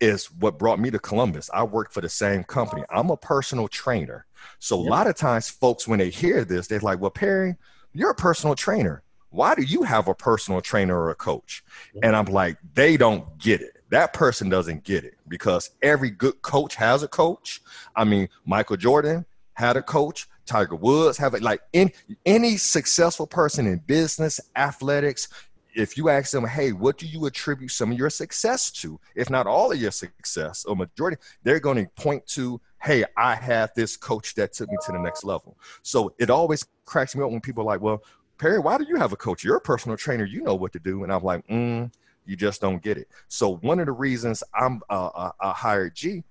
is 0.00 0.26
what 0.32 0.58
brought 0.58 0.78
me 0.78 0.90
to 0.90 0.98
Columbus. 0.98 1.48
I 1.52 1.62
work 1.62 1.92
for 1.92 2.00
the 2.00 2.08
same 2.08 2.44
company. 2.44 2.82
I'm 2.90 3.10
a 3.10 3.16
personal 3.16 3.68
trainer. 3.68 4.26
So 4.58 4.78
yep. 4.78 4.86
a 4.86 4.90
lot 4.90 5.06
of 5.06 5.16
times, 5.16 5.48
folks, 5.48 5.88
when 5.88 5.98
they 5.98 6.10
hear 6.10 6.44
this, 6.44 6.66
they're 6.66 6.80
like, 6.80 7.00
"Well, 7.00 7.10
Perry, 7.10 7.56
you're 7.92 8.10
a 8.10 8.14
personal 8.14 8.54
trainer. 8.54 9.02
Why 9.30 9.54
do 9.54 9.62
you 9.62 9.82
have 9.84 10.08
a 10.08 10.14
personal 10.14 10.60
trainer 10.60 10.98
or 11.00 11.10
a 11.10 11.14
coach?" 11.14 11.64
Yep. 11.94 12.04
And 12.04 12.16
I'm 12.16 12.26
like, 12.26 12.58
they 12.74 12.96
don't 12.96 13.38
get 13.38 13.60
it. 13.60 13.82
That 13.90 14.12
person 14.12 14.48
doesn't 14.48 14.84
get 14.84 15.04
it 15.04 15.14
because 15.28 15.70
every 15.82 16.10
good 16.10 16.42
coach 16.42 16.74
has 16.76 17.02
a 17.02 17.08
coach. 17.08 17.62
I 17.94 18.04
mean, 18.04 18.28
Michael 18.44 18.76
Jordan 18.76 19.24
had 19.54 19.76
a 19.76 19.82
coach. 19.82 20.26
Tiger 20.46 20.74
Woods 20.74 21.18
have 21.18 21.34
it. 21.34 21.42
Like 21.42 21.60
in, 21.72 21.92
any 22.26 22.56
successful 22.56 23.26
person 23.26 23.66
in 23.66 23.78
business, 23.78 24.40
athletics, 24.56 25.28
if 25.74 25.96
you 25.96 26.08
ask 26.08 26.32
them, 26.32 26.46
hey, 26.46 26.72
what 26.72 26.98
do 26.98 27.06
you 27.06 27.26
attribute 27.26 27.70
some 27.70 27.92
of 27.92 27.98
your 27.98 28.10
success 28.10 28.70
to? 28.72 28.98
If 29.14 29.30
not 29.30 29.46
all 29.46 29.72
of 29.72 29.80
your 29.80 29.90
success 29.90 30.64
or 30.64 30.76
majority, 30.76 31.16
they're 31.42 31.60
going 31.60 31.84
to 31.84 31.90
point 31.92 32.26
to, 32.28 32.60
hey, 32.82 33.04
I 33.16 33.34
had 33.34 33.70
this 33.74 33.96
coach 33.96 34.34
that 34.34 34.52
took 34.52 34.70
me 34.70 34.76
to 34.86 34.92
the 34.92 34.98
next 34.98 35.24
level. 35.24 35.56
So 35.82 36.14
it 36.18 36.30
always 36.30 36.66
cracks 36.84 37.16
me 37.16 37.22
up 37.22 37.30
when 37.30 37.40
people 37.40 37.62
are 37.62 37.66
like, 37.66 37.80
well, 37.80 38.02
Perry, 38.38 38.58
why 38.58 38.78
do 38.78 38.84
you 38.84 38.96
have 38.96 39.12
a 39.12 39.16
coach? 39.16 39.44
You're 39.44 39.56
a 39.56 39.60
personal 39.60 39.96
trainer. 39.96 40.24
You 40.24 40.42
know 40.42 40.54
what 40.54 40.72
to 40.72 40.78
do. 40.78 41.04
And 41.04 41.12
I'm 41.12 41.22
like, 41.22 41.46
mm, 41.46 41.90
you 42.26 42.36
just 42.36 42.60
don't 42.60 42.82
get 42.82 42.98
it. 42.98 43.08
So 43.28 43.56
one 43.56 43.80
of 43.80 43.86
the 43.86 43.92
reasons 43.92 44.42
I'm 44.54 44.80
I 44.90 45.32
hired 45.40 45.94
G 45.94 46.24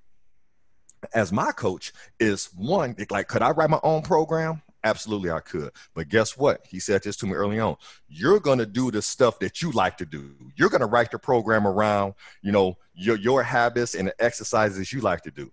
as 1.14 1.32
my 1.32 1.52
coach 1.52 1.92
is 2.20 2.50
one 2.56 2.96
like 3.10 3.28
could 3.28 3.42
i 3.42 3.50
write 3.52 3.70
my 3.70 3.80
own 3.84 4.02
program 4.02 4.62
absolutely 4.84 5.32
i 5.32 5.40
could. 5.40 5.72
But 5.94 6.10
guess 6.10 6.38
what? 6.38 6.66
He 6.68 6.80
said 6.80 7.04
this 7.04 7.18
to 7.18 7.26
me 7.26 7.34
early 7.34 7.60
on. 7.60 7.76
You're 8.08 8.40
to 8.40 8.66
do 8.66 8.92
the 8.92 9.02
stuff 9.02 9.40
that 9.40 9.62
you 9.62 9.72
like 9.72 9.98
to 9.98 10.06
do. 10.06 10.36
You're 10.56 10.70
to 10.82 10.86
write 10.86 11.12
the 11.12 11.20
program 11.20 11.68
around 11.68 12.14
you 12.42 12.52
know 12.52 12.78
your 12.94 13.18
your 13.18 13.44
habits 13.44 13.96
and 13.96 14.08
the 14.08 14.24
exercises 14.24 14.92
you 14.92 15.02
like 15.02 15.22
to 15.24 15.32
do. 15.32 15.52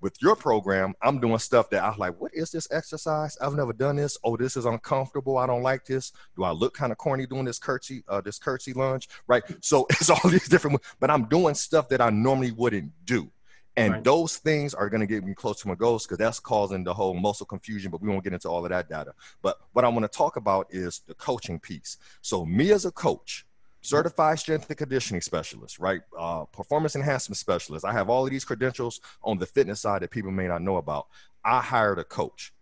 With 0.00 0.20
your 0.20 0.36
program 0.36 0.94
i'm 1.00 1.20
doing 1.20 1.38
stuff 1.38 1.70
that 1.70 1.82
i'm 1.82 1.98
like 1.98 2.20
what 2.20 2.32
is 2.34 2.50
this 2.50 2.68
exercise? 2.70 3.36
I've 3.40 3.54
never 3.54 3.72
done 3.72 3.96
this. 3.96 4.18
Oh 4.22 4.36
this 4.36 4.56
is 4.56 4.66
uncomfortable. 4.66 5.38
I 5.38 5.46
don't 5.46 5.62
like 5.62 5.84
this. 5.84 6.12
Do 6.36 6.44
i 6.44 6.50
look 6.50 6.74
kind 6.74 6.92
of 6.92 6.98
corny 6.98 7.26
doing 7.26 7.44
this 7.44 7.58
curtsy 7.58 8.04
uh, 8.08 8.20
this 8.20 8.38
curtsy 8.38 8.72
lunge? 8.72 9.08
Right? 9.26 9.42
So 9.64 9.86
it's 9.90 10.10
all 10.10 10.30
these 10.30 10.48
different 10.48 10.80
but 11.00 11.10
i'm 11.10 11.24
doing 11.24 11.54
stuff 11.54 11.88
that 11.88 12.00
i 12.00 12.10
normally 12.10 12.52
wouldn't 12.52 12.92
do 13.04 13.30
and 13.76 13.92
right. 13.92 14.04
those 14.04 14.38
things 14.38 14.72
are 14.72 14.88
going 14.88 15.00
to 15.00 15.06
get 15.06 15.22
me 15.22 15.34
close 15.34 15.60
to 15.60 15.68
my 15.68 15.74
goals 15.74 16.04
because 16.04 16.16
that's 16.16 16.40
causing 16.40 16.82
the 16.82 16.94
whole 16.94 17.12
muscle 17.12 17.44
confusion, 17.44 17.90
but 17.90 18.00
we 18.00 18.08
won't 18.08 18.24
get 18.24 18.32
into 18.32 18.48
all 18.48 18.64
of 18.64 18.70
that 18.70 18.88
data. 18.88 19.12
But 19.42 19.58
what 19.72 19.84
I 19.84 19.88
want 19.88 20.10
to 20.10 20.16
talk 20.16 20.36
about 20.36 20.66
is 20.70 21.02
the 21.06 21.14
coaching 21.14 21.60
piece. 21.60 21.98
So, 22.22 22.46
me 22.46 22.72
as 22.72 22.86
a 22.86 22.90
coach, 22.90 23.44
certified 23.82 24.38
strength 24.38 24.68
and 24.68 24.78
conditioning 24.78 25.20
specialist, 25.20 25.78
right? 25.78 26.00
Uh, 26.18 26.44
performance 26.46 26.96
enhancement 26.96 27.36
specialist. 27.36 27.84
I 27.84 27.92
have 27.92 28.08
all 28.08 28.24
of 28.24 28.30
these 28.30 28.44
credentials 28.44 29.00
on 29.22 29.38
the 29.38 29.46
fitness 29.46 29.80
side 29.80 30.02
that 30.02 30.10
people 30.10 30.30
may 30.30 30.48
not 30.48 30.62
know 30.62 30.78
about. 30.78 31.08
I 31.44 31.60
hired 31.60 31.98
a 31.98 32.04
coach. 32.04 32.54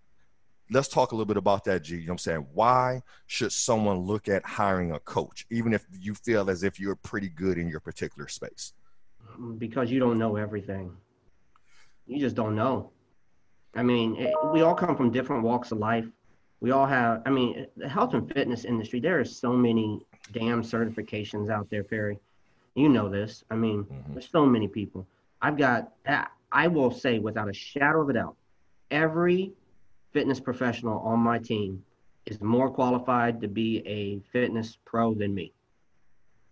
Let's 0.70 0.88
talk 0.88 1.12
a 1.12 1.14
little 1.14 1.26
bit 1.26 1.36
about 1.36 1.64
that, 1.64 1.84
G. 1.84 1.94
You 1.94 2.00
know 2.00 2.06
what 2.06 2.12
I'm 2.14 2.18
saying? 2.18 2.46
Why 2.52 3.02
should 3.26 3.52
someone 3.52 3.98
look 3.98 4.28
at 4.28 4.44
hiring 4.44 4.92
a 4.92 4.98
coach, 4.98 5.46
even 5.50 5.72
if 5.72 5.86
you 6.00 6.14
feel 6.14 6.50
as 6.50 6.64
if 6.64 6.80
you're 6.80 6.96
pretty 6.96 7.28
good 7.28 7.56
in 7.56 7.68
your 7.68 7.80
particular 7.80 8.26
space? 8.26 8.72
Because 9.58 9.90
you 9.90 10.00
don't 10.00 10.18
know 10.18 10.36
everything 10.36 10.96
you 12.06 12.18
just 12.18 12.36
don't 12.36 12.54
know. 12.54 12.90
I 13.74 13.82
mean, 13.82 14.16
it, 14.16 14.34
we 14.52 14.62
all 14.62 14.74
come 14.74 14.96
from 14.96 15.10
different 15.10 15.42
walks 15.42 15.72
of 15.72 15.78
life. 15.78 16.06
We 16.60 16.70
all 16.70 16.86
have, 16.86 17.22
I 17.26 17.30
mean, 17.30 17.66
the 17.76 17.88
health 17.88 18.14
and 18.14 18.30
fitness 18.32 18.64
industry, 18.64 19.00
there 19.00 19.18
are 19.18 19.24
so 19.24 19.52
many 19.52 20.00
damn 20.32 20.62
certifications 20.62 21.50
out 21.50 21.68
there, 21.70 21.84
Perry. 21.84 22.18
You 22.74 22.88
know 22.88 23.08
this. 23.08 23.44
I 23.50 23.56
mean, 23.56 23.84
mm-hmm. 23.84 24.12
there's 24.12 24.28
so 24.30 24.46
many 24.46 24.68
people. 24.68 25.06
I've 25.42 25.56
got, 25.56 25.92
I 26.52 26.68
will 26.68 26.90
say 26.90 27.18
without 27.18 27.48
a 27.48 27.52
shadow 27.52 28.02
of 28.02 28.08
a 28.08 28.12
doubt, 28.14 28.36
every 28.90 29.52
fitness 30.12 30.40
professional 30.40 31.00
on 31.00 31.18
my 31.18 31.38
team 31.38 31.84
is 32.26 32.40
more 32.40 32.70
qualified 32.70 33.40
to 33.42 33.48
be 33.48 33.82
a 33.86 34.20
fitness 34.30 34.78
pro 34.84 35.12
than 35.14 35.34
me, 35.34 35.52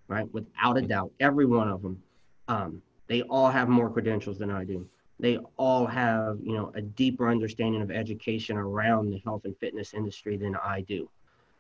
right? 0.08 0.30
Without 0.34 0.76
a 0.76 0.80
mm-hmm. 0.80 0.88
doubt, 0.88 1.12
every 1.20 1.46
one 1.46 1.68
of 1.68 1.82
them. 1.82 2.02
Um, 2.48 2.82
they 3.06 3.22
all 3.22 3.50
have 3.50 3.68
more 3.68 3.88
credentials 3.88 4.38
than 4.38 4.50
I 4.50 4.64
do 4.64 4.86
they 5.20 5.38
all 5.57 5.87
have 5.87 6.38
you 6.42 6.55
know 6.55 6.72
a 6.75 6.83
deeper 6.83 7.29
understanding 7.31 7.81
of 7.81 7.90
education 7.90 8.57
around 8.57 9.11
the 9.11 9.18
health 9.25 9.44
and 9.44 9.57
fitness 9.59 9.94
industry 9.94 10.37
than 10.37 10.57
I 10.57 10.83
do, 10.83 11.09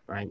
right? 0.06 0.30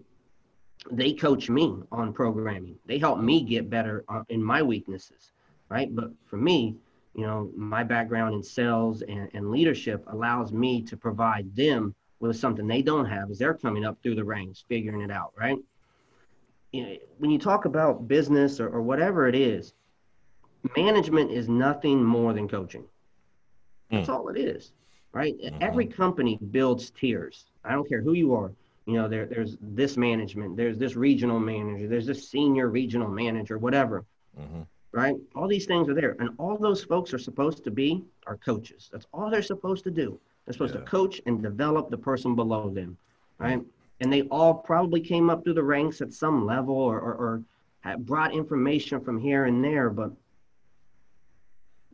They 0.92 1.14
coach 1.14 1.50
me 1.50 1.76
on 1.92 2.12
programming. 2.12 2.76
They 2.86 2.98
help 2.98 3.20
me 3.20 3.44
get 3.44 3.70
better 3.70 4.04
uh, 4.10 4.24
in 4.30 4.44
my 4.44 4.62
weaknesses, 4.62 5.32
right? 5.70 5.94
But 5.96 6.12
for 6.26 6.38
me, 6.38 6.76
you 7.14 7.26
know, 7.26 7.52
my 7.56 7.84
background 7.84 8.36
in 8.36 8.44
sales 8.44 9.02
and, 9.04 9.30
and 9.34 9.52
leadership 9.52 10.04
allows 10.08 10.52
me 10.52 10.82
to 10.84 10.98
provide 10.98 11.56
them 11.56 11.94
with 12.20 12.38
something 12.38 12.68
they 12.68 12.82
don't 12.82 13.06
have 13.06 13.30
as 13.30 13.38
they're 13.38 13.54
coming 13.54 13.86
up 13.86 14.02
through 14.02 14.16
the 14.16 14.24
ranks, 14.24 14.64
figuring 14.68 15.02
it 15.02 15.12
out, 15.12 15.34
right? 15.38 15.58
You 16.72 16.84
know, 16.84 16.96
when 17.18 17.32
you 17.32 17.38
talk 17.38 17.66
about 17.66 18.08
business 18.08 18.60
or, 18.60 18.70
or 18.70 18.82
whatever 18.82 19.28
it 19.28 19.36
is, 19.36 19.74
management 20.76 21.32
is 21.32 21.48
nothing 21.48 22.04
more 22.04 22.34
than 22.34 22.48
coaching 22.48 22.86
that's 23.92 24.08
mm. 24.08 24.14
all 24.14 24.30
it 24.30 24.38
is, 24.38 24.72
right? 25.14 25.36
Mm-hmm. 25.38 25.62
Every 25.62 25.86
company 25.86 26.40
builds 26.52 26.92
tiers. 26.92 27.46
I 27.64 27.74
don't 27.74 27.88
care 27.88 28.02
who 28.02 28.14
you 28.14 28.34
are. 28.34 28.52
You 28.86 28.94
know, 28.94 29.08
there, 29.08 29.26
there's 29.26 29.58
this 29.62 29.98
management, 29.98 30.58
there's 30.58 30.78
this 30.78 30.96
regional 30.96 31.40
manager, 31.40 31.88
there's 31.88 32.08
this 32.08 32.28
senior 32.28 32.70
regional 32.70 33.10
manager, 33.10 33.58
whatever. 33.58 34.06
Mm-hmm. 34.40 34.62
Right? 34.94 35.16
All 35.36 35.48
these 35.48 35.66
things 35.66 35.88
are 35.88 35.94
there. 35.94 36.18
And 36.20 36.32
all 36.38 36.58
those 36.58 36.84
folks 36.84 37.14
are 37.14 37.20
supposed 37.20 37.64
to 37.64 37.72
be 37.72 38.04
are 38.28 38.36
coaches. 38.38 38.90
That's 38.92 39.06
all 39.14 39.30
they're 39.30 39.42
supposed 39.42 39.86
to 39.86 39.92
do. 39.92 40.20
They're 40.46 40.54
supposed 40.54 40.74
yeah. 40.74 40.82
to 40.82 40.86
coach 40.86 41.22
and 41.26 41.42
develop 41.42 41.90
the 41.90 41.98
person 41.98 42.36
below 42.36 42.70
them. 42.70 42.98
Right? 43.38 43.62
And 44.02 44.12
they 44.12 44.24
all 44.24 44.54
probably 44.54 45.00
came 45.00 45.30
up 45.30 45.44
through 45.44 45.54
the 45.54 45.64
ranks 45.64 46.02
at 46.02 46.12
some 46.14 46.46
level 46.46 46.76
or, 46.76 47.00
or, 47.00 47.14
or 47.14 47.44
brought 48.00 48.34
information 48.34 49.00
from 49.00 49.18
here 49.18 49.46
and 49.46 49.64
there, 49.64 49.90
but 49.90 50.12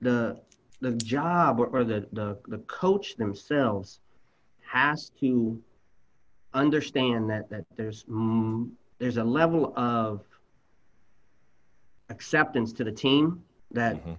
the 0.02 0.40
the 0.80 0.92
job 0.92 1.60
or, 1.60 1.68
or 1.68 1.84
the, 1.84 2.08
the, 2.13 2.38
the 2.48 2.60
coach 2.60 3.16
themselves 3.16 4.00
has 4.62 5.12
to 5.20 5.62
understand 6.54 7.30
that 7.30 7.50
that 7.50 7.66
there's 7.76 8.04
mm, 8.06 8.70
there's 9.00 9.18
a 9.18 9.24
level 9.24 9.74
of 9.76 10.22
acceptance 12.10 12.74
to 12.74 12.84
the 12.84 12.92
team 12.92 13.44
that 13.72 13.96
mm-hmm. 13.96 14.13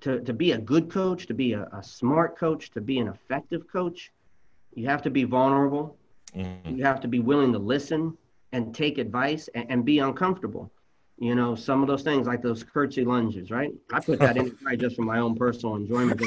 to, 0.00 0.20
to 0.20 0.32
be 0.32 0.52
a 0.52 0.58
good 0.58 0.90
coach 0.90 1.26
to 1.26 1.34
be 1.34 1.52
a, 1.52 1.68
a, 1.72 1.82
smart 1.82 2.38
coach 2.38 2.70
to 2.70 2.80
be 2.80 2.98
an 2.98 3.08
effective 3.08 3.70
coach 3.70 4.12
you 4.74 4.86
have 4.86 5.02
to 5.02 5.10
be 5.10 5.24
vulnerable 5.24 5.96
mm-hmm. 6.34 6.76
you 6.76 6.84
have 6.84 7.00
to 7.00 7.08
be 7.08 7.20
willing 7.20 7.52
to 7.52 7.58
listen 7.58 8.16
and 8.52 8.74
take 8.74 8.98
advice 8.98 9.48
and, 9.54 9.66
and 9.70 9.84
be 9.84 9.98
uncomfortable 9.98 10.70
you 11.18 11.34
know, 11.34 11.54
some 11.54 11.82
of 11.82 11.88
those 11.88 12.02
things 12.02 12.26
like 12.26 12.42
those 12.42 12.62
curtsy 12.62 13.04
lunges, 13.04 13.50
right? 13.50 13.72
I 13.92 14.00
put 14.00 14.18
that 14.18 14.36
in 14.36 14.56
right 14.62 14.78
just 14.78 14.96
for 14.96 15.02
my 15.02 15.18
own 15.18 15.34
personal 15.34 15.76
enjoyment. 15.76 16.20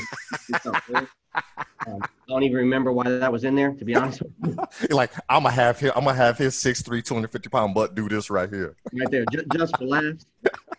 um, 0.65 1.07
I 1.81 2.07
don't 2.27 2.43
even 2.43 2.57
remember 2.57 2.91
why 2.91 3.07
that 3.07 3.31
was 3.31 3.43
in 3.43 3.55
there, 3.55 3.73
to 3.73 3.85
be 3.85 3.95
honest. 3.95 4.23
like 4.89 5.11
I'm 5.29 5.43
gonna 5.43 5.51
have 5.53 5.79
him, 5.79 5.91
I'm 5.95 6.03
gonna 6.03 6.15
have 6.17 6.37
his 6.37 6.55
6'3", 6.55 7.03
250 7.03 7.49
pound 7.49 7.75
butt 7.75 7.93
do 7.93 8.09
this 8.09 8.29
right 8.29 8.49
here, 8.49 8.75
right 8.93 9.09
there, 9.11 9.25
just, 9.31 9.45
just 9.55 9.77
for 9.77 9.85
laughs. 9.85 10.25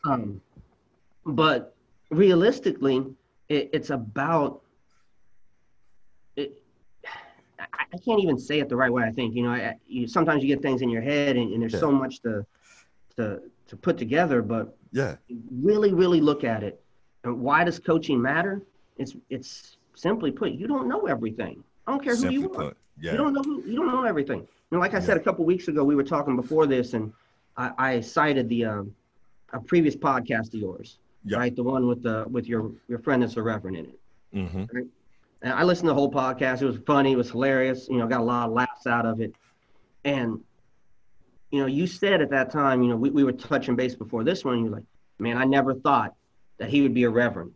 Um, 0.04 0.40
but 1.24 1.74
realistically, 2.10 3.14
it, 3.48 3.70
it's 3.72 3.90
about 3.90 4.62
it. 6.36 6.62
I, 7.58 7.84
I, 7.94 7.98
can't 8.04 8.20
even 8.20 8.38
say 8.38 8.60
it 8.60 8.68
the 8.68 8.76
right 8.76 8.92
way. 8.92 9.04
I 9.04 9.12
think 9.12 9.34
you 9.34 9.44
know, 9.44 9.50
I, 9.50 9.74
you 9.86 10.08
sometimes 10.08 10.42
you 10.42 10.48
get 10.48 10.62
things 10.62 10.82
in 10.82 10.90
your 10.90 11.02
head, 11.02 11.36
and, 11.36 11.52
and 11.52 11.62
there's 11.62 11.74
yeah. 11.74 11.80
so 11.80 11.92
much 11.92 12.20
to 12.22 12.44
to 13.16 13.40
to 13.70 13.76
put 13.76 13.96
together, 13.96 14.42
but 14.42 14.76
yeah, 14.92 15.16
really, 15.62 15.94
really 15.94 16.20
look 16.20 16.42
at 16.42 16.62
it. 16.64 16.82
And 17.22 17.40
why 17.40 17.62
does 17.62 17.78
coaching 17.78 18.20
matter? 18.20 18.62
It's 18.98 19.16
it's 19.30 19.76
simply 19.94 20.32
put, 20.32 20.52
you 20.52 20.66
don't 20.66 20.88
know 20.88 21.06
everything. 21.06 21.62
I 21.86 21.92
don't 21.92 22.02
care 22.02 22.14
who 22.14 22.22
simply 22.22 22.40
you 22.40 22.52
are. 22.52 22.64
Put, 22.64 22.76
Yeah. 23.00 23.12
You 23.12 23.18
don't 23.18 23.32
know. 23.32 23.42
Who, 23.42 23.62
you 23.64 23.76
don't 23.76 23.86
know 23.86 24.04
everything. 24.04 24.46
Know, 24.72 24.78
like 24.80 24.94
I 24.94 24.98
yeah. 24.98 25.04
said 25.04 25.16
a 25.16 25.20
couple 25.20 25.44
weeks 25.44 25.68
ago, 25.68 25.84
we 25.84 25.94
were 25.94 26.04
talking 26.04 26.34
before 26.34 26.66
this, 26.66 26.94
and 26.94 27.12
I, 27.56 27.70
I 27.78 28.00
cited 28.00 28.48
the 28.48 28.64
um, 28.64 28.94
a 29.52 29.60
previous 29.60 29.94
podcast 29.94 30.48
of 30.48 30.60
yours, 30.60 30.98
yeah. 31.24 31.38
right? 31.38 31.54
The 31.54 31.62
one 31.62 31.86
with 31.86 32.02
the 32.02 32.24
with 32.28 32.46
your 32.46 32.72
your 32.88 32.98
friend 32.98 33.22
that's 33.22 33.36
a 33.36 33.42
reverend 33.42 33.76
in 33.76 33.84
it. 33.84 33.98
Mm-hmm. 34.34 34.64
Right? 34.76 34.86
And 35.42 35.52
I 35.52 35.62
listened 35.62 35.86
to 35.86 35.90
the 35.90 35.94
whole 35.94 36.10
podcast. 36.10 36.60
It 36.62 36.66
was 36.66 36.78
funny. 36.86 37.12
It 37.12 37.16
was 37.16 37.30
hilarious. 37.30 37.88
You 37.88 37.98
know, 37.98 38.06
got 38.08 38.20
a 38.20 38.24
lot 38.24 38.48
of 38.48 38.52
laughs 38.52 38.86
out 38.86 39.06
of 39.06 39.20
it. 39.20 39.32
And 40.04 40.40
you 41.50 41.60
know, 41.60 41.66
you 41.66 41.86
said 41.86 42.20
at 42.20 42.30
that 42.30 42.50
time, 42.50 42.82
you 42.82 42.88
know, 42.88 42.96
we, 42.96 43.10
we 43.10 43.24
were 43.24 43.32
touching 43.32 43.76
base 43.76 43.94
before 43.94 44.24
this 44.24 44.44
one. 44.44 44.64
You're 44.64 44.72
like, 44.72 44.84
man, 45.18 45.36
I 45.36 45.44
never 45.44 45.74
thought 45.74 46.14
that 46.58 46.70
he 46.70 46.80
would 46.82 46.94
be 46.94 47.04
a 47.04 47.10
reverend. 47.10 47.52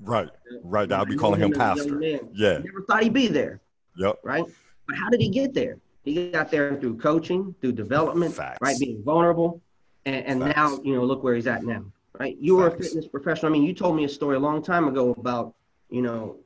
Right, 0.00 0.28
right. 0.62 0.90
I'll 0.92 1.06
be 1.06 1.16
calling 1.16 1.40
him 1.40 1.52
pastor. 1.52 2.00
Yeah. 2.00 2.58
Never 2.58 2.82
thought 2.86 3.02
he'd 3.02 3.14
be 3.14 3.28
there. 3.28 3.60
Yep. 3.96 4.18
Right. 4.22 4.44
But 4.86 4.96
how 4.96 5.08
did 5.08 5.20
he 5.20 5.30
get 5.30 5.54
there? 5.54 5.78
He 6.04 6.30
got 6.30 6.50
there 6.50 6.76
through 6.76 6.98
coaching, 6.98 7.54
through 7.60 7.72
development, 7.72 8.34
Facts. 8.34 8.58
right? 8.60 8.78
Being 8.78 9.02
vulnerable, 9.02 9.60
and, 10.04 10.24
and 10.26 10.40
now 10.40 10.78
you 10.84 10.94
know, 10.94 11.04
look 11.04 11.24
where 11.24 11.34
he's 11.34 11.46
at 11.46 11.64
now. 11.64 11.84
Right. 12.18 12.36
You 12.38 12.60
Facts. 12.60 12.70
were 12.70 12.76
a 12.76 12.82
fitness 12.82 13.08
professional. 13.08 13.50
I 13.50 13.52
mean, 13.52 13.64
you 13.64 13.74
told 13.74 13.96
me 13.96 14.04
a 14.04 14.08
story 14.08 14.36
a 14.36 14.40
long 14.40 14.62
time 14.62 14.86
ago 14.86 15.14
about 15.18 15.54
you 15.90 16.02
know 16.02 16.36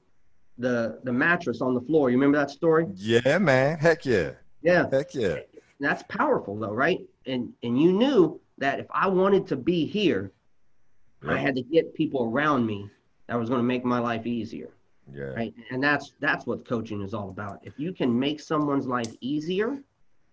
the 0.58 1.00
the 1.04 1.12
mattress 1.12 1.60
on 1.60 1.74
the 1.74 1.80
floor. 1.80 2.10
You 2.10 2.16
remember 2.16 2.38
that 2.38 2.50
story? 2.50 2.86
Yeah, 2.94 3.38
man. 3.38 3.78
Heck 3.78 4.06
yeah. 4.06 4.32
Yeah. 4.62 4.86
Heck 4.90 5.14
yeah. 5.14 5.36
That's 5.80 6.02
powerful 6.04 6.56
though, 6.56 6.72
right? 6.72 7.00
And 7.26 7.52
and 7.62 7.80
you 7.80 7.92
knew 7.92 8.40
that 8.58 8.78
if 8.78 8.86
I 8.90 9.08
wanted 9.08 9.46
to 9.48 9.56
be 9.56 9.86
here, 9.86 10.30
I 11.26 11.38
had 11.38 11.56
to 11.56 11.62
get 11.62 11.94
people 11.94 12.24
around 12.24 12.66
me 12.66 12.88
that 13.26 13.38
was 13.38 13.48
going 13.48 13.60
to 13.60 13.66
make 13.66 13.84
my 13.84 13.98
life 13.98 14.26
easier. 14.26 14.70
Yeah. 15.12 15.24
Right. 15.24 15.54
And 15.70 15.82
that's 15.82 16.12
that's 16.20 16.46
what 16.46 16.66
coaching 16.66 17.02
is 17.02 17.14
all 17.14 17.30
about. 17.30 17.60
If 17.62 17.78
you 17.78 17.92
can 17.92 18.16
make 18.16 18.40
someone's 18.40 18.86
life 18.86 19.12
easier, 19.20 19.78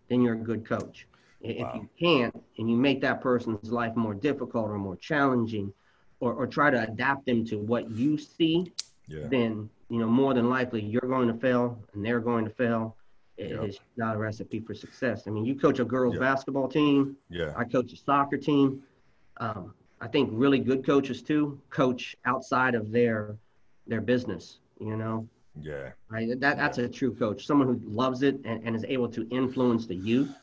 then 0.09 0.21
you're 0.21 0.35
a 0.35 0.37
good 0.37 0.65
coach. 0.65 1.07
If 1.41 1.59
wow. 1.59 1.73
you 1.75 1.89
can't 1.99 2.43
and 2.57 2.69
you 2.69 2.75
make 2.75 3.01
that 3.01 3.21
person's 3.21 3.71
life 3.71 3.95
more 3.95 4.13
difficult 4.13 4.69
or 4.69 4.77
more 4.77 4.95
challenging 4.95 5.73
or, 6.19 6.33
or 6.33 6.47
try 6.47 6.69
to 6.69 6.83
adapt 6.83 7.25
them 7.25 7.45
to 7.45 7.57
what 7.57 7.89
you 7.91 8.17
see, 8.17 8.71
yeah. 9.07 9.27
then 9.27 9.69
you 9.89 9.99
know 9.99 10.07
more 10.07 10.33
than 10.33 10.49
likely 10.49 10.81
you're 10.81 11.01
going 11.01 11.27
to 11.27 11.39
fail 11.39 11.79
and 11.93 12.05
they're 12.05 12.19
going 12.19 12.45
to 12.45 12.51
fail. 12.51 12.95
It's 13.37 13.79
not 13.97 14.15
a 14.15 14.17
recipe 14.17 14.59
for 14.59 14.73
success. 14.73 15.23
I 15.27 15.29
mean, 15.29 15.45
you 15.45 15.55
coach 15.55 15.79
a 15.79 15.85
girls 15.85 16.17
basketball 16.17 16.67
team. 16.67 17.15
Yeah. 17.29 17.53
I 17.55 17.63
coach 17.63 17.93
a 17.93 17.97
soccer 17.97 18.37
team. 18.37 18.81
Um, 19.37 19.73
I 20.01 20.07
think 20.07 20.29
really 20.31 20.59
good 20.59 20.85
coaches 20.85 21.21
too 21.21 21.59
coach 21.69 22.15
outside 22.25 22.75
of 22.75 22.91
their 22.91 23.35
their 23.85 24.01
business. 24.01 24.59
You 24.79 24.95
know. 24.95 25.27
Yeah. 25.59 25.91
Right. 26.09 26.39
That 26.39 26.57
that's 26.57 26.77
a 26.77 26.87
true 26.87 27.13
coach. 27.13 27.45
Someone 27.45 27.67
who 27.67 27.81
loves 27.87 28.23
it 28.23 28.39
and, 28.45 28.61
and 28.65 28.75
is 28.75 28.85
able 28.87 29.09
to 29.09 29.27
influence 29.29 29.85
the 29.85 29.95
youth. 29.95 30.33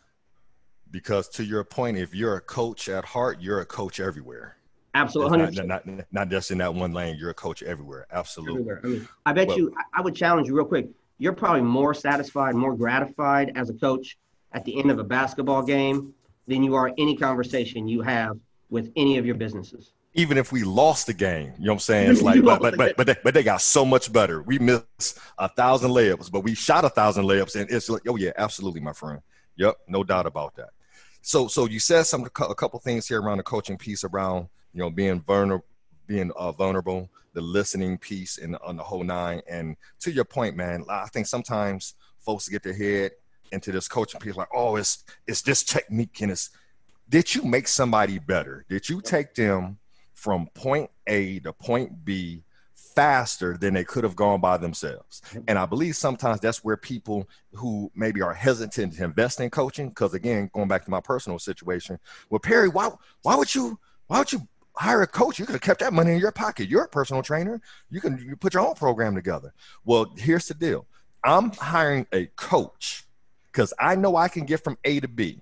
Because 0.91 1.29
to 1.31 1.45
your 1.45 1.65
point, 1.65 1.99
if 1.99 2.15
you're 2.15 2.37
a 2.37 2.41
coach 2.41 2.89
at 2.89 3.05
heart, 3.05 3.41
you're 3.41 3.61
a 3.61 3.67
coach 3.67 3.99
everywhere. 3.99 4.57
Absolutely, 4.97 5.39
not, 5.39 5.55
not, 5.67 5.87
not, 5.87 6.07
not, 6.13 6.29
just 6.29 6.53
in 6.53 6.59
that 6.59 6.73
one 6.73 6.93
lane. 6.93 7.17
You're 7.19 7.31
a 7.31 7.35
coach 7.35 7.65
everywhere. 7.65 8.07
Absolutely. 8.13 8.61
Everywhere. 8.61 8.81
I 8.85 8.87
mean, 8.87 9.09
I 9.27 9.33
bet 9.33 9.49
well, 9.49 9.59
you. 9.59 9.75
I 9.93 10.01
would 10.01 10.15
challenge 10.15 10.47
you 10.47 10.55
real 10.55 10.65
quick. 10.65 10.87
You're 11.19 11.33
probably 11.33 11.63
more 11.63 11.95
satisfied, 11.95 12.55
more 12.55 12.75
gratified 12.75 13.53
as 13.55 13.71
a 13.71 13.75
coach 13.75 14.19
at 14.53 14.65
the 14.65 14.79
end 14.79 14.91
of 14.91 14.99
a 14.99 15.05
basketball 15.05 15.63
game 15.63 16.15
than 16.47 16.63
you 16.63 16.75
are 16.75 16.93
any 16.99 17.17
conversation 17.17 17.89
you 17.89 18.03
have 18.03 18.39
with 18.71 18.93
any 18.97 19.19
of 19.19 19.27
your 19.27 19.35
businesses. 19.35 19.93
Even 20.15 20.39
if 20.39 20.53
we 20.53 20.63
lost 20.63 21.07
the 21.07 21.13
game, 21.13 21.53
you 21.59 21.67
know 21.67 21.73
what 21.73 21.75
I'm 21.75 21.79
saying? 21.81 22.11
It's 22.11 22.23
like, 22.29 22.43
but 22.43 22.61
but 22.61 22.77
but 22.77 22.97
but 22.97 23.07
they, 23.07 23.17
but 23.25 23.35
they 23.35 23.43
got 23.43 23.61
so 23.61 23.85
much 23.85 24.13
better. 24.13 24.43
We 24.43 24.59
missed 24.59 25.19
a 25.39 25.49
thousand 25.49 25.91
layups, 25.91 26.31
but 26.31 26.41
we 26.41 26.55
shot 26.55 26.85
a 26.85 26.89
thousand 26.89 27.25
layups, 27.25 27.57
and 27.57 27.71
it's 27.71 27.89
like, 27.89 28.03
oh 28.09 28.17
yeah, 28.17 28.31
absolutely, 28.37 28.81
my 28.81 28.93
friend. 28.93 29.21
Yep, 29.57 29.77
no 29.89 30.05
doubt 30.05 30.27
about 30.27 30.55
that. 30.57 30.71
So 31.23 31.49
so 31.49 31.67
you 31.67 31.81
said 31.81 32.05
some 32.05 32.25
a 32.25 32.55
couple 32.55 32.79
things 32.81 33.09
here 33.09 33.21
around 33.21 33.39
the 33.39 33.43
coaching 33.43 33.77
piece 33.77 34.05
around 34.05 34.49
you 34.73 34.81
know 34.81 34.91
being 34.91 35.21
vulnerable, 35.21 35.65
being 36.07 36.31
uh, 36.37 36.53
vulnerable, 36.53 37.09
the 37.33 37.41
listening 37.41 37.99
piece, 37.99 38.39
and 38.39 38.57
on 38.65 38.77
the 38.77 38.83
whole 38.83 39.05
nine. 39.05 39.43
And 39.49 39.77
to 40.01 40.13
your 40.13 40.25
point, 40.25 40.57
man, 40.57 40.85
I 40.89 41.07
think 41.07 41.27
sometimes 41.27 41.95
folks 42.19 42.49
get 42.49 42.63
their 42.63 42.75
head 42.75 43.13
into 43.53 43.73
this 43.73 43.89
coaching 43.89 44.21
piece 44.21 44.37
like, 44.37 44.49
oh, 44.55 44.77
it's 44.77 45.05
it's 45.27 45.43
this 45.43 45.63
technique 45.63 46.21
and 46.21 46.33
it's 46.33 46.51
did 47.09 47.35
you 47.35 47.43
make 47.43 47.69
somebody 47.69 48.19
better? 48.19 48.65
Did 48.69 48.89
you 48.89 49.01
take 49.01 49.35
them 49.35 49.79
from 50.15 50.49
point 50.55 50.91
A 51.07 51.39
to 51.41 51.53
point 51.53 52.05
B 52.05 52.43
faster 52.75 53.57
than 53.57 53.75
they 53.75 53.85
could 53.85 54.05
have 54.05 54.17
gone 54.17 54.41
by 54.41 54.57
themselves? 54.57 55.21
And 55.47 55.59
I 55.59 55.67
believe 55.67 55.97
sometimes 55.97 56.41
that's 56.41 56.65
where 56.65 56.77
people 56.77 57.29
who 57.53 57.91
maybe 57.95 58.23
are 58.23 58.33
hesitant 58.33 58.95
to 58.95 59.05
invest 59.05 59.41
in 59.41 59.51
coaching, 59.51 59.91
because 59.91 60.15
again, 60.15 60.51
going 60.53 60.69
back 60.69 60.85
to 60.85 60.91
my 60.91 61.01
personal 61.01 61.39
situation, 61.39 61.99
well, 62.31 62.41
Perry, 62.41 62.69
why 62.69 62.91
why 63.23 63.37
would 63.37 63.55
you 63.55 63.79
why 64.07 64.19
would 64.19 64.33
you 64.33 64.47
hire 64.77 65.03
a 65.03 65.07
coach? 65.07 65.39
You 65.39 65.47
could 65.47 65.55
have 65.55 65.63
kept 65.63 65.81
that 65.81 65.93
money 65.93 66.13
in 66.13 66.19
your 66.19 66.33
pocket. 66.33 66.69
You're 66.69 66.85
a 66.85 66.89
personal 66.89 67.23
trainer. 67.23 67.61
You 67.91 68.01
can 68.01 68.19
you 68.19 68.37
put 68.37 68.55
your 68.55 68.67
own 68.67 68.75
program 68.75 69.15
together. 69.15 69.53
Well, 69.85 70.13
here's 70.17 70.47
the 70.47 70.55
deal. 70.55 70.87
I'm 71.23 71.53
hiring 71.53 72.07
a 72.13 72.27
coach 72.37 73.05
because 73.47 73.73
I 73.79 73.95
know 73.95 74.17
I 74.17 74.29
can 74.29 74.45
get 74.45 74.63
from 74.63 74.77
A 74.85 75.01
to 75.01 75.09
B. 75.09 75.41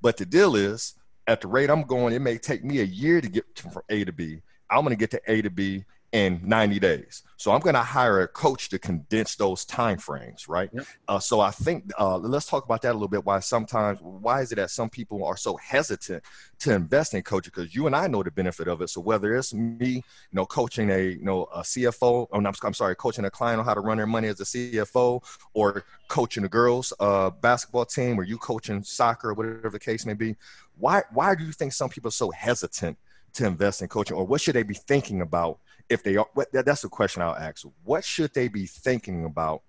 But 0.00 0.16
the 0.16 0.26
deal 0.26 0.56
is, 0.56 0.94
at 1.26 1.40
the 1.40 1.48
rate 1.48 1.70
I'm 1.70 1.82
going, 1.82 2.14
it 2.14 2.20
may 2.20 2.38
take 2.38 2.64
me 2.64 2.80
a 2.80 2.84
year 2.84 3.20
to 3.20 3.28
get 3.28 3.44
from 3.58 3.82
A 3.88 4.04
to 4.04 4.12
B. 4.12 4.42
I'm 4.70 4.80
going 4.80 4.90
to 4.90 4.96
get 4.96 5.10
to 5.10 5.20
A 5.28 5.42
to 5.42 5.50
B 5.50 5.84
in 6.12 6.40
90 6.44 6.78
days. 6.78 7.22
So 7.38 7.50
I'm 7.50 7.60
going 7.60 7.74
to 7.74 7.82
hire 7.82 8.20
a 8.20 8.28
coach 8.28 8.68
to 8.68 8.78
condense 8.78 9.34
those 9.34 9.64
time 9.64 9.98
frames, 9.98 10.46
right? 10.46 10.70
Yep. 10.72 10.86
Uh, 11.08 11.18
so 11.18 11.40
I 11.40 11.50
think 11.50 11.90
uh, 11.98 12.18
let's 12.18 12.46
talk 12.46 12.64
about 12.64 12.82
that 12.82 12.92
a 12.92 12.92
little 12.92 13.08
bit. 13.08 13.24
Why 13.24 13.40
sometimes 13.40 13.98
why 14.00 14.42
is 14.42 14.52
it 14.52 14.56
that 14.56 14.70
some 14.70 14.90
people 14.90 15.24
are 15.24 15.36
so 15.36 15.56
hesitant 15.56 16.22
to 16.60 16.74
invest 16.74 17.14
in 17.14 17.22
coaching? 17.22 17.50
Because 17.52 17.74
you 17.74 17.86
and 17.86 17.96
I 17.96 18.06
know 18.06 18.22
the 18.22 18.30
benefit 18.30 18.68
of 18.68 18.80
it. 18.82 18.90
So 18.90 19.00
whether 19.00 19.34
it's 19.34 19.54
me, 19.54 19.94
you 19.94 20.02
know, 20.30 20.46
coaching 20.46 20.90
a 20.90 21.02
you 21.02 21.24
know 21.24 21.44
a 21.52 21.62
CFO, 21.62 22.28
I'm, 22.32 22.46
I'm 22.46 22.74
sorry, 22.74 22.94
coaching 22.94 23.24
a 23.24 23.30
client 23.30 23.58
on 23.58 23.64
how 23.64 23.74
to 23.74 23.80
run 23.80 23.96
their 23.96 24.06
money 24.06 24.28
as 24.28 24.38
a 24.40 24.44
CFO, 24.44 25.24
or 25.54 25.84
coaching 26.08 26.44
the 26.44 26.48
girls 26.48 26.92
uh, 27.00 27.30
basketball 27.30 27.86
team, 27.86 28.20
or 28.20 28.22
you 28.22 28.38
coaching 28.38 28.84
soccer, 28.84 29.30
or 29.30 29.34
whatever 29.34 29.70
the 29.70 29.80
case 29.80 30.06
may 30.06 30.14
be. 30.14 30.36
Why 30.78 31.02
why 31.12 31.34
do 31.34 31.44
you 31.44 31.52
think 31.52 31.72
some 31.72 31.88
people 31.88 32.08
are 32.08 32.12
so 32.12 32.30
hesitant 32.30 32.98
to 33.32 33.46
invest 33.46 33.82
in 33.82 33.88
coaching, 33.88 34.16
or 34.16 34.24
what 34.24 34.40
should 34.40 34.54
they 34.54 34.62
be 34.62 34.74
thinking 34.74 35.22
about? 35.22 35.58
If 35.88 36.02
they 36.02 36.16
are 36.16 36.26
that's 36.52 36.82
the 36.82 36.88
question 36.88 37.22
i'll 37.22 37.34
ask. 37.34 37.66
What 37.84 38.04
should 38.04 38.32
they 38.34 38.48
be 38.48 38.66
thinking 38.66 39.24
about 39.24 39.62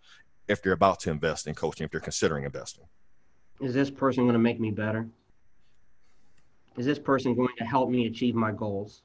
if 0.47 0.62
they're 0.62 0.73
about 0.73 0.99
to 1.02 1.12
invest 1.12 1.47
in 1.47 1.56
coaching 1.56 1.86
if 1.86 1.91
they're 1.91 1.99
considering 1.99 2.43
investing? 2.45 2.86
Is 3.62 3.73
this 3.73 3.89
person 3.89 4.23
going 4.23 4.34
to 4.34 4.39
make 4.39 4.60
me 4.60 4.71
better? 4.71 5.08
Is 6.78 6.86
this 6.86 6.99
person 6.99 7.36
going 7.36 7.56
to 7.58 7.63
help 7.65 7.89
me 7.89 8.08
achieve 8.08 8.36
my 8.36 8.52
goals? 8.52 9.04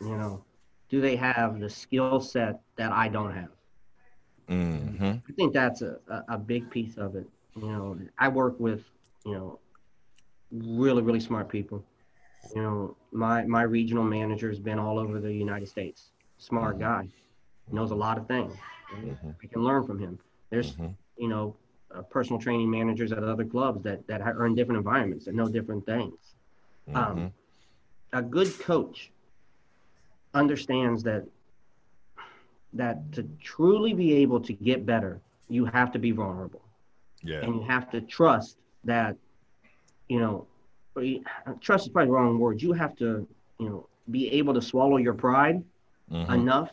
You 0.00 0.16
know 0.16 0.44
do 0.90 1.00
they 1.00 1.16
have 1.16 1.60
the 1.60 1.70
skill 1.70 2.20
set 2.20 2.60
that 2.76 2.92
i 2.92 3.08
don't 3.08 3.32
have? 3.32 3.48
Mm-hmm. 4.48 5.04
i 5.04 5.32
think 5.36 5.54
that's 5.54 5.80
a, 5.82 5.98
a 6.28 6.36
big 6.36 6.68
piece 6.70 6.96
of 6.96 7.14
it. 7.14 7.26
You 7.56 7.68
know 7.68 7.98
i 8.18 8.28
work 8.28 8.58
with 8.58 8.82
you 9.24 9.32
know 9.32 9.58
really 10.50 11.02
really 11.02 11.20
smart 11.20 11.48
people. 11.48 11.82
You 12.54 12.62
know 12.62 12.96
my 13.12 13.44
my 13.44 13.62
regional 13.62 14.04
manager 14.04 14.48
has 14.48 14.58
been 14.58 14.78
all 14.78 14.98
over 14.98 15.20
the 15.20 15.32
united 15.32 15.68
states 15.68 16.10
smart 16.40 16.78
mm-hmm. 16.78 17.06
guy, 17.06 17.08
knows 17.70 17.92
a 17.92 17.94
lot 17.94 18.18
of 18.18 18.26
things. 18.26 18.52
Mm-hmm. 18.92 19.30
I 19.42 19.46
can 19.46 19.62
learn 19.62 19.86
from 19.86 20.00
him. 20.00 20.18
There's, 20.50 20.72
mm-hmm. 20.72 20.88
you 21.16 21.28
know, 21.28 21.54
uh, 21.94 22.02
personal 22.02 22.40
training 22.40 22.70
managers 22.70 23.12
at 23.12 23.22
other 23.22 23.44
clubs 23.44 23.82
that 23.82 24.06
that 24.06 24.20
are 24.20 24.46
in 24.46 24.54
different 24.54 24.78
environments 24.78 25.24
that 25.26 25.34
know 25.34 25.48
different 25.48 25.84
things. 25.86 26.34
Um, 26.88 26.94
mm-hmm. 26.94 27.26
a 28.18 28.22
good 28.22 28.58
coach 28.60 29.10
understands 30.34 31.02
that 31.04 31.24
that 32.72 33.12
to 33.12 33.28
truly 33.42 33.92
be 33.92 34.14
able 34.14 34.40
to 34.40 34.52
get 34.52 34.86
better, 34.86 35.20
you 35.48 35.64
have 35.64 35.92
to 35.92 35.98
be 35.98 36.12
vulnerable. 36.12 36.62
Yeah. 37.22 37.40
And 37.40 37.56
you 37.56 37.62
have 37.62 37.90
to 37.90 38.00
trust 38.00 38.56
that, 38.84 39.16
you 40.08 40.20
know, 40.20 40.46
trust 41.60 41.86
is 41.86 41.92
probably 41.92 42.06
the 42.06 42.12
wrong 42.12 42.38
word. 42.38 42.62
You 42.62 42.72
have 42.72 42.96
to, 42.96 43.26
you 43.58 43.68
know, 43.68 43.88
be 44.10 44.30
able 44.30 44.54
to 44.54 44.62
swallow 44.62 44.96
your 44.96 45.14
pride 45.14 45.62
mm-hmm. 46.10 46.32
enough 46.32 46.70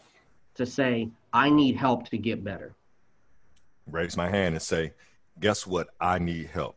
to 0.56 0.66
say, 0.66 1.10
I 1.34 1.50
need 1.50 1.76
help 1.76 2.10
to 2.10 2.18
get 2.18 2.44
better. 2.44 2.74
Raise 3.90 4.18
my 4.18 4.30
hand 4.30 4.56
and 4.56 4.62
say, 4.62 4.94
guess 5.40 5.66
what? 5.66 5.88
I 6.00 6.20
need 6.20 6.48
help. 6.48 6.76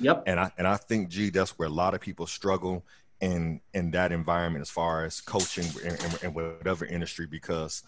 Yep. 0.00 0.24
And 0.26 0.40
I 0.40 0.50
and 0.56 0.66
I 0.66 0.76
think, 0.76 1.08
gee, 1.08 1.30
that's 1.30 1.58
where 1.58 1.68
a 1.68 1.72
lot 1.72 1.94
of 1.94 2.00
people 2.00 2.26
struggle 2.26 2.84
in 3.20 3.60
in 3.74 3.90
that 3.92 4.12
environment 4.12 4.62
as 4.62 4.70
far 4.70 5.04
as 5.04 5.20
coaching 5.20 5.66
in, 5.82 5.90
in, 5.90 6.10
in 6.22 6.34
whatever 6.34 6.86
industry 6.86 7.26
because 7.26 7.82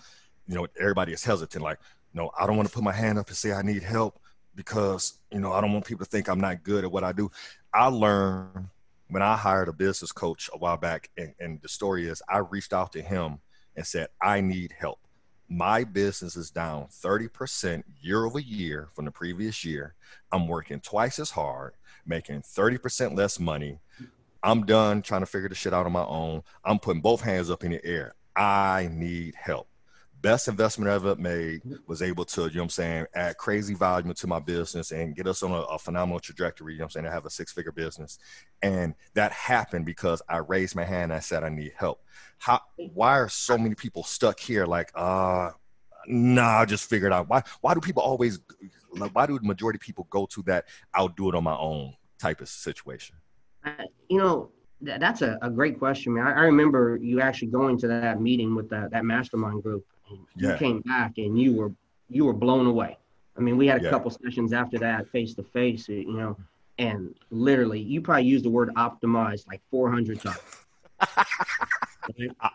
you 0.48 0.54
know 0.54 0.66
everybody 0.78 1.12
is 1.12 1.24
hesitant. 1.24 1.62
Like, 1.62 1.78
no, 2.12 2.30
I 2.38 2.46
don't 2.46 2.56
want 2.56 2.68
to 2.68 2.74
put 2.74 2.82
my 2.82 2.92
hand 2.92 3.18
up 3.18 3.28
and 3.28 3.36
say 3.36 3.52
I 3.52 3.62
need 3.62 3.82
help 3.82 4.20
because 4.56 5.14
you 5.30 5.40
know 5.40 5.52
I 5.52 5.60
don't 5.60 5.72
want 5.72 5.84
people 5.84 6.04
to 6.04 6.10
think 6.10 6.28
I'm 6.28 6.40
not 6.40 6.64
good 6.64 6.84
at 6.84 6.90
what 6.90 7.04
I 7.04 7.12
do. 7.12 7.30
I 7.72 7.86
learned 7.86 8.68
when 9.08 9.22
I 9.22 9.36
hired 9.36 9.68
a 9.68 9.72
business 9.72 10.12
coach 10.12 10.50
a 10.52 10.58
while 10.58 10.76
back, 10.76 11.10
and, 11.16 11.34
and 11.38 11.60
the 11.62 11.68
story 11.68 12.08
is 12.08 12.22
I 12.28 12.38
reached 12.38 12.72
out 12.72 12.92
to 12.92 13.02
him 13.02 13.38
and 13.76 13.86
said, 13.86 14.08
I 14.22 14.40
need 14.40 14.74
help. 14.78 14.98
my 15.48 15.82
business 15.84 16.36
is 16.36 16.50
down 16.50 16.86
30% 16.86 17.82
year 18.00 18.24
over 18.24 18.38
year 18.38 18.88
from 18.94 19.04
the 19.04 19.10
previous 19.10 19.64
year. 19.64 19.94
I'm 20.30 20.46
working 20.46 20.80
twice 20.80 21.18
as 21.18 21.30
hard, 21.30 21.74
making 22.06 22.42
30% 22.42 23.16
less 23.16 23.40
money. 23.40 23.80
I'm 24.42 24.64
done 24.64 25.02
trying 25.02 25.22
to 25.22 25.26
figure 25.26 25.48
the 25.48 25.54
shit 25.56 25.74
out 25.74 25.86
on 25.86 25.92
my 25.92 26.04
own. 26.04 26.42
I'm 26.64 26.78
putting 26.78 27.02
both 27.02 27.20
hands 27.20 27.50
up 27.50 27.64
in 27.64 27.72
the 27.72 27.84
air. 27.84 28.14
I 28.36 28.88
need 28.92 29.34
help. 29.34 29.69
Best 30.22 30.48
investment 30.48 30.90
I 30.90 30.94
ever 30.94 31.16
made 31.16 31.62
was 31.86 32.02
able 32.02 32.24
to, 32.26 32.42
you 32.42 32.48
know 32.48 32.52
what 32.58 32.64
I'm 32.64 32.68
saying, 32.70 33.06
add 33.14 33.38
crazy 33.38 33.74
volume 33.74 34.12
to 34.12 34.26
my 34.26 34.38
business 34.38 34.90
and 34.90 35.16
get 35.16 35.26
us 35.26 35.42
on 35.42 35.52
a, 35.52 35.60
a 35.62 35.78
phenomenal 35.78 36.20
trajectory. 36.20 36.74
You 36.74 36.80
know 36.80 36.84
what 36.84 36.96
I'm 36.96 37.02
saying? 37.02 37.06
I 37.06 37.12
have 37.12 37.24
a 37.24 37.30
six 37.30 37.52
figure 37.52 37.72
business. 37.72 38.18
And 38.62 38.94
that 39.14 39.32
happened 39.32 39.86
because 39.86 40.20
I 40.28 40.38
raised 40.38 40.76
my 40.76 40.84
hand 40.84 41.04
and 41.04 41.14
I 41.14 41.20
said 41.20 41.42
I 41.42 41.48
need 41.48 41.72
help. 41.76 42.02
How 42.38 42.60
why 42.92 43.18
are 43.18 43.28
so 43.28 43.56
many 43.56 43.74
people 43.74 44.02
stuck 44.04 44.38
here 44.38 44.66
like 44.66 44.90
uh 44.94 45.50
nah, 46.06 46.60
I 46.60 46.64
just 46.64 46.88
figured 46.88 47.12
out. 47.12 47.28
Why 47.28 47.42
why 47.60 47.74
do 47.74 47.80
people 47.80 48.02
always 48.02 48.40
why 49.12 49.26
do 49.26 49.38
the 49.38 49.46
majority 49.46 49.78
of 49.78 49.80
people 49.80 50.06
go 50.10 50.26
to 50.26 50.42
that 50.42 50.66
I'll 50.92 51.08
do 51.08 51.28
it 51.28 51.34
on 51.34 51.44
my 51.44 51.56
own 51.56 51.94
type 52.18 52.40
of 52.40 52.48
situation? 52.48 53.16
Uh, 53.64 53.84
you 54.08 54.18
know, 54.18 54.50
that's 54.80 55.22
a, 55.22 55.38
a 55.42 55.50
great 55.50 55.78
question, 55.78 56.14
man. 56.14 56.26
I, 56.26 56.32
I 56.32 56.42
remember 56.42 56.98
you 57.00 57.20
actually 57.20 57.48
going 57.48 57.78
to 57.78 57.88
that 57.88 58.20
meeting 58.20 58.54
with 58.54 58.68
that, 58.70 58.90
that 58.90 59.04
mastermind 59.04 59.62
group. 59.62 59.84
Yeah. 60.36 60.52
You 60.52 60.56
came 60.58 60.80
back 60.80 61.18
and 61.18 61.40
you 61.40 61.54
were 61.54 61.72
you 62.08 62.24
were 62.24 62.32
blown 62.32 62.66
away. 62.66 62.96
I 63.36 63.40
mean, 63.40 63.56
we 63.56 63.66
had 63.66 63.80
a 63.80 63.84
yeah. 63.84 63.90
couple 63.90 64.10
sessions 64.10 64.52
after 64.52 64.78
that, 64.78 65.08
face 65.08 65.34
to 65.34 65.42
face, 65.42 65.88
you 65.88 66.12
know, 66.12 66.36
and 66.78 67.14
literally, 67.30 67.80
you 67.80 68.00
probably 68.00 68.24
used 68.24 68.44
the 68.44 68.50
word 68.50 68.70
optimized 68.74 69.46
like 69.46 69.60
400 69.70 70.20
times. 70.20 70.38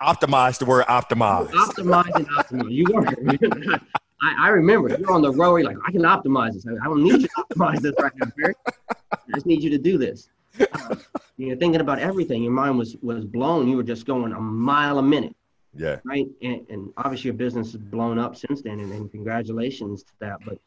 Optimized 0.02 0.60
the 0.60 0.66
word 0.66 0.86
optimized. 0.88 1.52
Optimize 1.52 2.14
and 2.16 2.28
optimize. 2.30 2.72
You 2.72 2.86
were. 2.92 3.08
I, 4.22 4.48
I, 4.48 4.50
remember 4.50 4.90
you're 4.90 5.12
on 5.12 5.22
the 5.22 5.32
road. 5.32 5.58
You're 5.58 5.68
like, 5.68 5.78
I 5.86 5.92
can 5.92 6.02
optimize 6.02 6.54
this. 6.54 6.66
I 6.66 6.86
don't 6.86 7.04
need 7.04 7.22
you 7.22 7.28
to 7.28 7.34
optimize 7.38 7.80
this 7.80 7.94
right 8.00 8.12
now, 8.16 8.32
Perry. 8.38 8.56
I 8.68 9.18
just 9.36 9.46
need 9.46 9.64
you 9.64 9.70
to 9.70 9.78
do 9.78 9.98
this. 9.98 10.30
Uh, 10.60 10.96
you're 11.38 11.56
thinking 11.56 11.82
about 11.82 12.00
everything. 12.00 12.44
Your 12.44 12.52
mind 12.52 12.78
was 12.78 12.98
was 13.02 13.26
blown. 13.26 13.68
You 13.68 13.78
were 13.78 13.84
just 13.84 14.06
going 14.06 14.34
a 14.34 14.40
mile 14.40 14.98
a 14.98 15.04
minute. 15.04 15.36
Yeah. 15.76 16.00
Right. 16.06 16.28
And, 16.42 16.66
and 16.70 16.94
obviously 16.98 17.30
your 17.30 17.36
business 17.36 17.74
has 17.74 17.82
blown 17.82 18.18
up 18.18 18.36
since 18.36 18.62
then, 18.62 18.80
and, 18.80 18.92
and 18.92 19.12
congratulations 19.12 20.04
to 20.04 20.12
that. 20.20 20.40
But 20.46 20.60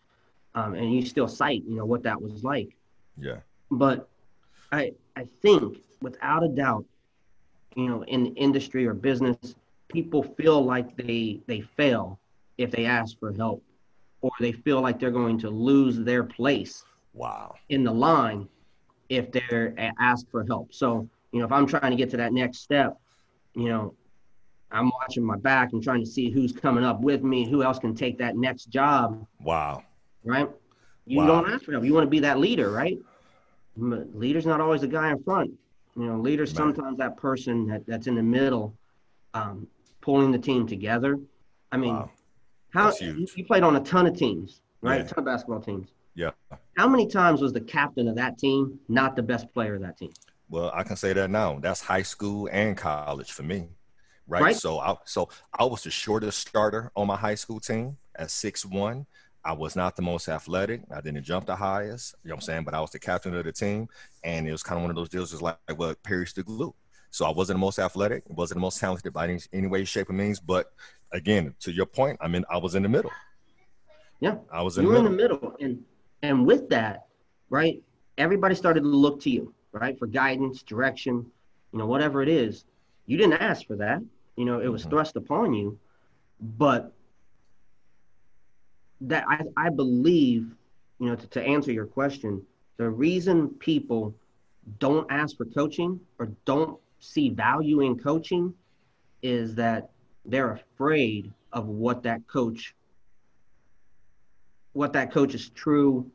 um, 0.55 0.75
and 0.75 0.93
you 0.93 1.05
still 1.05 1.29
cite, 1.29 1.65
you 1.67 1.77
know, 1.77 1.85
what 1.85 2.03
that 2.03 2.21
was 2.21 2.45
like. 2.45 2.77
Yeah. 3.17 3.39
But 3.71 4.09
I 4.73 4.93
I 5.17 5.25
think 5.43 5.79
without 6.03 6.45
a 6.45 6.49
doubt, 6.49 6.85
you 7.75 7.89
know, 7.89 8.05
in 8.05 8.35
industry 8.37 8.87
or 8.87 8.95
business, 8.95 9.55
people 9.89 10.23
feel 10.23 10.65
like 10.65 10.97
they 10.97 11.41
they 11.47 11.61
fail 11.61 12.19
if 12.59 12.71
they 12.71 12.85
ask 12.85 13.19
for 13.19 13.33
help, 13.33 13.63
or 14.21 14.31
they 14.41 14.53
feel 14.53 14.81
like 14.81 14.99
they're 14.99 15.11
going 15.11 15.39
to 15.39 15.51
lose 15.51 15.99
their 15.99 16.25
place. 16.25 16.85
Wow. 17.15 17.55
In 17.69 17.83
the 17.83 17.93
line, 17.93 18.49
if 19.09 19.33
they're 19.33 19.75
asked 19.99 20.27
for 20.31 20.45
help. 20.45 20.75
So 20.75 21.09
you 21.33 21.41
know, 21.41 21.47
if 21.47 21.53
I'm 21.53 21.67
trying 21.67 21.91
to 21.91 21.97
get 21.97 22.11
to 22.11 22.17
that 22.19 22.33
next 22.33 22.59
step, 22.59 22.99
you 23.55 23.69
know, 23.69 23.95
I'm 24.71 24.91
watching 24.91 25.25
my 25.25 25.37
back 25.37 25.73
and 25.73 25.83
trying 25.83 26.01
to 26.01 26.11
see 26.11 26.31
who's 26.31 26.53
coming 26.53 26.85
up 26.85 27.01
with 27.01 27.23
me, 27.23 27.49
who 27.49 27.63
else 27.63 27.79
can 27.79 27.95
take 27.95 28.19
that 28.19 28.37
next 28.37 28.67
job. 28.67 29.27
Wow. 29.41 29.83
Right? 30.25 30.49
You 31.07 31.19
wow. 31.19 31.27
don't 31.27 31.51
ask 31.51 31.65
for 31.65 31.73
help. 31.73 31.85
You 31.85 31.95
want 31.95 32.05
to 32.05 32.11
be 32.11 32.21
that 32.21 32.39
leader, 32.39 32.71
right? 32.71 32.99
leader's 33.77 34.45
not 34.45 34.61
always 34.61 34.81
the 34.81 34.89
guy 34.89 35.11
in 35.11 35.23
front. 35.23 35.53
You 35.97 36.07
know, 36.07 36.19
leader's 36.19 36.53
Man. 36.53 36.75
sometimes 36.75 36.99
that 36.99 37.17
person 37.17 37.67
that, 37.69 37.87
that's 37.87 38.07
in 38.07 38.17
the 38.17 38.23
middle, 38.23 38.77
um, 39.35 39.67
pulling 40.01 40.33
the 40.33 40.39
team 40.39 40.67
together. 40.67 41.19
I 41.71 41.77
mean, 41.77 41.95
wow. 41.95 42.11
how 42.71 42.93
you, 43.01 43.27
you, 43.37 43.45
played 43.45 43.63
on 43.63 43.77
a 43.77 43.81
ton 43.81 44.07
of 44.07 44.17
teams, 44.17 44.63
right? 44.81 44.97
Yeah. 44.97 45.05
A 45.05 45.09
ton 45.09 45.19
of 45.19 45.25
basketball 45.25 45.61
teams. 45.61 45.91
Yeah. 46.15 46.31
How 46.77 46.89
many 46.89 47.07
times 47.07 47.41
was 47.41 47.53
the 47.53 47.61
captain 47.61 48.09
of 48.09 48.17
that 48.17 48.39
team 48.39 48.81
not 48.89 49.15
the 49.15 49.23
best 49.23 49.53
player 49.53 49.77
of 49.77 49.83
that 49.83 49.97
team? 49.97 50.13
Well, 50.51 50.73
I 50.75 50.83
can 50.83 50.97
say 50.97 51.13
that 51.13 51.31
now. 51.31 51.59
That's 51.61 51.81
high 51.81 52.03
school 52.03 52.49
and 52.51 52.77
college 52.77 53.31
for 53.31 53.45
me 53.45 53.69
right? 54.29 54.43
right? 54.43 54.57
So 54.57 54.79
I 54.79 54.95
so 55.05 55.29
I 55.59 55.65
was 55.65 55.83
the 55.83 55.91
shortest 55.91 56.47
starter 56.47 56.93
on 56.95 57.07
my 57.09 57.17
high 57.17 57.35
school 57.35 57.59
team 57.59 57.97
at 58.17 58.31
six 58.31 58.65
one. 58.65 59.07
I 59.45 59.53
was 59.53 59.77
not 59.77 59.97
the 59.97 60.03
most 60.03 60.29
athletic. 60.29 60.83
I 60.95 61.01
didn't 61.01 61.23
jump 61.23 61.47
the 61.47 61.57
highest, 61.57 62.15
you 62.23 62.29
know 62.29 62.35
what 62.35 62.43
I'm 62.43 62.43
saying? 62.43 62.65
But 62.65 62.75
I 62.75 62.81
was 62.81 62.91
the 62.91 62.99
captain 62.99 63.35
of 63.35 63.45
the 63.45 63.53
team. 63.53 63.89
And 64.23 64.47
it 64.47 64.53
was 64.53 64.63
kind 64.63 64.77
of 64.79 64.83
one 64.83 64.91
of 64.91 64.97
those 64.97 65.09
deals, 65.09 65.31
just 65.31 65.43
like, 65.43 65.57
well, 65.77 65.95
Perry's 66.03 66.35
the 66.35 66.43
glue. 66.43 66.75
So 67.11 67.25
I 67.25 67.31
wasn't 67.31 67.57
the 67.57 67.61
most 67.61 67.79
athletic, 67.79 68.25
wasn't 68.29 68.57
the 68.57 68.61
most 68.61 68.79
talented 68.79 69.13
by 69.13 69.25
any, 69.25 69.41
any 69.55 69.67
way, 69.67 69.85
shape, 69.85 70.11
or 70.11 70.13
means. 70.13 70.39
But 70.39 70.73
again, 71.13 71.55
to 71.61 71.73
your 71.73 71.87
point, 71.87 72.19
I 72.21 72.29
mean, 72.29 72.45
I 72.51 72.59
was 72.59 72.75
in 72.75 72.83
the 72.83 72.89
middle. 72.91 73.11
Yeah. 74.21 74.37
I 74.53 74.61
was 74.61 74.77
in 74.77 74.85
you 74.85 74.91
were 74.91 74.97
in 74.97 75.05
the 75.05 75.11
middle. 75.11 75.57
And 75.61 75.83
and 76.23 76.45
with 76.45 76.69
that, 76.69 77.07
right, 77.49 77.83
everybody 78.19 78.55
started 78.55 78.81
to 78.81 78.89
look 78.89 79.21
to 79.21 79.31
you, 79.31 79.55
right, 79.73 79.99
for 79.99 80.07
guidance, 80.07 80.63
direction, 80.63 81.25
you 81.73 81.79
know, 81.79 81.87
whatever 81.87 82.23
it 82.23 82.29
is. 82.29 82.65
You 83.07 83.17
didn't 83.17 83.41
ask 83.41 83.67
for 83.67 83.77
that. 83.77 84.03
You 84.39 84.45
know, 84.45 84.61
it 84.61 84.69
was 84.69 84.83
mm-hmm. 84.83 84.91
thrust 84.91 85.17
upon 85.17 85.53
you, 85.53 85.77
but 86.41 86.93
that 89.01 89.25
I, 89.29 89.43
I 89.57 89.69
believe, 89.69 90.55
you 91.01 91.07
know, 91.09 91.17
to, 91.17 91.27
to 91.27 91.43
answer 91.43 91.73
your 91.73 91.87
question, 91.87 92.43
the 92.77 92.89
reason 92.89 93.49
people 93.59 94.15
don't 94.79 95.11
ask 95.11 95.37
for 95.37 95.45
coaching 95.45 95.99
or 96.21 96.31
don't 96.45 96.79
see 97.01 97.31
value 97.31 97.81
in 97.81 97.99
coaching 97.99 98.55
is 99.23 99.57
that 99.57 99.91
they're 100.25 100.53
afraid 100.53 101.33
of 101.53 101.67
what 101.67 102.05
that 102.05 102.25
coach 102.29 102.77
what 104.75 104.93
that 104.93 105.11
coach's 105.11 105.49
true 105.51 106.09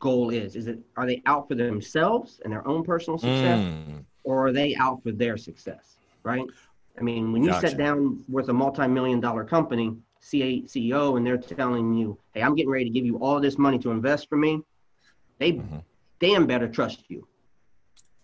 goal 0.00 0.30
is 0.30 0.56
is 0.56 0.66
it 0.66 0.78
are 0.96 1.06
they 1.06 1.22
out 1.26 1.46
for 1.46 1.54
themselves 1.54 2.40
and 2.42 2.52
their 2.52 2.66
own 2.66 2.82
personal 2.82 3.18
success 3.18 3.60
mm. 3.60 4.02
or 4.24 4.46
are 4.46 4.52
they 4.52 4.74
out 4.76 5.02
for 5.02 5.12
their 5.12 5.36
success 5.36 5.96
right 6.22 6.46
I 6.98 7.02
mean, 7.02 7.32
when 7.32 7.42
you 7.42 7.50
gotcha. 7.50 7.68
sit 7.68 7.78
down 7.78 8.24
with 8.28 8.48
a 8.48 8.52
multi-million 8.52 9.20
dollar 9.20 9.44
company, 9.44 9.96
CEO, 10.22 11.16
and 11.16 11.26
they're 11.26 11.36
telling 11.36 11.94
you, 11.94 12.18
"Hey, 12.32 12.42
I'm 12.42 12.54
getting 12.54 12.70
ready 12.70 12.84
to 12.84 12.90
give 12.90 13.04
you 13.04 13.18
all 13.18 13.40
this 13.40 13.58
money 13.58 13.78
to 13.80 13.90
invest 13.90 14.28
for 14.28 14.36
me," 14.36 14.62
they 15.38 15.52
mm-hmm. 15.52 15.78
damn 16.20 16.46
better 16.46 16.68
trust 16.68 17.04
you. 17.08 17.26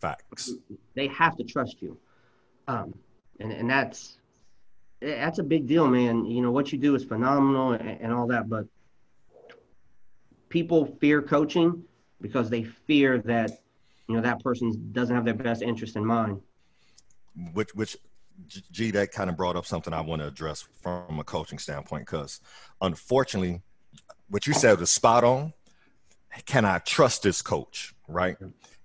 Facts. 0.00 0.52
They 0.94 1.06
have 1.08 1.36
to 1.36 1.44
trust 1.44 1.80
you, 1.80 1.98
um, 2.66 2.94
and 3.40 3.52
and 3.52 3.70
that's 3.70 4.18
that's 5.00 5.38
a 5.38 5.44
big 5.44 5.66
deal, 5.66 5.86
man. 5.86 6.24
You 6.24 6.42
know 6.42 6.50
what 6.50 6.72
you 6.72 6.78
do 6.78 6.94
is 6.94 7.04
phenomenal 7.04 7.72
and, 7.72 8.00
and 8.00 8.12
all 8.12 8.26
that, 8.28 8.48
but 8.48 8.66
people 10.48 10.86
fear 11.00 11.22
coaching 11.22 11.84
because 12.20 12.50
they 12.50 12.62
fear 12.62 13.18
that 13.18 13.50
you 14.08 14.16
know 14.16 14.22
that 14.22 14.42
person 14.42 14.90
doesn't 14.92 15.14
have 15.14 15.24
their 15.24 15.34
best 15.34 15.62
interest 15.62 15.96
in 15.96 16.04
mind. 16.04 16.40
Which 17.52 17.74
which 17.74 17.96
G, 18.70 18.90
that 18.90 19.12
kind 19.12 19.30
of 19.30 19.36
brought 19.36 19.56
up 19.56 19.66
something 19.66 19.92
I 19.92 20.00
want 20.00 20.20
to 20.22 20.28
address 20.28 20.66
from 20.82 21.18
a 21.18 21.24
coaching 21.24 21.58
standpoint 21.58 22.06
because 22.06 22.40
unfortunately, 22.80 23.62
what 24.28 24.46
you 24.46 24.52
said 24.52 24.80
was 24.80 24.90
spot 24.90 25.24
on. 25.24 25.52
Can 26.46 26.64
I 26.64 26.78
trust 26.78 27.22
this 27.22 27.42
coach? 27.42 27.94
Right. 28.08 28.36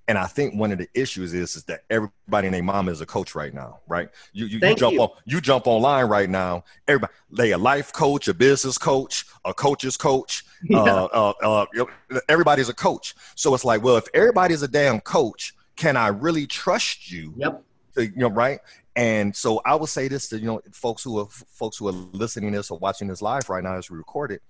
And 0.09 0.17
I 0.17 0.25
think 0.25 0.55
one 0.55 0.71
of 0.71 0.77
the 0.77 0.87
issues 0.93 1.33
is, 1.33 1.57
is 1.57 1.63
that 1.65 1.81
everybody 1.89 2.47
and 2.47 2.53
their 2.53 2.63
mom 2.63 2.87
is 2.87 3.01
a 3.01 3.05
coach 3.05 3.35
right 3.35 3.53
now, 3.53 3.79
right? 3.87 4.09
You 4.31 4.45
you, 4.45 4.59
you 4.61 4.75
jump 4.75 4.93
you. 4.93 5.01
on 5.01 5.09
you 5.25 5.41
jump 5.41 5.67
online 5.67 6.05
right 6.05 6.29
now. 6.29 6.63
Everybody, 6.87 7.13
they 7.29 7.51
a 7.51 7.57
life 7.57 7.91
coach, 7.91 8.29
a 8.29 8.33
business 8.33 8.77
coach, 8.77 9.25
a 9.43 9.53
coach's 9.53 9.97
coach. 9.97 10.43
Yeah. 10.63 10.79
Uh, 10.79 11.33
uh, 11.43 11.65
uh, 12.09 12.19
everybody's 12.27 12.67
a 12.67 12.73
coach. 12.73 13.13
So 13.35 13.53
it's 13.53 13.63
like, 13.63 13.83
well, 13.83 13.95
if 13.95 14.07
everybody's 14.15 14.63
a 14.63 14.67
damn 14.67 14.99
coach, 15.01 15.53
can 15.75 15.95
I 15.95 16.07
really 16.07 16.47
trust 16.47 17.11
you? 17.11 17.35
Yep. 17.37 17.63
You 17.95 18.11
know, 18.15 18.29
right? 18.31 18.59
And 18.97 19.35
so 19.35 19.61
I 19.63 19.75
will 19.75 19.85
say 19.85 20.07
this 20.07 20.27
to 20.29 20.39
you 20.39 20.47
know 20.47 20.59
folks 20.71 21.03
who 21.03 21.19
are 21.19 21.27
folks 21.27 21.77
who 21.77 21.87
are 21.87 21.91
listening 21.91 22.51
to 22.51 22.57
this 22.57 22.71
or 22.71 22.79
watching 22.79 23.07
this 23.07 23.21
live 23.21 23.47
right 23.47 23.63
now 23.63 23.75
as 23.75 23.91
we 23.91 23.97
record 23.97 24.31
it. 24.31 24.41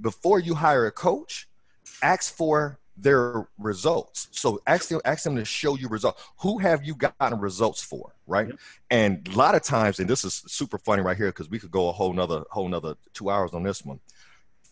Before 0.00 0.40
you 0.40 0.54
hire 0.54 0.86
a 0.86 0.90
coach, 0.90 1.46
ask 2.02 2.34
for 2.34 2.78
their 2.96 3.46
results. 3.58 4.28
So 4.30 4.62
ask 4.66 4.88
them, 4.88 5.02
ask 5.04 5.24
them 5.24 5.36
to 5.36 5.44
show 5.44 5.76
you 5.76 5.88
results. 5.88 6.22
Who 6.38 6.58
have 6.58 6.82
you 6.82 6.94
gotten 6.94 7.38
results 7.40 7.82
for, 7.82 8.14
right? 8.26 8.48
Yep. 8.48 8.58
And 8.90 9.28
a 9.28 9.36
lot 9.36 9.54
of 9.54 9.62
times, 9.62 10.00
and 10.00 10.08
this 10.08 10.24
is 10.24 10.42
super 10.46 10.78
funny 10.78 11.02
right 11.02 11.16
here 11.16 11.28
because 11.28 11.50
we 11.50 11.58
could 11.58 11.70
go 11.70 11.90
a 11.90 11.92
whole 11.92 12.14
nother 12.14 12.44
whole 12.50 12.68
nother 12.68 12.94
two 13.12 13.28
hours 13.28 13.52
on 13.52 13.62
this 13.64 13.84
one. 13.84 14.00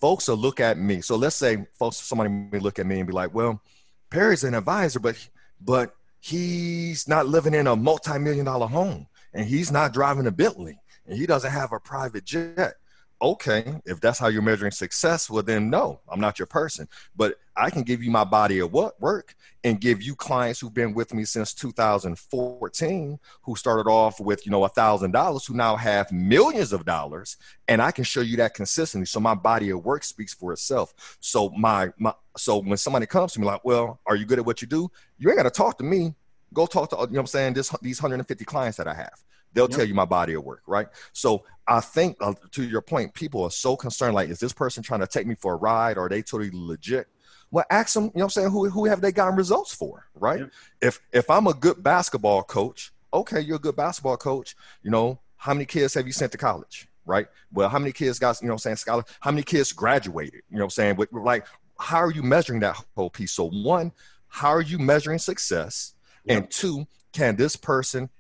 Folks 0.00 0.28
will 0.28 0.36
look 0.36 0.58
at 0.58 0.78
me. 0.78 1.02
So 1.02 1.16
let's 1.16 1.36
say 1.36 1.66
folks, 1.78 1.98
somebody 1.98 2.30
may 2.30 2.60
look 2.60 2.78
at 2.78 2.86
me 2.86 2.98
and 2.98 3.06
be 3.06 3.12
like, 3.12 3.34
"Well, 3.34 3.60
Perry's 4.08 4.42
an 4.42 4.54
advisor, 4.54 5.00
but 5.00 5.16
but 5.60 5.94
he's 6.18 7.06
not 7.06 7.26
living 7.26 7.52
in 7.52 7.66
a 7.66 7.76
multi-million 7.76 8.46
dollar 8.46 8.66
home 8.66 9.06
and 9.34 9.46
he's 9.46 9.70
not 9.70 9.92
driving 9.92 10.26
a 10.26 10.30
Bentley 10.30 10.78
and 11.06 11.18
he 11.18 11.26
doesn't 11.26 11.50
have 11.50 11.72
a 11.72 11.80
private 11.80 12.24
jet. 12.24 12.74
okay, 13.20 13.80
if 13.84 14.00
that's 14.00 14.18
how 14.18 14.28
you're 14.28 14.42
measuring 14.42 14.70
success, 14.70 15.28
well, 15.28 15.42
then 15.42 15.68
no, 15.68 16.00
I'm 16.08 16.20
not 16.20 16.38
your 16.38 16.46
person. 16.46 16.88
But 17.16 17.34
I 17.56 17.68
can 17.68 17.82
give 17.82 18.00
you 18.00 18.12
my 18.12 18.22
body 18.22 18.60
of 18.60 18.72
what 18.72 19.00
work 19.00 19.34
and 19.64 19.80
give 19.80 20.00
you 20.00 20.14
clients 20.14 20.60
who've 20.60 20.72
been 20.72 20.94
with 20.94 21.12
me 21.12 21.24
since 21.24 21.52
2014, 21.52 23.18
who 23.42 23.56
started 23.56 23.90
off 23.90 24.20
with, 24.20 24.46
you 24.46 24.52
know, 24.52 24.62
a 24.64 24.68
thousand 24.68 25.10
dollars, 25.10 25.44
who 25.44 25.54
now 25.54 25.74
have 25.74 26.12
millions 26.12 26.72
of 26.72 26.84
dollars. 26.84 27.36
And 27.66 27.82
I 27.82 27.90
can 27.90 28.04
show 28.04 28.20
you 28.20 28.36
that 28.36 28.54
consistently. 28.54 29.06
So 29.06 29.18
my 29.18 29.34
body 29.34 29.70
of 29.70 29.84
work 29.84 30.04
speaks 30.04 30.32
for 30.32 30.52
itself. 30.52 31.16
So 31.18 31.50
my, 31.50 31.90
my, 31.98 32.14
so 32.36 32.58
when 32.58 32.78
somebody 32.78 33.06
comes 33.06 33.32
to 33.32 33.40
me 33.40 33.46
like, 33.46 33.64
well, 33.64 33.98
are 34.06 34.14
you 34.14 34.26
good 34.26 34.38
at 34.38 34.46
what 34.46 34.62
you 34.62 34.68
do? 34.68 34.90
You 35.18 35.28
ain't 35.28 35.38
got 35.38 35.42
to 35.42 35.50
talk 35.50 35.78
to 35.78 35.84
me. 35.84 36.14
Go 36.52 36.66
talk 36.66 36.90
to, 36.90 36.96
you 36.96 37.00
know 37.00 37.06
what 37.06 37.18
I'm 37.20 37.26
saying? 37.26 37.54
This, 37.54 37.74
these 37.82 38.02
150 38.02 38.44
clients 38.44 38.76
that 38.78 38.88
I 38.88 38.94
have. 38.94 39.22
They'll 39.52 39.68
yep. 39.68 39.76
tell 39.76 39.86
you 39.86 39.94
my 39.94 40.04
body 40.04 40.34
of 40.34 40.44
work, 40.44 40.62
right? 40.66 40.88
So 41.12 41.44
I 41.66 41.80
think, 41.80 42.16
uh, 42.20 42.34
to 42.52 42.62
your 42.64 42.82
point, 42.82 43.14
people 43.14 43.42
are 43.42 43.50
so 43.50 43.76
concerned. 43.76 44.14
Like, 44.14 44.28
is 44.28 44.38
this 44.38 44.52
person 44.52 44.82
trying 44.82 45.00
to 45.00 45.06
take 45.06 45.26
me 45.26 45.34
for 45.34 45.54
a 45.54 45.56
ride? 45.56 45.96
Or 45.96 46.06
are 46.06 46.08
they 46.08 46.22
totally 46.22 46.50
legit? 46.52 47.08
Well, 47.50 47.64
ask 47.70 47.94
them. 47.94 48.04
You 48.04 48.08
know, 48.08 48.12
what 48.14 48.24
I'm 48.24 48.30
saying 48.30 48.50
who 48.50 48.68
who 48.68 48.84
have 48.84 49.00
they 49.00 49.10
gotten 49.10 49.36
results 49.36 49.74
for, 49.74 50.06
right? 50.14 50.40
Yep. 50.40 50.50
If 50.82 51.00
if 51.12 51.30
I'm 51.30 51.46
a 51.46 51.54
good 51.54 51.82
basketball 51.82 52.42
coach, 52.42 52.92
okay, 53.12 53.40
you're 53.40 53.56
a 53.56 53.60
good 53.60 53.76
basketball 53.76 54.16
coach. 54.16 54.54
You 54.82 54.90
know, 54.90 55.20
how 55.36 55.54
many 55.54 55.64
kids 55.64 55.94
have 55.94 56.06
you 56.06 56.12
sent 56.12 56.32
to 56.32 56.38
college, 56.38 56.88
right? 57.06 57.26
Well, 57.52 57.68
how 57.68 57.78
many 57.78 57.92
kids 57.92 58.18
got 58.18 58.40
you 58.42 58.48
know, 58.48 58.52
what 58.52 58.56
I'm 58.56 58.58
saying 58.58 58.76
scholar? 58.76 59.04
How 59.20 59.30
many 59.30 59.42
kids 59.42 59.72
graduated? 59.72 60.42
You 60.50 60.58
know, 60.58 60.64
what 60.64 60.78
I'm 60.78 60.96
saying, 60.96 61.08
like, 61.12 61.46
how 61.78 61.98
are 61.98 62.10
you 62.10 62.22
measuring 62.22 62.60
that 62.60 62.76
whole 62.94 63.08
piece? 63.08 63.32
So 63.32 63.48
one, 63.48 63.92
how 64.26 64.50
are 64.50 64.60
you 64.60 64.78
measuring 64.78 65.18
success? 65.18 65.94
Yep. 66.28 66.36
And 66.36 66.50
two, 66.50 66.86
can 67.12 67.36
this 67.36 67.56
person 67.56 68.10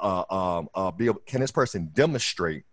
uh, 0.00 0.24
um, 0.30 0.68
uh, 0.74 0.90
be 0.90 1.06
able, 1.06 1.20
can 1.26 1.40
this 1.40 1.50
person 1.50 1.90
demonstrate, 1.92 2.64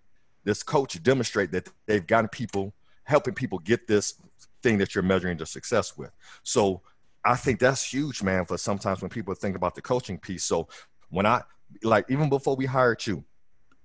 this 0.44 0.64
coach 0.64 1.02
demonstrate 1.04 1.52
that 1.52 1.70
they've 1.86 2.06
gotten 2.06 2.30
people, 2.30 2.74
helping 3.04 3.34
people 3.34 3.60
get 3.60 3.88
this 3.88 4.16
thing 4.64 4.78
that 4.78 4.96
you're 4.96 5.04
measuring 5.04 5.38
the 5.38 5.46
success 5.46 5.98
with. 5.98 6.12
So 6.44 6.82
I 7.24 7.36
think 7.36 7.60
that's 7.60 7.94
huge, 7.94 8.24
man, 8.24 8.46
for 8.46 8.58
sometimes 8.58 9.02
when 9.02 9.10
people 9.10 9.34
think 9.34 9.56
about 9.56 9.76
the 9.76 9.82
coaching 9.82 10.18
piece. 10.18 10.44
So 10.44 10.68
when 11.10 11.26
I, 11.26 11.42
like, 11.84 12.06
even 12.10 12.30
before 12.30 12.56
we 12.56 12.66
hired 12.66 13.06
you, 13.06 13.24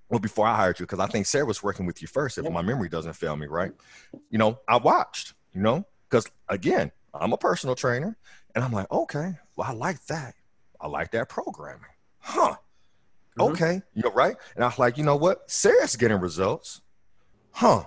well, 0.09 0.21
before 0.21 0.47
I 0.47 0.55
hired 0.55 0.79
you, 0.79 0.87
because 0.87 1.01
I 1.01 1.07
think 1.07 1.27
Sarah 1.27 1.47
was 1.47 1.63
working 1.63 1.87
with 1.87 2.03
you 2.03 2.09
first, 2.09 2.39
if 2.39 2.49
my 2.51 2.63
memory 2.63 2.89
doesn't 2.89 3.15
fail 3.15 3.35
me, 3.37 3.47
right? 3.47 3.73
You 4.31 4.39
know, 4.39 4.59
I 4.69 4.77
watched, 4.77 5.35
you 5.55 5.61
know, 5.61 5.87
because 6.09 6.27
again, 6.49 6.93
I'm 7.15 7.33
a 7.33 7.39
personal 7.39 7.75
trainer 7.75 8.17
and 8.55 8.65
I'm 8.65 8.73
like, 8.73 8.91
okay, 8.91 9.35
well, 9.57 9.69
I 9.69 9.73
like 9.73 10.05
that. 10.07 10.35
I 10.83 10.89
like 10.89 11.13
that 11.13 11.29
programming. 11.29 11.81
Huh. 12.19 12.57
Mm-hmm. 13.39 13.53
Okay, 13.53 13.83
you're 13.95 14.13
right. 14.13 14.37
And 14.55 14.65
I 14.65 14.67
was 14.67 14.79
like, 14.79 14.99
you 14.99 15.05
know 15.05 15.17
what? 15.17 15.51
Sarah's 15.51 15.97
getting 15.97 16.19
results. 16.19 16.83
Huh. 17.53 17.85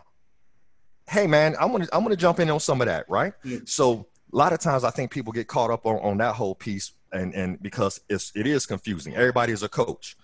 Hey 1.08 1.28
man, 1.28 1.56
I'm 1.60 1.72
gonna 1.72 1.88
I'm 1.94 2.02
gonna 2.02 2.16
jump 2.16 2.40
in 2.40 2.50
on 2.50 2.60
some 2.60 2.82
of 2.82 2.88
that, 2.88 3.08
right? 3.08 3.34
So 3.66 4.08
a 4.34 4.36
lot 4.36 4.54
of 4.54 4.60
times 4.60 4.84
I 4.84 4.90
think 4.90 5.12
people 5.12 5.32
get 5.32 5.48
caught 5.48 5.70
up 5.70 5.86
on, 5.86 5.98
on 5.98 6.18
that 6.18 6.34
whole 6.34 6.56
piece 6.56 6.94
and 7.12 7.36
and 7.36 7.62
because 7.62 8.02
it's 8.10 8.32
it 8.36 8.48
is 8.48 8.66
confusing. 8.66 9.16
Everybody 9.16 9.54
is 9.54 9.62
a 9.62 9.70
coach. 9.70 10.18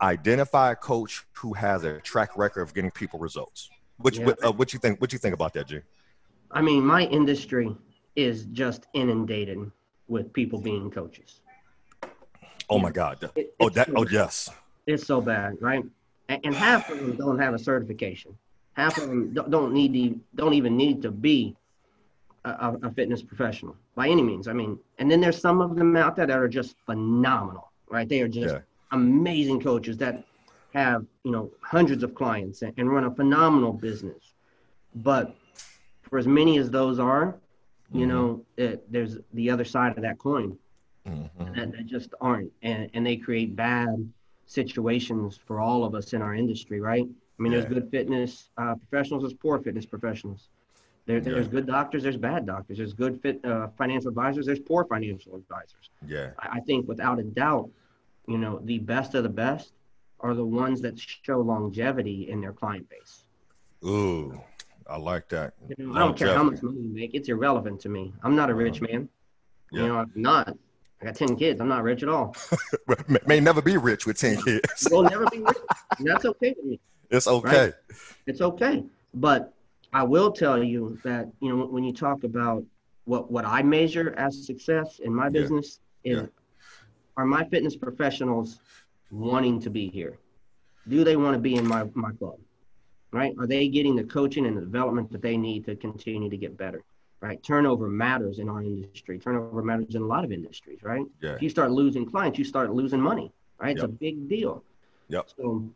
Identify 0.00 0.72
a 0.72 0.76
coach 0.76 1.24
who 1.32 1.52
has 1.54 1.84
a 1.84 1.98
track 2.00 2.36
record 2.36 2.62
of 2.62 2.72
getting 2.72 2.90
people 2.92 3.18
results. 3.18 3.70
What 3.96 4.14
yeah. 4.14 4.26
what, 4.26 4.44
uh, 4.44 4.52
what 4.52 4.72
you 4.72 4.78
think? 4.78 5.00
What 5.00 5.12
you 5.12 5.18
think 5.18 5.34
about 5.34 5.52
that, 5.54 5.66
Jay? 5.66 5.82
I 6.52 6.62
mean, 6.62 6.84
my 6.84 7.04
industry 7.06 7.76
is 8.16 8.44
just 8.46 8.86
inundated 8.94 9.70
with 10.08 10.32
people 10.32 10.60
being 10.60 10.90
coaches. 10.90 11.39
Oh 12.70 12.78
my 12.78 12.92
God! 12.92 13.30
It, 13.34 13.54
oh 13.58 13.68
that! 13.70 13.90
Oh 13.94 14.06
yes. 14.08 14.48
It's 14.86 15.06
so 15.06 15.20
bad, 15.20 15.58
right? 15.60 15.84
And, 16.28 16.40
and, 16.44 16.54
half 16.54 16.90
of 16.90 16.98
them 16.98 17.16
don't 17.16 17.38
have 17.38 17.54
a 17.54 17.58
certification. 17.58 18.36
Half 18.74 18.98
of 18.98 19.08
them 19.08 19.34
don't 19.34 19.72
need 19.72 19.92
to, 19.94 20.20
don't 20.36 20.54
even 20.54 20.76
need 20.76 21.02
to 21.02 21.10
be 21.10 21.56
a, 22.44 22.76
a, 22.82 22.90
fitness 22.92 23.22
professional 23.22 23.76
by 23.94 24.08
any 24.08 24.22
means. 24.22 24.48
I 24.48 24.52
mean, 24.52 24.78
and 24.98 25.10
then 25.10 25.20
there's 25.20 25.40
some 25.40 25.60
of 25.60 25.76
them 25.76 25.96
out 25.96 26.16
there 26.16 26.26
that 26.26 26.38
are 26.38 26.48
just 26.48 26.76
phenomenal, 26.86 27.72
right? 27.88 28.08
They 28.08 28.20
are 28.20 28.28
just 28.28 28.54
yeah. 28.54 28.60
amazing 28.92 29.60
coaches 29.60 29.96
that 29.98 30.24
have 30.72 31.04
you 31.24 31.32
know 31.32 31.50
hundreds 31.60 32.02
of 32.04 32.14
clients 32.14 32.62
and, 32.62 32.72
and 32.76 32.90
run 32.90 33.04
a 33.04 33.10
phenomenal 33.10 33.72
business. 33.72 34.32
But 34.94 35.34
for 36.02 36.18
as 36.18 36.26
many 36.26 36.58
as 36.58 36.70
those 36.70 36.98
are, 36.98 37.36
you 37.92 38.06
mm-hmm. 38.06 38.08
know, 38.08 38.44
it, 38.56 38.90
there's 38.90 39.18
the 39.34 39.50
other 39.50 39.64
side 39.64 39.96
of 39.96 40.02
that 40.02 40.18
coin 40.18 40.56
mm-hmm. 41.08 41.54
that, 41.54 41.72
that, 41.72 41.86
just 41.86 42.14
aren't, 42.20 42.52
and, 42.62 42.90
and 42.94 43.06
they 43.06 43.16
create 43.16 43.56
bad 43.56 44.10
situations 44.46 45.38
for 45.46 45.60
all 45.60 45.84
of 45.84 45.94
us 45.94 46.12
in 46.12 46.22
our 46.22 46.34
industry, 46.34 46.80
right? 46.80 47.06
I 47.06 47.42
mean, 47.42 47.52
yeah. 47.52 47.60
there's 47.60 47.72
good 47.72 47.90
fitness 47.90 48.50
uh, 48.58 48.74
professionals, 48.74 49.22
there's 49.22 49.34
poor 49.34 49.58
fitness 49.58 49.86
professionals. 49.86 50.48
There, 51.06 51.20
there's 51.20 51.46
yeah. 51.46 51.52
good 51.52 51.66
doctors, 51.66 52.02
there's 52.02 52.16
bad 52.16 52.46
doctors. 52.46 52.76
There's 52.76 52.92
good 52.92 53.20
fit 53.22 53.44
uh, 53.44 53.68
financial 53.78 54.08
advisors, 54.08 54.46
there's 54.46 54.60
poor 54.60 54.84
financial 54.84 55.36
advisors. 55.36 55.90
Yeah. 56.06 56.30
I, 56.38 56.58
I 56.58 56.60
think 56.60 56.86
without 56.86 57.18
a 57.18 57.24
doubt, 57.24 57.70
you 58.28 58.38
know, 58.38 58.60
the 58.64 58.78
best 58.78 59.14
of 59.14 59.22
the 59.22 59.28
best 59.28 59.72
are 60.20 60.34
the 60.34 60.44
ones 60.44 60.80
that 60.82 60.98
show 60.98 61.40
longevity 61.40 62.28
in 62.30 62.40
their 62.40 62.52
client 62.52 62.88
base. 62.88 63.24
Ooh, 63.84 64.40
I 64.86 64.98
like 64.98 65.28
that. 65.30 65.54
You 65.76 65.86
know, 65.86 65.94
I 65.94 65.98
don't 66.00 66.16
care 66.16 66.34
how 66.34 66.44
much 66.44 66.62
money 66.62 66.80
you 66.80 66.88
make; 66.88 67.14
it's 67.14 67.28
irrelevant 67.28 67.80
to 67.80 67.88
me. 67.88 68.12
I'm 68.22 68.36
not 68.36 68.50
a 68.50 68.54
rich 68.54 68.82
uh-huh. 68.82 68.92
man. 68.92 69.08
Yeah. 69.72 69.82
You 69.82 69.88
know, 69.88 69.96
I'm 69.96 70.12
not. 70.14 70.56
I 71.00 71.06
got 71.06 71.14
10 71.14 71.36
kids. 71.36 71.60
I'm 71.60 71.68
not 71.68 71.82
rich 71.82 72.02
at 72.02 72.08
all. 72.08 72.36
May 73.26 73.40
never 73.40 73.62
be 73.62 73.76
rich 73.76 74.06
with 74.06 74.18
10 74.18 74.42
kids. 74.42 74.88
We'll 74.90 75.04
never 75.04 75.24
be 75.30 75.38
rich. 75.38 75.56
That's 76.00 76.24
okay 76.26 76.54
with 76.56 76.66
me. 76.66 76.80
It's 77.10 77.26
okay. 77.26 77.64
Right? 77.66 77.74
It's 78.26 78.40
okay. 78.40 78.84
But 79.14 79.54
I 79.92 80.02
will 80.02 80.30
tell 80.30 80.62
you 80.62 80.98
that, 81.04 81.28
you 81.40 81.48
know, 81.48 81.64
when 81.66 81.84
you 81.84 81.92
talk 81.92 82.24
about 82.24 82.64
what, 83.04 83.30
what 83.30 83.44
I 83.44 83.62
measure 83.62 84.14
as 84.16 84.46
success 84.46 85.00
in 85.02 85.14
my 85.14 85.28
business 85.28 85.80
yeah. 86.04 86.12
is 86.12 86.18
yeah. 86.20 86.26
are 87.16 87.24
my 87.24 87.44
fitness 87.44 87.76
professionals 87.76 88.60
wanting 89.10 89.60
to 89.62 89.70
be 89.70 89.88
here? 89.88 90.18
Do 90.88 91.02
they 91.02 91.16
want 91.16 91.34
to 91.34 91.40
be 91.40 91.56
in 91.56 91.66
my, 91.66 91.84
my 91.94 92.12
club? 92.12 92.38
Right? 93.10 93.34
Are 93.38 93.46
they 93.46 93.68
getting 93.68 93.96
the 93.96 94.04
coaching 94.04 94.46
and 94.46 94.56
the 94.56 94.60
development 94.60 95.10
that 95.12 95.22
they 95.22 95.36
need 95.36 95.64
to 95.64 95.74
continue 95.74 96.30
to 96.30 96.36
get 96.36 96.56
better? 96.56 96.84
Right? 97.20 97.42
Turnover 97.42 97.88
matters 97.88 98.38
in 98.38 98.48
our 98.48 98.62
industry. 98.62 99.18
Turnover 99.18 99.62
matters 99.62 99.94
in 99.94 100.02
a 100.02 100.06
lot 100.06 100.24
of 100.24 100.32
industries, 100.32 100.82
right? 100.82 101.04
Yeah. 101.22 101.34
If 101.34 101.42
you 101.42 101.50
start 101.50 101.70
losing 101.70 102.08
clients, 102.08 102.38
you 102.38 102.44
start 102.44 102.72
losing 102.72 103.00
money, 103.00 103.32
right? 103.58 103.72
It's 103.72 103.82
yep. 103.82 103.90
a 103.90 103.92
big 103.92 104.28
deal. 104.28 104.64
Yep. 105.08 105.28
So 105.36 105.68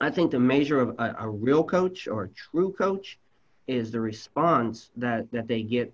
I 0.00 0.10
think 0.10 0.30
the 0.30 0.38
measure 0.38 0.80
of 0.80 0.90
a, 0.98 1.16
a, 1.18 1.28
real 1.28 1.64
coach 1.64 2.06
or 2.06 2.24
a 2.24 2.28
true 2.28 2.72
coach 2.72 3.18
is 3.66 3.90
the 3.90 4.00
response 4.00 4.90
that 4.96 5.30
that 5.32 5.48
they 5.48 5.62
get 5.62 5.92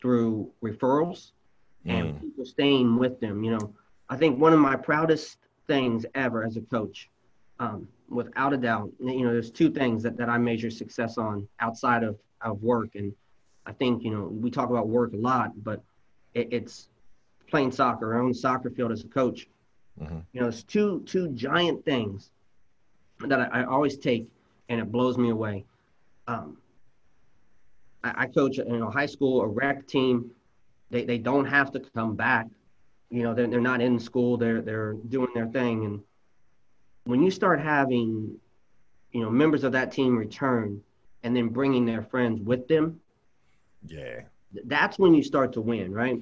through 0.00 0.50
referrals 0.62 1.32
mm. 1.86 1.92
and 1.92 2.20
people 2.20 2.44
staying 2.44 2.96
with 2.96 3.20
them. 3.20 3.42
You 3.42 3.52
know, 3.52 3.74
I 4.08 4.16
think 4.16 4.38
one 4.38 4.52
of 4.52 4.60
my 4.60 4.76
proudest 4.76 5.38
things 5.66 6.06
ever 6.14 6.44
as 6.44 6.56
a 6.56 6.60
coach, 6.60 7.08
um, 7.58 7.88
without 8.08 8.52
a 8.52 8.56
doubt, 8.56 8.90
you 9.00 9.24
know, 9.24 9.32
there's 9.32 9.50
two 9.50 9.70
things 9.70 10.02
that, 10.02 10.16
that 10.16 10.28
I 10.28 10.38
measure 10.38 10.70
success 10.70 11.18
on 11.18 11.48
outside 11.60 12.02
of, 12.02 12.18
of 12.40 12.62
work 12.62 12.90
and 12.94 13.12
I 13.66 13.72
think, 13.72 14.02
you 14.02 14.10
know, 14.10 14.24
we 14.24 14.50
talk 14.50 14.70
about 14.70 14.88
work 14.88 15.12
a 15.12 15.16
lot, 15.16 15.52
but 15.62 15.82
it, 16.34 16.48
it's 16.52 16.88
playing 17.48 17.72
soccer, 17.72 18.14
our 18.14 18.22
own 18.22 18.34
soccer 18.34 18.70
field 18.70 18.92
as 18.92 19.04
a 19.04 19.08
coach. 19.08 19.48
Mm-hmm. 20.00 20.18
You 20.32 20.40
know, 20.40 20.48
it's 20.48 20.62
two 20.62 21.02
two 21.06 21.28
giant 21.28 21.84
things 21.84 22.30
that 23.20 23.40
I, 23.40 23.60
I, 23.60 23.64
always 23.64 23.98
take, 23.98 24.26
and 24.68 24.80
it 24.80 24.90
blows 24.90 25.18
me 25.18 25.30
away. 25.30 25.64
Um, 26.26 26.56
I, 28.02 28.22
I 28.22 28.26
coach, 28.26 28.56
you 28.56 28.64
know, 28.64 28.90
high 28.90 29.06
school, 29.06 29.42
a 29.42 29.46
rec 29.46 29.86
team. 29.86 30.30
They, 30.90 31.04
they 31.04 31.18
don't 31.18 31.44
have 31.44 31.70
to 31.72 31.80
come 31.80 32.16
back. 32.16 32.46
You 33.10 33.22
know, 33.22 33.34
they're, 33.34 33.46
they're 33.46 33.60
not 33.60 33.82
in 33.82 33.98
school. 34.00 34.38
They're 34.38 34.62
they're 34.62 34.94
doing 34.94 35.28
their 35.34 35.46
thing, 35.46 35.84
and 35.84 36.00
when 37.04 37.22
you 37.22 37.30
start 37.30 37.60
having, 37.60 38.34
you 39.12 39.20
know, 39.20 39.30
members 39.30 39.62
of 39.62 39.72
that 39.72 39.92
team 39.92 40.16
return, 40.16 40.80
and 41.22 41.36
then 41.36 41.48
bringing 41.48 41.84
their 41.84 42.02
friends 42.02 42.40
with 42.40 42.66
them, 42.66 42.98
yeah. 43.86 44.20
That's 44.64 44.98
when 44.98 45.14
you 45.14 45.22
start 45.22 45.52
to 45.54 45.60
win, 45.60 45.92
right? 45.92 46.20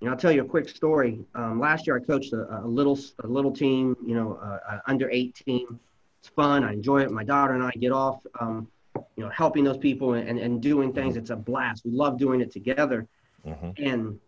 And 0.00 0.10
I'll 0.10 0.16
tell 0.16 0.32
you 0.32 0.42
a 0.42 0.44
quick 0.44 0.68
story. 0.68 1.20
Um, 1.34 1.58
last 1.60 1.86
year, 1.86 1.96
I 1.96 2.00
coached 2.00 2.32
a, 2.32 2.62
a, 2.62 2.66
little 2.66 2.98
a 3.24 3.26
little 3.26 3.52
team, 3.52 3.96
you 4.04 4.14
know, 4.14 4.38
uh, 4.42 4.78
under 4.86 5.10
eight 5.10 5.34
team. 5.34 5.78
It's 6.20 6.28
fun. 6.28 6.64
I 6.64 6.72
enjoy 6.72 7.02
it. 7.02 7.10
My 7.10 7.24
daughter 7.24 7.54
and 7.54 7.62
I 7.62 7.70
get 7.70 7.92
off, 7.92 8.20
um, 8.40 8.68
you 9.16 9.24
know, 9.24 9.30
helping 9.30 9.64
those 9.64 9.78
people 9.78 10.14
and, 10.14 10.38
and 10.38 10.60
doing 10.60 10.92
things. 10.92 11.14
Mm-hmm. 11.14 11.20
It's 11.20 11.30
a 11.30 11.36
blast. 11.36 11.84
We 11.84 11.92
love 11.92 12.18
doing 12.18 12.40
it 12.40 12.52
together. 12.52 13.06
Mm-hmm. 13.46 13.70
And 13.84 14.20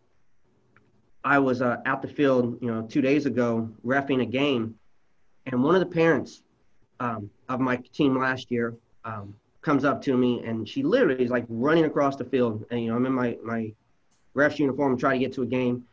I 1.25 1.39
was 1.39 1.63
uh, 1.63 1.79
out 1.87 2.03
the 2.03 2.09
field, 2.09 2.59
you 2.61 2.69
know, 2.73 2.83
two 2.83 3.01
days 3.01 3.27
ago, 3.27 3.69
refing 3.85 4.23
a 4.23 4.27
game, 4.27 4.77
and 5.47 5.63
one 5.63 5.75
of 5.75 5.81
the 5.81 5.95
parents 5.95 6.43
um, 6.99 7.31
of 7.49 7.61
my 7.61 7.77
team 7.93 8.19
last 8.19 8.51
year 8.51 8.75
um, 9.05 9.35
comes 9.63 9.85
up 9.85 10.01
to 10.03 10.17
me 10.17 10.43
and 10.45 10.69
she 10.69 10.83
literally 10.83 11.25
is 11.25 11.31
like 11.31 11.45
running 11.49 11.85
across 11.85 12.17
the 12.17 12.25
field. 12.25 12.65
And, 12.71 12.83
you 12.83 12.91
know, 12.91 12.97
I'm 12.97 13.07
in 13.07 13.13
my, 13.13 13.37
my 13.43 13.73
ref's 14.35 14.59
uniform 14.59 14.97
trying 14.97 15.21
to 15.21 15.27
get 15.27 15.35
to 15.35 15.43
a 15.43 15.47
game. 15.47 15.85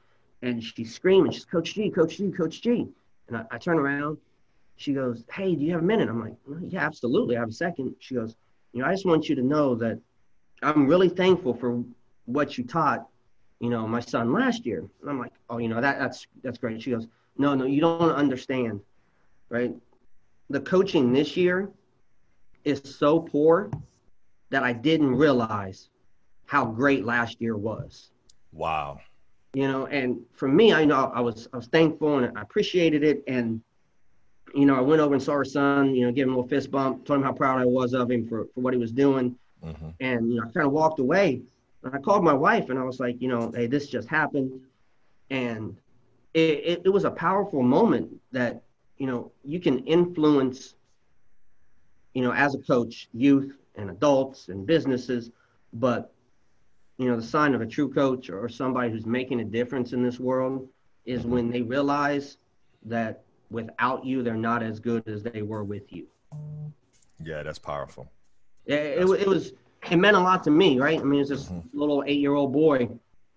And 0.41 0.63
she's 0.63 0.93
screaming, 0.93 1.31
she's 1.31 1.45
Coach 1.45 1.73
G, 1.73 1.89
Coach 1.89 2.17
G, 2.17 2.31
Coach 2.31 2.61
G. 2.61 2.87
And 3.27 3.37
I, 3.37 3.45
I 3.51 3.57
turn 3.57 3.79
around. 3.79 4.17
She 4.77 4.93
goes, 4.93 5.23
Hey, 5.31 5.55
do 5.55 5.63
you 5.63 5.71
have 5.73 5.81
a 5.81 5.85
minute? 5.85 6.07
I'm 6.07 6.21
like, 6.21 6.35
Yeah, 6.67 6.85
absolutely. 6.85 7.35
I 7.35 7.39
have 7.39 7.49
a 7.49 7.53
second. 7.53 7.95
She 7.99 8.15
goes, 8.15 8.35
you 8.73 8.81
know, 8.81 8.87
I 8.87 8.91
just 8.91 9.05
want 9.05 9.27
you 9.27 9.35
to 9.35 9.41
know 9.41 9.75
that 9.75 9.99
I'm 10.61 10.87
really 10.87 11.09
thankful 11.09 11.53
for 11.53 11.83
what 12.25 12.57
you 12.57 12.63
taught, 12.63 13.07
you 13.59 13.69
know, 13.69 13.87
my 13.87 13.99
son 13.99 14.31
last 14.31 14.65
year. 14.65 14.85
And 15.01 15.09
I'm 15.09 15.19
like, 15.19 15.33
oh, 15.49 15.57
you 15.57 15.67
know, 15.67 15.81
that 15.81 15.97
that's 15.99 16.27
that's 16.43 16.57
great. 16.57 16.81
She 16.81 16.91
goes, 16.91 17.07
no, 17.37 17.55
no, 17.55 17.65
you 17.65 17.81
don't 17.81 18.11
understand, 18.11 18.81
right? 19.49 19.73
The 20.49 20.59
coaching 20.59 21.11
this 21.11 21.35
year 21.35 21.69
is 22.67 22.81
so 22.83 23.19
poor 23.19 23.71
that 24.49 24.63
I 24.63 24.73
didn't 24.73 25.15
realize 25.15 25.89
how 26.45 26.65
great 26.65 27.05
last 27.05 27.41
year 27.41 27.55
was. 27.57 28.11
Wow. 28.51 28.99
You 29.53 29.67
know, 29.67 29.85
and 29.87 30.19
for 30.33 30.47
me, 30.47 30.73
I 30.73 30.85
know 30.85 31.11
I 31.13 31.21
was 31.21 31.47
I 31.53 31.57
was 31.57 31.67
thankful 31.67 32.17
and 32.17 32.37
I 32.37 32.41
appreciated 32.41 33.03
it. 33.03 33.23
And 33.27 33.61
you 34.53 34.65
know, 34.65 34.75
I 34.75 34.81
went 34.81 35.01
over 35.01 35.13
and 35.13 35.23
saw 35.23 35.33
her 35.33 35.45
son. 35.45 35.95
You 35.95 36.05
know, 36.05 36.11
gave 36.11 36.25
him 36.25 36.33
a 36.33 36.35
little 36.35 36.49
fist 36.49 36.69
bump, 36.69 37.05
told 37.05 37.19
him 37.19 37.23
how 37.23 37.33
proud 37.33 37.59
I 37.59 37.65
was 37.65 37.93
of 37.93 38.11
him 38.11 38.27
for 38.27 38.45
for 38.53 38.61
what 38.61 38.73
he 38.73 38.79
was 38.79 38.91
doing. 38.91 39.35
Mm-hmm. 39.63 39.89
And 39.99 40.29
you 40.29 40.35
know, 40.39 40.47
I 40.47 40.51
kind 40.51 40.65
of 40.65 40.73
walked 40.73 40.99
away. 40.99 41.41
And 41.83 41.95
I 41.95 41.99
called 41.99 42.23
my 42.23 42.33
wife 42.33 42.69
and 42.69 42.77
I 42.77 42.83
was 42.83 42.99
like, 42.99 43.21
you 43.21 43.29
know, 43.29 43.51
hey, 43.55 43.67
this 43.67 43.87
just 43.87 44.07
happened, 44.07 44.59
and 45.29 45.77
it, 46.33 46.39
it, 46.39 46.81
it 46.85 46.89
was 46.89 47.05
a 47.05 47.11
powerful 47.11 47.63
moment 47.63 48.09
that 48.31 48.63
you 48.97 49.07
know 49.07 49.31
you 49.43 49.59
can 49.59 49.79
influence. 49.85 50.75
You 52.17 52.23
know, 52.23 52.33
as 52.33 52.55
a 52.55 52.57
coach, 52.57 53.09
youth 53.13 53.55
and 53.75 53.91
adults 53.91 54.47
and 54.47 54.65
businesses, 54.65 55.29
but 55.71 56.11
you 56.97 57.07
know, 57.07 57.15
the 57.15 57.21
sign 57.21 57.53
of 57.53 57.61
a 57.61 57.65
true 57.67 57.93
coach 57.93 58.31
or 58.31 58.49
somebody 58.49 58.89
who's 58.89 59.05
making 59.05 59.39
a 59.39 59.43
difference 59.43 59.93
in 59.93 60.01
this 60.01 60.19
world 60.19 60.67
is 61.05 61.21
mm-hmm. 61.21 61.29
when 61.29 61.51
they 61.51 61.61
realize 61.61 62.37
that 62.85 63.21
without 63.51 64.03
you, 64.03 64.23
they're 64.23 64.33
not 64.33 64.63
as 64.63 64.79
good 64.79 65.07
as 65.07 65.21
they 65.21 65.43
were 65.43 65.63
with 65.63 65.93
you. 65.93 66.07
Yeah, 67.23 67.43
that's 67.43 67.59
powerful. 67.59 68.11
Yeah, 68.65 68.77
it, 68.77 69.07
it, 69.07 69.21
it 69.21 69.27
was, 69.27 69.53
it 69.91 69.97
meant 69.97 70.17
a 70.17 70.19
lot 70.19 70.43
to 70.45 70.49
me, 70.49 70.79
right? 70.79 70.99
I 70.99 71.03
mean, 71.03 71.21
it's 71.21 71.29
this 71.29 71.45
mm-hmm. 71.45 71.77
little 71.77 72.03
eight 72.07 72.19
year 72.19 72.33
old 72.33 72.51
boy 72.51 72.89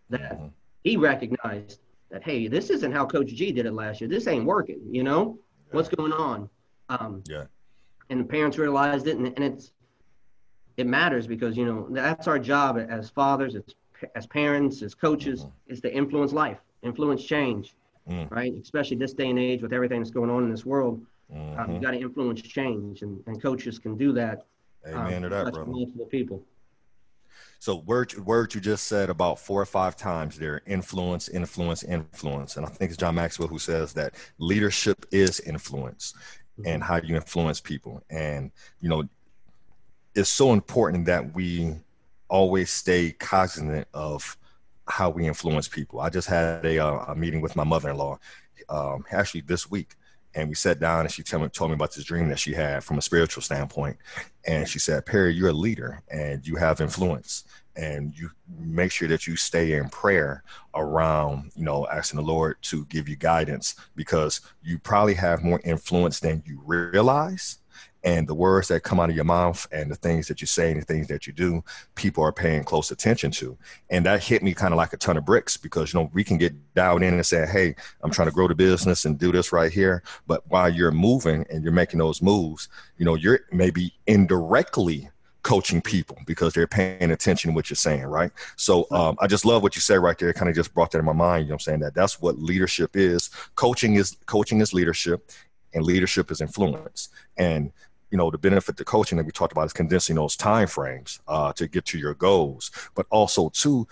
that 0.08 0.38
mm-hmm. 0.38 0.46
he 0.84 0.96
recognized 0.96 1.80
that, 2.10 2.24
hey, 2.24 2.48
this 2.48 2.70
isn't 2.70 2.92
how 2.92 3.04
Coach 3.04 3.28
G 3.28 3.52
did 3.52 3.66
it 3.66 3.74
last 3.74 4.00
year. 4.00 4.08
This 4.08 4.26
ain't 4.26 4.46
working, 4.46 4.80
you 4.90 5.02
know? 5.02 5.38
Yeah. 5.68 5.76
What's 5.76 5.90
going 5.90 6.12
on? 6.12 6.48
Um, 6.88 7.22
yeah. 7.28 7.44
And 8.10 8.20
the 8.20 8.24
parents 8.24 8.58
realized 8.58 9.06
it, 9.06 9.16
and, 9.16 9.26
and 9.28 9.42
it's, 9.42 9.72
it 10.76 10.86
matters 10.86 11.26
because 11.26 11.56
you 11.56 11.64
know 11.64 11.86
that's 11.90 12.26
our 12.26 12.38
job 12.38 12.78
as 12.78 13.08
fathers, 13.08 13.54
as, 13.54 13.62
as 14.14 14.26
parents, 14.26 14.82
as 14.82 14.94
coaches, 14.94 15.42
mm-hmm. 15.42 15.72
is 15.72 15.80
to 15.82 15.94
influence 15.94 16.32
life, 16.32 16.58
influence 16.82 17.24
change, 17.24 17.74
mm. 18.08 18.30
right? 18.30 18.52
Especially 18.60 18.96
this 18.96 19.12
day 19.12 19.30
and 19.30 19.38
age 19.38 19.62
with 19.62 19.72
everything 19.72 20.00
that's 20.00 20.10
going 20.10 20.30
on 20.30 20.42
in 20.42 20.50
this 20.50 20.66
world, 20.66 21.00
mm-hmm. 21.32 21.58
um, 21.58 21.72
you 21.72 21.80
got 21.80 21.92
to 21.92 22.00
influence 22.00 22.42
change, 22.42 23.02
and, 23.02 23.22
and 23.26 23.40
coaches 23.40 23.78
can 23.78 23.96
do 23.96 24.12
that. 24.12 24.44
Amen 24.86 25.16
um, 25.16 25.22
to 25.22 25.28
that, 25.28 25.42
brother. 25.52 25.64
Multiple 25.64 26.06
people. 26.06 26.42
So 27.58 27.76
word 27.76 28.16
word 28.18 28.54
you 28.54 28.60
just 28.60 28.86
said 28.86 29.10
about 29.10 29.38
four 29.38 29.60
or 29.60 29.66
five 29.66 29.94
times 29.94 30.38
there, 30.38 30.62
influence, 30.66 31.28
influence, 31.28 31.82
influence. 31.82 32.56
And 32.56 32.64
I 32.64 32.70
think 32.70 32.90
it's 32.90 32.96
John 32.96 33.14
Maxwell 33.14 33.48
who 33.48 33.58
says 33.58 33.92
that 33.92 34.14
leadership 34.38 35.04
is 35.10 35.40
influence 35.40 36.14
and 36.66 36.82
mm-hmm. 36.82 36.92
how 36.92 37.00
you 37.00 37.16
influence 37.16 37.60
people. 37.60 38.02
And 38.10 38.50
you 38.80 38.88
know, 38.88 39.08
it's 40.14 40.30
so 40.30 40.52
important 40.52 41.06
that 41.06 41.34
we 41.34 41.74
always 42.28 42.70
stay 42.70 43.12
cognizant 43.12 43.86
of 43.92 44.36
how 44.86 45.10
we 45.10 45.26
influence 45.26 45.68
people. 45.68 46.00
I 46.00 46.10
just 46.10 46.28
had 46.28 46.64
a, 46.64 46.78
uh, 46.78 47.04
a 47.08 47.14
meeting 47.14 47.40
with 47.40 47.56
my 47.56 47.64
mother-in-law 47.64 48.18
um, 48.68 49.04
actually 49.10 49.42
this 49.42 49.70
week, 49.70 49.94
and 50.34 50.48
we 50.48 50.54
sat 50.54 50.80
down 50.80 51.00
and 51.00 51.10
she 51.10 51.22
told 51.22 51.42
me, 51.42 51.48
told 51.48 51.70
me 51.70 51.74
about 51.74 51.94
this 51.94 52.04
dream 52.04 52.28
that 52.28 52.38
she 52.38 52.52
had 52.52 52.84
from 52.84 52.98
a 52.98 53.02
spiritual 53.02 53.42
standpoint. 53.42 53.96
And 54.46 54.68
she 54.68 54.78
said, 54.78 55.06
Perry, 55.06 55.34
you're 55.34 55.50
a 55.50 55.52
leader 55.52 56.02
and 56.10 56.46
you 56.46 56.56
have 56.56 56.80
influence 56.80 57.44
and 57.76 58.16
you 58.16 58.30
make 58.58 58.92
sure 58.92 59.08
that 59.08 59.26
you 59.26 59.36
stay 59.36 59.72
in 59.72 59.88
prayer 59.88 60.42
around, 60.74 61.50
you 61.54 61.64
know, 61.64 61.86
asking 61.88 62.20
the 62.20 62.26
Lord 62.26 62.56
to 62.62 62.84
give 62.86 63.08
you 63.08 63.16
guidance 63.16 63.74
because 63.96 64.40
you 64.62 64.78
probably 64.78 65.14
have 65.14 65.42
more 65.42 65.60
influence 65.64 66.20
than 66.20 66.42
you 66.46 66.60
realize. 66.64 67.58
And 68.02 68.26
the 68.26 68.34
words 68.34 68.68
that 68.68 68.82
come 68.82 68.98
out 68.98 69.10
of 69.10 69.16
your 69.16 69.26
mouth 69.26 69.66
and 69.72 69.90
the 69.90 69.94
things 69.94 70.26
that 70.28 70.40
you 70.40 70.46
say 70.46 70.72
and 70.72 70.80
the 70.80 70.86
things 70.86 71.06
that 71.08 71.26
you 71.26 71.34
do 71.34 71.62
people 71.94 72.24
are 72.24 72.32
paying 72.32 72.64
close 72.64 72.90
attention 72.90 73.30
to. 73.32 73.58
And 73.90 74.06
that 74.06 74.24
hit 74.24 74.42
me 74.42 74.54
kind 74.54 74.72
of 74.72 74.78
like 74.78 74.94
a 74.94 74.96
ton 74.96 75.18
of 75.18 75.26
bricks 75.26 75.58
because 75.58 75.92
you 75.92 76.00
know 76.00 76.10
we 76.14 76.24
can 76.24 76.38
get 76.38 76.54
dialed 76.74 77.02
in 77.02 77.12
and 77.12 77.26
say 77.26 77.46
hey 77.46 77.74
i'm 78.02 78.10
trying 78.10 78.28
to 78.28 78.34
grow 78.34 78.48
the 78.48 78.54
business 78.54 79.04
and 79.04 79.18
do 79.18 79.30
this 79.30 79.52
right 79.52 79.70
here. 79.70 80.02
But 80.26 80.48
while 80.48 80.70
you're 80.70 80.90
moving 80.90 81.44
and 81.50 81.62
you're 81.62 81.74
making 81.74 81.98
those 81.98 82.22
moves 82.22 82.68
you 82.96 83.04
know 83.04 83.16
you're 83.16 83.40
maybe 83.52 83.92
indirectly 84.06 85.10
coaching 85.42 85.80
people 85.80 86.18
because 86.26 86.52
they're 86.52 86.66
paying 86.66 87.10
attention 87.10 87.50
to 87.50 87.54
what 87.54 87.70
you're 87.70 87.76
saying, 87.76 88.04
right? 88.04 88.30
So 88.56 88.86
um, 88.90 89.16
I 89.20 89.26
just 89.26 89.44
love 89.44 89.62
what 89.62 89.74
you 89.74 89.80
say 89.80 89.96
right 89.96 90.18
there. 90.18 90.28
It 90.30 90.36
kind 90.36 90.48
of 90.48 90.54
just 90.54 90.74
brought 90.74 90.90
that 90.92 90.98
in 90.98 91.04
my 91.04 91.12
mind. 91.12 91.44
You 91.44 91.50
know, 91.50 91.54
I'm 91.54 91.60
saying 91.60 91.80
that 91.80 91.94
that's 91.94 92.20
what 92.20 92.38
leadership 92.38 92.96
is. 92.96 93.30
Coaching 93.54 93.94
is 93.94 94.16
coaching 94.26 94.60
is 94.60 94.72
leadership, 94.74 95.30
and 95.74 95.84
leadership 95.84 96.30
is 96.30 96.40
influence. 96.40 97.08
And 97.36 97.72
you 98.10 98.18
know 98.18 98.30
the 98.30 98.38
benefit 98.38 98.76
to 98.76 98.84
coaching 98.84 99.16
that 99.18 99.24
we 99.24 99.32
talked 99.32 99.52
about 99.52 99.66
is 99.66 99.72
condensing 99.72 100.16
those 100.16 100.36
time 100.36 100.66
frames 100.66 101.20
uh, 101.28 101.52
to 101.52 101.68
get 101.68 101.84
to 101.86 101.98
your 101.98 102.14
goals 102.14 102.70
but 102.94 103.06
also 103.10 103.48
too 103.50 103.86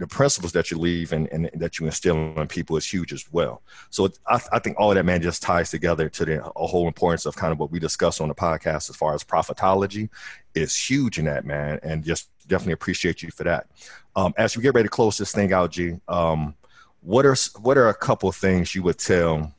the 0.00 0.06
principles 0.06 0.52
that 0.52 0.70
you 0.70 0.78
leave 0.78 1.12
and, 1.12 1.28
and 1.28 1.50
that 1.54 1.78
you 1.78 1.84
instill 1.84 2.16
in 2.16 2.48
people 2.48 2.74
is 2.78 2.90
huge 2.90 3.12
as 3.12 3.30
well. 3.30 3.62
So 3.90 4.08
I, 4.26 4.40
I, 4.50 4.58
think 4.58 4.78
all 4.78 4.90
of 4.90 4.94
that 4.94 5.04
man 5.04 5.20
just 5.20 5.42
ties 5.42 5.70
together 5.70 6.08
to 6.08 6.24
the 6.24 6.40
whole 6.56 6.86
importance 6.86 7.26
of 7.26 7.36
kind 7.36 7.52
of 7.52 7.58
what 7.58 7.70
we 7.70 7.78
discuss 7.78 8.18
on 8.18 8.28
the 8.28 8.34
podcast 8.34 8.88
as 8.88 8.96
far 8.96 9.14
as 9.14 9.22
Profitilogy 9.22 10.08
is 10.54 10.74
huge 10.74 11.18
in 11.18 11.26
that 11.26 11.44
man 11.44 11.80
and 11.82 12.02
just 12.02 12.30
definitely 12.48 12.72
appreciate 12.72 13.22
you 13.22 13.30
for 13.30 13.44
that. 13.44 13.66
Um, 14.16 14.32
as 14.38 14.56
we 14.56 14.62
get 14.62 14.74
ready 14.74 14.86
to 14.86 14.90
close 14.90 15.18
this 15.18 15.32
thing 15.32 15.52
out 15.52 15.70
g 15.70 15.96
um, 16.08 16.54
what 17.02 17.26
are 17.26 17.36
what 17.60 17.76
are 17.76 17.90
a 17.90 17.94
couple 17.94 18.32
things 18.32 18.74
you 18.74 18.82
would 18.82 18.98
tell 18.98 19.52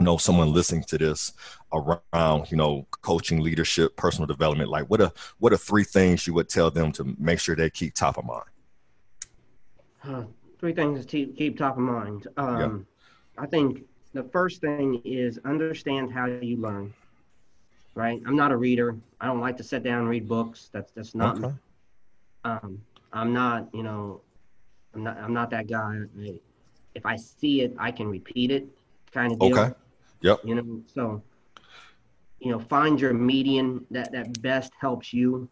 you 0.00 0.04
know 0.04 0.16
someone 0.16 0.52
listening 0.52 0.84
to 0.84 0.96
this 0.96 1.32
around 1.74 2.50
you 2.50 2.56
know 2.56 2.86
coaching 3.02 3.40
leadership 3.40 3.96
personal 3.96 4.26
development? 4.26 4.70
Like 4.70 4.86
what 4.86 5.02
are 5.02 5.12
what 5.38 5.52
are 5.52 5.58
three 5.58 5.84
things 5.84 6.26
you 6.26 6.32
would 6.32 6.48
tell 6.48 6.70
them 6.70 6.90
to 6.92 7.14
make 7.18 7.38
sure 7.38 7.54
they 7.54 7.68
keep 7.68 7.94
top 7.94 8.16
of 8.16 8.24
mind 8.24 8.44
three 10.58 10.72
things 10.72 11.06
to 11.06 11.26
keep 11.26 11.58
top 11.58 11.76
of 11.76 11.82
mind. 11.82 12.26
Um, 12.36 12.86
yeah. 13.36 13.42
i 13.42 13.46
think 13.46 13.84
the 14.12 14.24
first 14.24 14.60
thing 14.60 15.00
is 15.04 15.38
understand 15.44 16.12
how 16.12 16.26
you 16.26 16.56
learn 16.56 16.92
right? 17.98 18.22
I'm 18.24 18.36
not 18.36 18.52
a 18.52 18.56
reader. 18.56 18.96
I 19.20 19.26
don't 19.26 19.40
like 19.40 19.56
to 19.56 19.64
sit 19.64 19.82
down 19.82 19.98
and 19.98 20.08
read 20.08 20.28
books. 20.28 20.70
That's 20.72 20.92
that's 20.92 21.14
not 21.14 21.44
okay. 21.44 21.54
um, 22.44 22.80
i'm 23.12 23.32
not 23.32 23.68
you 23.72 23.82
know 23.82 24.20
i'm 24.94 25.02
not 25.02 25.18
i'm 25.18 25.34
not 25.34 25.50
that 25.50 25.66
guy. 25.66 25.98
If 26.94 27.04
i 27.04 27.16
see 27.16 27.62
it 27.62 27.74
i 27.78 27.90
can 27.90 28.08
repeat 28.08 28.50
it 28.50 28.66
kind 29.12 29.32
of 29.32 29.40
deal. 29.40 29.58
Okay. 29.58 29.74
Yep. 30.20 30.40
You 30.44 30.54
know, 30.54 30.82
so 30.86 31.22
you 32.38 32.52
know, 32.52 32.60
find 32.60 33.00
your 33.00 33.12
median 33.12 33.84
that 33.90 34.12
that 34.12 34.40
best 34.42 34.72
helps 34.80 35.12
you 35.12 35.48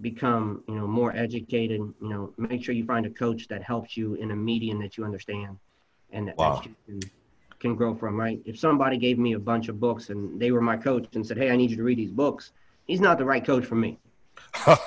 become, 0.00 0.62
you 0.68 0.74
know, 0.74 0.86
more 0.86 1.14
educated. 1.14 1.80
You 1.80 2.08
know, 2.08 2.32
make 2.36 2.64
sure 2.64 2.74
you 2.74 2.84
find 2.84 3.06
a 3.06 3.10
coach 3.10 3.48
that 3.48 3.62
helps 3.62 3.96
you 3.96 4.14
in 4.14 4.30
a 4.30 4.36
medium 4.36 4.80
that 4.80 4.96
you 4.96 5.04
understand 5.04 5.58
and 6.10 6.28
that, 6.28 6.36
wow. 6.36 6.56
that 6.56 6.66
you 6.66 6.74
can, 6.86 7.10
can 7.60 7.74
grow 7.74 7.94
from. 7.94 8.18
Right? 8.18 8.40
If 8.44 8.58
somebody 8.58 8.96
gave 8.96 9.18
me 9.18 9.34
a 9.34 9.38
bunch 9.38 9.68
of 9.68 9.80
books 9.80 10.10
and 10.10 10.40
they 10.40 10.50
were 10.50 10.60
my 10.60 10.76
coach 10.76 11.06
and 11.14 11.26
said, 11.26 11.38
"Hey, 11.38 11.50
I 11.50 11.56
need 11.56 11.70
you 11.70 11.76
to 11.76 11.82
read 11.82 11.98
these 11.98 12.12
books," 12.12 12.52
he's 12.86 13.00
not 13.00 13.18
the 13.18 13.24
right 13.24 13.44
coach 13.44 13.64
for 13.64 13.76
me. 13.76 13.98
right? 14.66 14.78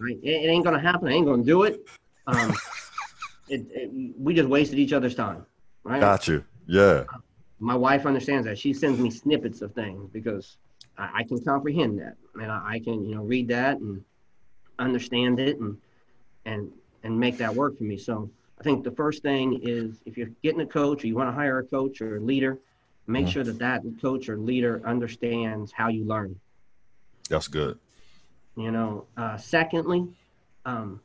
It, 0.00 0.18
it, 0.22 0.48
ain't 0.48 0.64
gonna 0.64 0.80
happen. 0.80 1.08
I 1.08 1.12
ain't 1.12 1.26
gonna 1.26 1.44
do 1.44 1.64
it. 1.64 1.88
Um, 2.26 2.54
it, 3.48 3.66
it, 3.70 3.90
we 4.18 4.34
just 4.34 4.48
wasted 4.48 4.78
each 4.78 4.92
other's 4.92 5.14
time. 5.14 5.46
Right? 5.84 6.00
Got 6.00 6.28
you. 6.28 6.44
Yeah 6.66 7.04
my 7.62 7.76
wife 7.76 8.06
understands 8.06 8.44
that. 8.44 8.58
She 8.58 8.74
sends 8.74 8.98
me 8.98 9.08
snippets 9.08 9.62
of 9.62 9.72
things 9.72 10.10
because 10.12 10.56
I, 10.98 11.20
I 11.20 11.22
can 11.22 11.42
comprehend 11.44 12.00
that, 12.00 12.16
and 12.34 12.50
I, 12.50 12.72
I, 12.72 12.78
can 12.80 13.04
you 13.04 13.14
know 13.14 13.22
read 13.22 13.48
that 13.48 13.78
and 13.78 14.04
understand 14.82 15.40
it 15.40 15.58
and 15.58 15.76
and 16.44 16.70
and 17.02 17.18
make 17.18 17.38
that 17.38 17.54
work 17.54 17.78
for 17.78 17.84
me. 17.84 17.96
So 17.96 18.30
I 18.60 18.62
think 18.62 18.84
the 18.84 18.90
first 18.90 19.22
thing 19.22 19.60
is 19.62 20.00
if 20.06 20.16
you're 20.16 20.30
getting 20.42 20.60
a 20.60 20.66
coach 20.66 21.02
or 21.02 21.06
you 21.06 21.16
want 21.16 21.28
to 21.28 21.32
hire 21.32 21.58
a 21.58 21.64
coach 21.64 22.00
or 22.00 22.16
a 22.16 22.20
leader, 22.20 22.58
make 23.06 23.24
mm-hmm. 23.24 23.32
sure 23.32 23.44
that 23.44 23.58
that 23.58 23.82
coach 24.00 24.28
or 24.28 24.36
leader 24.36 24.80
understands 24.84 25.72
how 25.72 25.88
you 25.88 26.04
learn. 26.04 26.38
That's 27.28 27.48
good. 27.48 27.78
You 28.56 28.70
know. 28.70 29.06
Uh, 29.16 29.36
secondly, 29.36 30.06
um, 30.64 31.00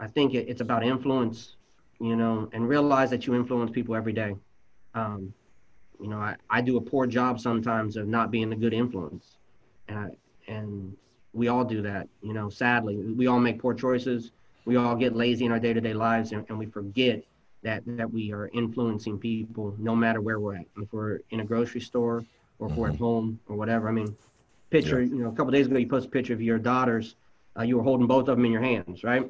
I 0.00 0.06
think 0.06 0.34
it, 0.34 0.48
it's 0.48 0.60
about 0.60 0.84
influence. 0.84 1.56
You 2.00 2.16
know, 2.16 2.48
and 2.52 2.68
realize 2.68 3.10
that 3.10 3.28
you 3.28 3.34
influence 3.36 3.70
people 3.70 3.94
every 3.94 4.12
day. 4.12 4.34
Um, 4.94 5.32
you 6.00 6.08
know, 6.08 6.18
I, 6.18 6.34
I 6.50 6.60
do 6.60 6.76
a 6.76 6.80
poor 6.80 7.06
job 7.06 7.38
sometimes 7.38 7.96
of 7.96 8.08
not 8.08 8.32
being 8.32 8.52
a 8.52 8.56
good 8.56 8.74
influence. 8.74 9.36
And 9.86 9.98
I, 9.98 10.08
and 10.48 10.96
we 11.32 11.48
all 11.48 11.64
do 11.64 11.82
that, 11.82 12.08
you 12.22 12.32
know, 12.32 12.50
sadly. 12.50 12.96
We 12.96 13.26
all 13.26 13.40
make 13.40 13.60
poor 13.60 13.74
choices. 13.74 14.32
We 14.64 14.76
all 14.76 14.94
get 14.94 15.16
lazy 15.16 15.44
in 15.44 15.52
our 15.52 15.58
day-to-day 15.58 15.94
lives 15.94 16.32
and, 16.32 16.44
and 16.48 16.58
we 16.58 16.66
forget 16.66 17.24
that 17.62 17.82
that 17.86 18.12
we 18.12 18.32
are 18.32 18.48
influencing 18.48 19.18
people 19.18 19.74
no 19.78 19.94
matter 19.94 20.20
where 20.20 20.40
we're 20.40 20.56
at. 20.56 20.66
If 20.76 20.92
we're 20.92 21.20
in 21.30 21.40
a 21.40 21.44
grocery 21.44 21.80
store 21.80 22.24
or 22.58 22.68
if 22.68 22.76
we're 22.76 22.88
at 22.88 22.94
mm-hmm. 22.94 23.04
home 23.04 23.40
or 23.48 23.56
whatever. 23.56 23.88
I 23.88 23.92
mean, 23.92 24.16
picture, 24.70 25.00
yeah. 25.00 25.14
you 25.14 25.22
know, 25.22 25.28
a 25.28 25.32
couple 25.32 25.52
days 25.52 25.66
ago 25.66 25.78
you 25.78 25.88
posted 25.88 26.10
a 26.10 26.12
picture 26.12 26.32
of 26.32 26.42
your 26.42 26.58
daughters 26.58 27.16
uh, 27.58 27.62
you 27.62 27.76
were 27.76 27.82
holding 27.82 28.06
both 28.06 28.28
of 28.28 28.36
them 28.36 28.44
in 28.44 28.52
your 28.52 28.62
hands, 28.62 29.04
right? 29.04 29.28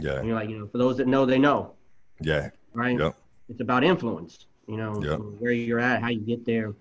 Yeah. 0.00 0.18
And 0.18 0.26
you're 0.26 0.36
like, 0.36 0.48
you 0.48 0.58
know, 0.58 0.66
for 0.66 0.78
those 0.78 0.96
that 0.98 1.06
know, 1.06 1.26
they 1.26 1.38
know. 1.38 1.74
Yeah. 2.20 2.50
Right. 2.72 2.98
Yep. 2.98 3.16
It's 3.48 3.60
about 3.60 3.84
influence. 3.84 4.46
You 4.66 4.76
know, 4.76 5.02
Yep. 5.02 5.20
where 5.38 5.52
you're 5.52 5.80
at, 5.80 6.02
how 6.02 6.08
you 6.08 6.20
get 6.20 6.44
there. 6.44 6.74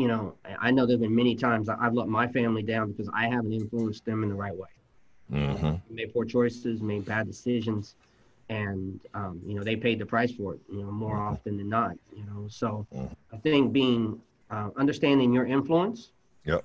You 0.00 0.08
know, 0.08 0.34
I 0.58 0.70
know 0.70 0.86
there've 0.86 0.98
been 0.98 1.14
many 1.14 1.34
times 1.36 1.68
I've 1.68 1.92
let 1.92 2.08
my 2.08 2.26
family 2.26 2.62
down 2.62 2.90
because 2.90 3.10
I 3.14 3.28
haven't 3.28 3.52
influenced 3.52 4.06
them 4.06 4.22
in 4.22 4.30
the 4.30 4.34
right 4.34 4.56
way. 4.56 4.70
Mm-hmm. 5.30 5.94
Made 5.94 6.14
poor 6.14 6.24
choices, 6.24 6.80
made 6.80 7.04
bad 7.04 7.26
decisions, 7.26 7.96
and 8.48 8.98
um, 9.12 9.42
you 9.46 9.54
know 9.56 9.62
they 9.62 9.76
paid 9.76 9.98
the 9.98 10.06
price 10.06 10.32
for 10.32 10.54
it. 10.54 10.60
You 10.72 10.80
know, 10.84 10.90
more 10.90 11.18
Mhm. 11.18 11.32
often 11.32 11.58
than 11.58 11.68
not. 11.68 11.98
You 12.16 12.24
know, 12.24 12.48
so 12.48 12.86
Mhm. 12.94 13.14
I 13.34 13.36
think 13.36 13.74
being 13.74 14.18
uh, 14.50 14.70
understanding 14.74 15.34
your 15.34 15.44
influence. 15.44 16.12
Yep. 16.46 16.64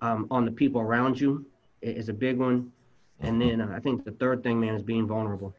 Um, 0.00 0.26
on 0.32 0.44
the 0.44 0.50
people 0.50 0.80
around 0.80 1.20
you 1.20 1.46
is 1.82 2.08
a 2.08 2.12
big 2.12 2.36
one, 2.36 2.72
and 3.20 3.40
Mhm. 3.40 3.48
then 3.48 3.60
uh, 3.60 3.72
I 3.76 3.78
think 3.78 4.04
the 4.04 4.10
third 4.10 4.42
thing, 4.42 4.58
man, 4.58 4.74
is 4.74 4.82
being 4.82 5.06
vulnerable. 5.06 5.54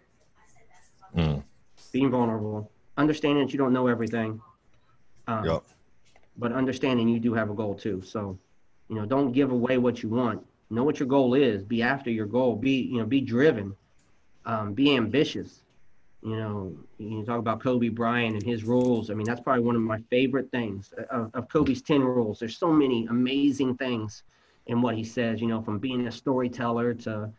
Mm. 1.16 1.42
Being 1.94 2.12
vulnerable, 2.12 2.70
understanding 2.98 3.46
that 3.46 3.54
you 3.54 3.58
don't 3.58 3.72
know 3.72 3.88
everything. 3.88 4.42
Um, 5.28 5.46
Yep. 5.46 5.64
But 6.38 6.52
understanding 6.52 7.08
you 7.10 7.20
do 7.20 7.34
have 7.34 7.50
a 7.50 7.54
goal 7.54 7.76
too. 7.76 8.02
So, 8.06 8.38
you 8.90 8.96
know, 8.96 9.06
don't 9.06 9.32
give 9.32 9.52
away 9.52 9.78
what 9.78 10.04
you 10.04 10.10
want. 10.10 10.46
Know 10.70 10.84
what 10.84 11.00
your 11.00 11.08
goal 11.08 11.34
is. 11.34 11.64
Be 11.64 11.82
after 11.82 12.10
your 12.10 12.26
goal. 12.26 12.56
Be 12.56 12.82
you 12.82 13.00
know, 13.00 13.06
be 13.06 13.22
driven. 13.22 13.76
Um, 14.46 14.74
be 14.74 14.96
ambitious. 14.96 15.62
You 16.24 16.36
know, 16.36 16.76
you 16.98 17.24
talk 17.24 17.40
about 17.40 17.62
Kobe 17.62 17.90
Bryant 17.90 18.36
and 18.36 18.46
his 18.46 18.64
rules. 18.64 19.10
I 19.10 19.14
mean, 19.14 19.26
that's 19.26 19.40
probably 19.40 19.64
one 19.64 19.76
of 19.76 19.82
my 19.82 20.00
favorite 20.10 20.50
things 20.52 20.94
of, 21.12 21.30
of 21.34 21.48
Kobe's 21.48 21.82
10 21.82 22.02
rules. 22.02 22.40
There's 22.40 22.58
so 22.58 22.72
many 22.72 23.06
amazing 23.08 23.78
things 23.78 24.24
in 24.66 24.82
what 24.82 24.96
he 24.96 25.04
says, 25.04 25.40
you 25.42 25.48
know, 25.48 25.62
from 25.62 25.80
being 25.80 26.08
a 26.08 26.12
storyteller 26.12 26.94
to 26.96 27.30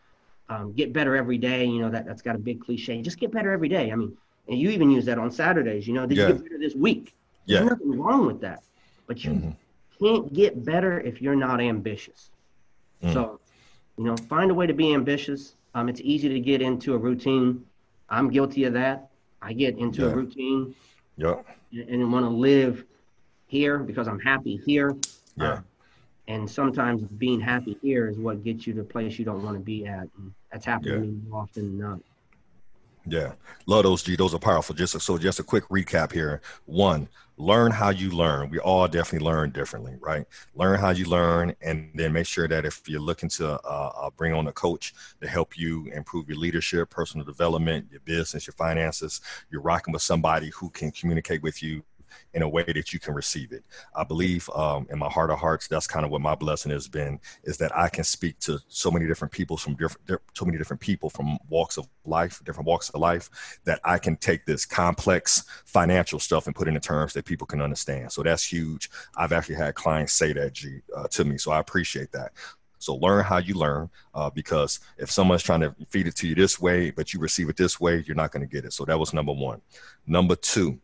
um, 0.48 0.72
get 0.72 0.92
better 0.92 1.16
every 1.16 1.38
day. 1.38 1.64
You 1.66 1.80
know, 1.80 1.90
that, 1.90 2.06
that's 2.06 2.22
got 2.22 2.36
a 2.36 2.38
big 2.38 2.60
cliche. 2.64 3.02
Just 3.02 3.18
get 3.18 3.32
better 3.32 3.52
every 3.52 3.68
day. 3.68 3.90
I 3.90 3.94
mean, 3.96 4.16
and 4.48 4.58
you 4.58 4.70
even 4.70 4.90
use 4.90 5.04
that 5.06 5.18
on 5.18 5.30
Saturdays, 5.30 5.86
you 5.86 5.92
know, 5.94 6.06
did 6.06 6.16
Yeah. 6.16 6.28
you 6.28 6.34
get 6.34 6.42
better 6.44 6.58
this 6.58 6.74
week? 6.74 7.14
Yeah. 7.44 7.58
There's 7.60 7.70
nothing 7.72 7.98
wrong 7.98 8.26
with 8.26 8.40
that. 8.40 8.62
But 9.08 9.24
you 9.24 9.30
Mhm. 9.32 9.56
can't 9.98 10.32
get 10.32 10.64
better 10.64 11.00
if 11.00 11.20
you're 11.20 11.34
not 11.34 11.60
ambitious. 11.60 12.30
Mm. 13.02 13.12
So, 13.14 13.40
you 13.96 14.04
know, 14.04 14.16
find 14.16 14.50
a 14.50 14.54
way 14.54 14.66
to 14.66 14.74
be 14.74 14.92
ambitious. 14.94 15.56
Um, 15.74 15.88
it's 15.88 16.00
easy 16.04 16.28
to 16.28 16.38
get 16.38 16.60
into 16.62 16.94
a 16.94 16.98
routine. 16.98 17.64
I'm 18.10 18.30
guilty 18.30 18.64
of 18.64 18.74
that. 18.74 19.10
I 19.42 19.54
get 19.54 19.76
into 19.78 20.02
Yeah. 20.02 20.08
a 20.08 20.14
routine 20.14 20.74
Yep. 21.16 21.46
and, 21.72 21.88
and 21.88 22.12
want 22.12 22.24
to 22.26 22.30
live 22.30 22.84
here 23.46 23.78
because 23.78 24.06
I'm 24.08 24.20
happy 24.20 24.56
here. 24.56 24.94
Yeah. 25.36 25.44
Uh, 25.52 25.60
and 26.28 26.50
sometimes 26.50 27.02
being 27.02 27.40
happy 27.40 27.78
here 27.80 28.08
is 28.08 28.18
what 28.18 28.44
gets 28.44 28.66
you 28.66 28.74
to 28.74 28.82
a 28.82 28.84
place 28.84 29.18
you 29.18 29.24
don't 29.24 29.42
want 29.42 29.56
to 29.56 29.62
be 29.64 29.86
at. 29.86 30.08
And 30.18 30.34
that's 30.52 30.66
happened 30.66 30.88
to 30.88 30.94
Yeah. 30.96 31.00
me 31.00 31.20
more 31.28 31.42
often 31.42 31.64
than 31.64 31.78
not. 31.78 32.00
Yeah, 33.10 33.32
love 33.66 33.84
those 33.84 34.02
G. 34.02 34.16
Those 34.16 34.34
are 34.34 34.38
powerful. 34.38 34.74
Just 34.74 35.00
so, 35.00 35.18
just 35.18 35.40
a 35.40 35.42
quick 35.42 35.64
recap 35.68 36.12
here. 36.12 36.42
One, 36.66 37.08
learn 37.38 37.70
how 37.70 37.88
you 37.88 38.10
learn. 38.10 38.50
We 38.50 38.58
all 38.58 38.86
definitely 38.86 39.26
learn 39.26 39.50
differently, 39.50 39.96
right? 40.00 40.26
Learn 40.54 40.78
how 40.78 40.90
you 40.90 41.06
learn, 41.06 41.54
and 41.62 41.90
then 41.94 42.12
make 42.12 42.26
sure 42.26 42.48
that 42.48 42.66
if 42.66 42.86
you're 42.86 43.00
looking 43.00 43.30
to 43.30 43.54
uh, 43.64 43.92
uh, 43.96 44.10
bring 44.10 44.34
on 44.34 44.46
a 44.48 44.52
coach 44.52 44.94
to 45.22 45.28
help 45.28 45.56
you 45.56 45.86
improve 45.94 46.28
your 46.28 46.38
leadership, 46.38 46.90
personal 46.90 47.24
development, 47.24 47.86
your 47.90 48.00
business, 48.00 48.46
your 48.46 48.54
finances, 48.54 49.22
you're 49.50 49.62
rocking 49.62 49.92
with 49.92 50.02
somebody 50.02 50.50
who 50.50 50.68
can 50.68 50.90
communicate 50.90 51.42
with 51.42 51.62
you 51.62 51.82
in 52.34 52.42
a 52.42 52.48
way 52.48 52.64
that 52.64 52.92
you 52.92 52.98
can 52.98 53.14
receive 53.14 53.52
it. 53.52 53.64
I 53.94 54.04
believe 54.04 54.48
um, 54.54 54.86
in 54.90 54.98
my 54.98 55.08
heart 55.08 55.30
of 55.30 55.38
hearts, 55.38 55.68
that's 55.68 55.86
kind 55.86 56.04
of 56.04 56.10
what 56.10 56.20
my 56.20 56.34
blessing 56.34 56.72
has 56.72 56.88
been, 56.88 57.20
is 57.44 57.56
that 57.58 57.76
I 57.76 57.88
can 57.88 58.04
speak 58.04 58.38
to 58.40 58.58
so 58.68 58.90
many 58.90 59.06
different 59.06 59.32
people 59.32 59.56
from 59.56 59.74
different, 59.74 60.06
di- 60.06 60.16
so 60.34 60.44
many 60.44 60.58
different 60.58 60.80
people 60.80 61.10
from 61.10 61.38
walks 61.48 61.76
of 61.76 61.88
life, 62.04 62.42
different 62.44 62.66
walks 62.66 62.90
of 62.90 63.00
life, 63.00 63.58
that 63.64 63.80
I 63.84 63.98
can 63.98 64.16
take 64.16 64.46
this 64.46 64.64
complex 64.64 65.44
financial 65.64 66.20
stuff 66.20 66.46
and 66.46 66.54
put 66.54 66.68
it 66.68 66.74
in 66.74 66.80
terms 66.80 67.12
that 67.14 67.24
people 67.24 67.46
can 67.46 67.60
understand. 67.60 68.12
So 68.12 68.22
that's 68.22 68.44
huge. 68.44 68.90
I've 69.16 69.32
actually 69.32 69.56
had 69.56 69.74
clients 69.74 70.12
say 70.12 70.32
that 70.32 70.52
G 70.52 70.80
uh, 70.96 71.08
to 71.08 71.24
me, 71.24 71.38
so 71.38 71.50
I 71.50 71.60
appreciate 71.60 72.12
that. 72.12 72.32
So 72.80 72.94
learn 72.94 73.24
how 73.24 73.38
you 73.38 73.54
learn, 73.54 73.90
uh, 74.14 74.30
because 74.30 74.78
if 74.98 75.10
someone's 75.10 75.42
trying 75.42 75.60
to 75.62 75.74
feed 75.90 76.06
it 76.06 76.14
to 76.16 76.28
you 76.28 76.36
this 76.36 76.60
way, 76.60 76.90
but 76.90 77.12
you 77.12 77.18
receive 77.18 77.48
it 77.48 77.56
this 77.56 77.80
way, 77.80 78.04
you're 78.06 78.14
not 78.14 78.30
going 78.30 78.46
to 78.48 78.52
get 78.52 78.64
it. 78.64 78.72
So 78.72 78.84
that 78.84 78.98
was 78.98 79.12
number 79.12 79.32
one. 79.32 79.60
Number 80.06 80.36
two, 80.36 80.78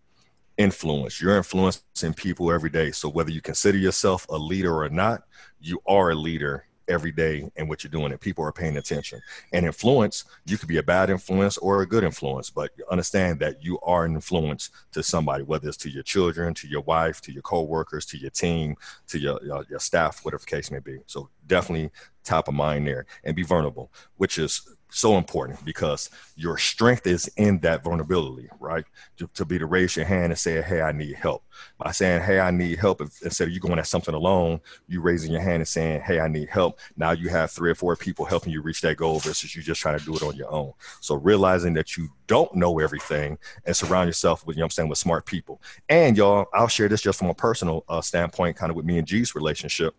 influence. 0.56 1.20
You're 1.20 1.36
influencing 1.36 2.14
people 2.14 2.52
every 2.52 2.70
day. 2.70 2.90
So 2.90 3.08
whether 3.08 3.30
you 3.30 3.40
consider 3.40 3.78
yourself 3.78 4.26
a 4.28 4.38
leader 4.38 4.74
or 4.74 4.88
not, 4.88 5.24
you 5.60 5.80
are 5.86 6.10
a 6.10 6.14
leader 6.14 6.66
every 6.88 7.12
day 7.12 7.50
in 7.56 7.68
what 7.68 7.82
you're 7.82 7.90
doing 7.90 8.12
and 8.12 8.20
people 8.20 8.44
are 8.44 8.52
paying 8.52 8.76
attention. 8.76 9.20
And 9.52 9.64
influence, 9.66 10.24
you 10.44 10.58
could 10.58 10.68
be 10.68 10.78
a 10.78 10.82
bad 10.82 11.10
influence 11.10 11.56
or 11.58 11.82
a 11.82 11.86
good 11.86 12.04
influence, 12.04 12.50
but 12.50 12.70
understand 12.90 13.40
that 13.40 13.64
you 13.64 13.78
are 13.80 14.04
an 14.04 14.14
influence 14.14 14.70
to 14.92 15.02
somebody, 15.02 15.44
whether 15.44 15.68
it's 15.68 15.76
to 15.78 15.90
your 15.90 16.02
children, 16.02 16.54
to 16.54 16.68
your 16.68 16.82
wife, 16.82 17.20
to 17.22 17.32
your 17.32 17.42
coworkers, 17.42 18.06
to 18.06 18.18
your 18.18 18.30
team, 18.30 18.76
to 19.08 19.18
your, 19.18 19.40
your, 19.44 19.64
your 19.70 19.78
staff, 19.78 20.24
whatever 20.24 20.44
case 20.44 20.70
may 20.70 20.78
be. 20.78 20.98
So 21.06 21.30
definitely 21.46 21.90
top 22.22 22.48
of 22.48 22.54
mind 22.54 22.86
there 22.86 23.06
and 23.24 23.36
be 23.36 23.42
vulnerable, 23.42 23.92
which 24.16 24.38
is 24.38 24.66
so 24.94 25.16
important 25.18 25.62
because 25.64 26.10
your 26.36 26.56
strength 26.56 27.06
is 27.06 27.28
in 27.36 27.58
that 27.60 27.82
vulnerability, 27.82 28.48
right? 28.60 28.84
To, 29.18 29.28
to 29.34 29.44
be 29.44 29.58
to 29.58 29.66
raise 29.66 29.96
your 29.96 30.04
hand 30.04 30.26
and 30.26 30.38
say, 30.38 30.62
Hey, 30.62 30.80
I 30.80 30.92
need 30.92 31.14
help. 31.14 31.44
By 31.78 31.90
saying, 31.90 32.22
Hey, 32.22 32.40
I 32.40 32.50
need 32.50 32.78
help, 32.78 33.00
if, 33.00 33.22
instead 33.22 33.48
of 33.48 33.54
you 33.54 33.60
going 33.60 33.78
at 33.78 33.86
something 33.86 34.14
alone, 34.14 34.60
you 34.86 35.00
raising 35.00 35.32
your 35.32 35.40
hand 35.40 35.56
and 35.56 35.68
saying, 35.68 36.02
Hey, 36.02 36.20
I 36.20 36.28
need 36.28 36.48
help. 36.48 36.78
Now 36.96 37.10
you 37.10 37.28
have 37.28 37.50
three 37.50 37.70
or 37.70 37.74
four 37.74 37.96
people 37.96 38.24
helping 38.24 38.52
you 38.52 38.62
reach 38.62 38.80
that 38.82 38.96
goal 38.96 39.18
versus 39.18 39.54
you 39.54 39.62
just 39.62 39.80
trying 39.80 39.98
to 39.98 40.04
do 40.04 40.14
it 40.14 40.22
on 40.22 40.36
your 40.36 40.50
own. 40.50 40.72
So 41.00 41.16
realizing 41.16 41.74
that 41.74 41.96
you 41.96 42.08
don't 42.26 42.54
know 42.54 42.78
everything 42.78 43.38
and 43.64 43.76
surround 43.76 44.08
yourself 44.08 44.46
with, 44.46 44.56
you 44.56 44.60
know 44.60 44.66
I'm 44.66 44.70
saying, 44.70 44.88
with 44.88 44.98
smart 44.98 45.26
people. 45.26 45.60
And 45.88 46.16
y'all, 46.16 46.46
I'll 46.54 46.68
share 46.68 46.88
this 46.88 47.02
just 47.02 47.18
from 47.18 47.30
a 47.30 47.34
personal 47.34 47.84
uh, 47.88 48.00
standpoint, 48.00 48.56
kind 48.56 48.70
of 48.70 48.76
with 48.76 48.86
me 48.86 48.98
and 48.98 49.06
G's 49.06 49.34
relationship. 49.34 49.94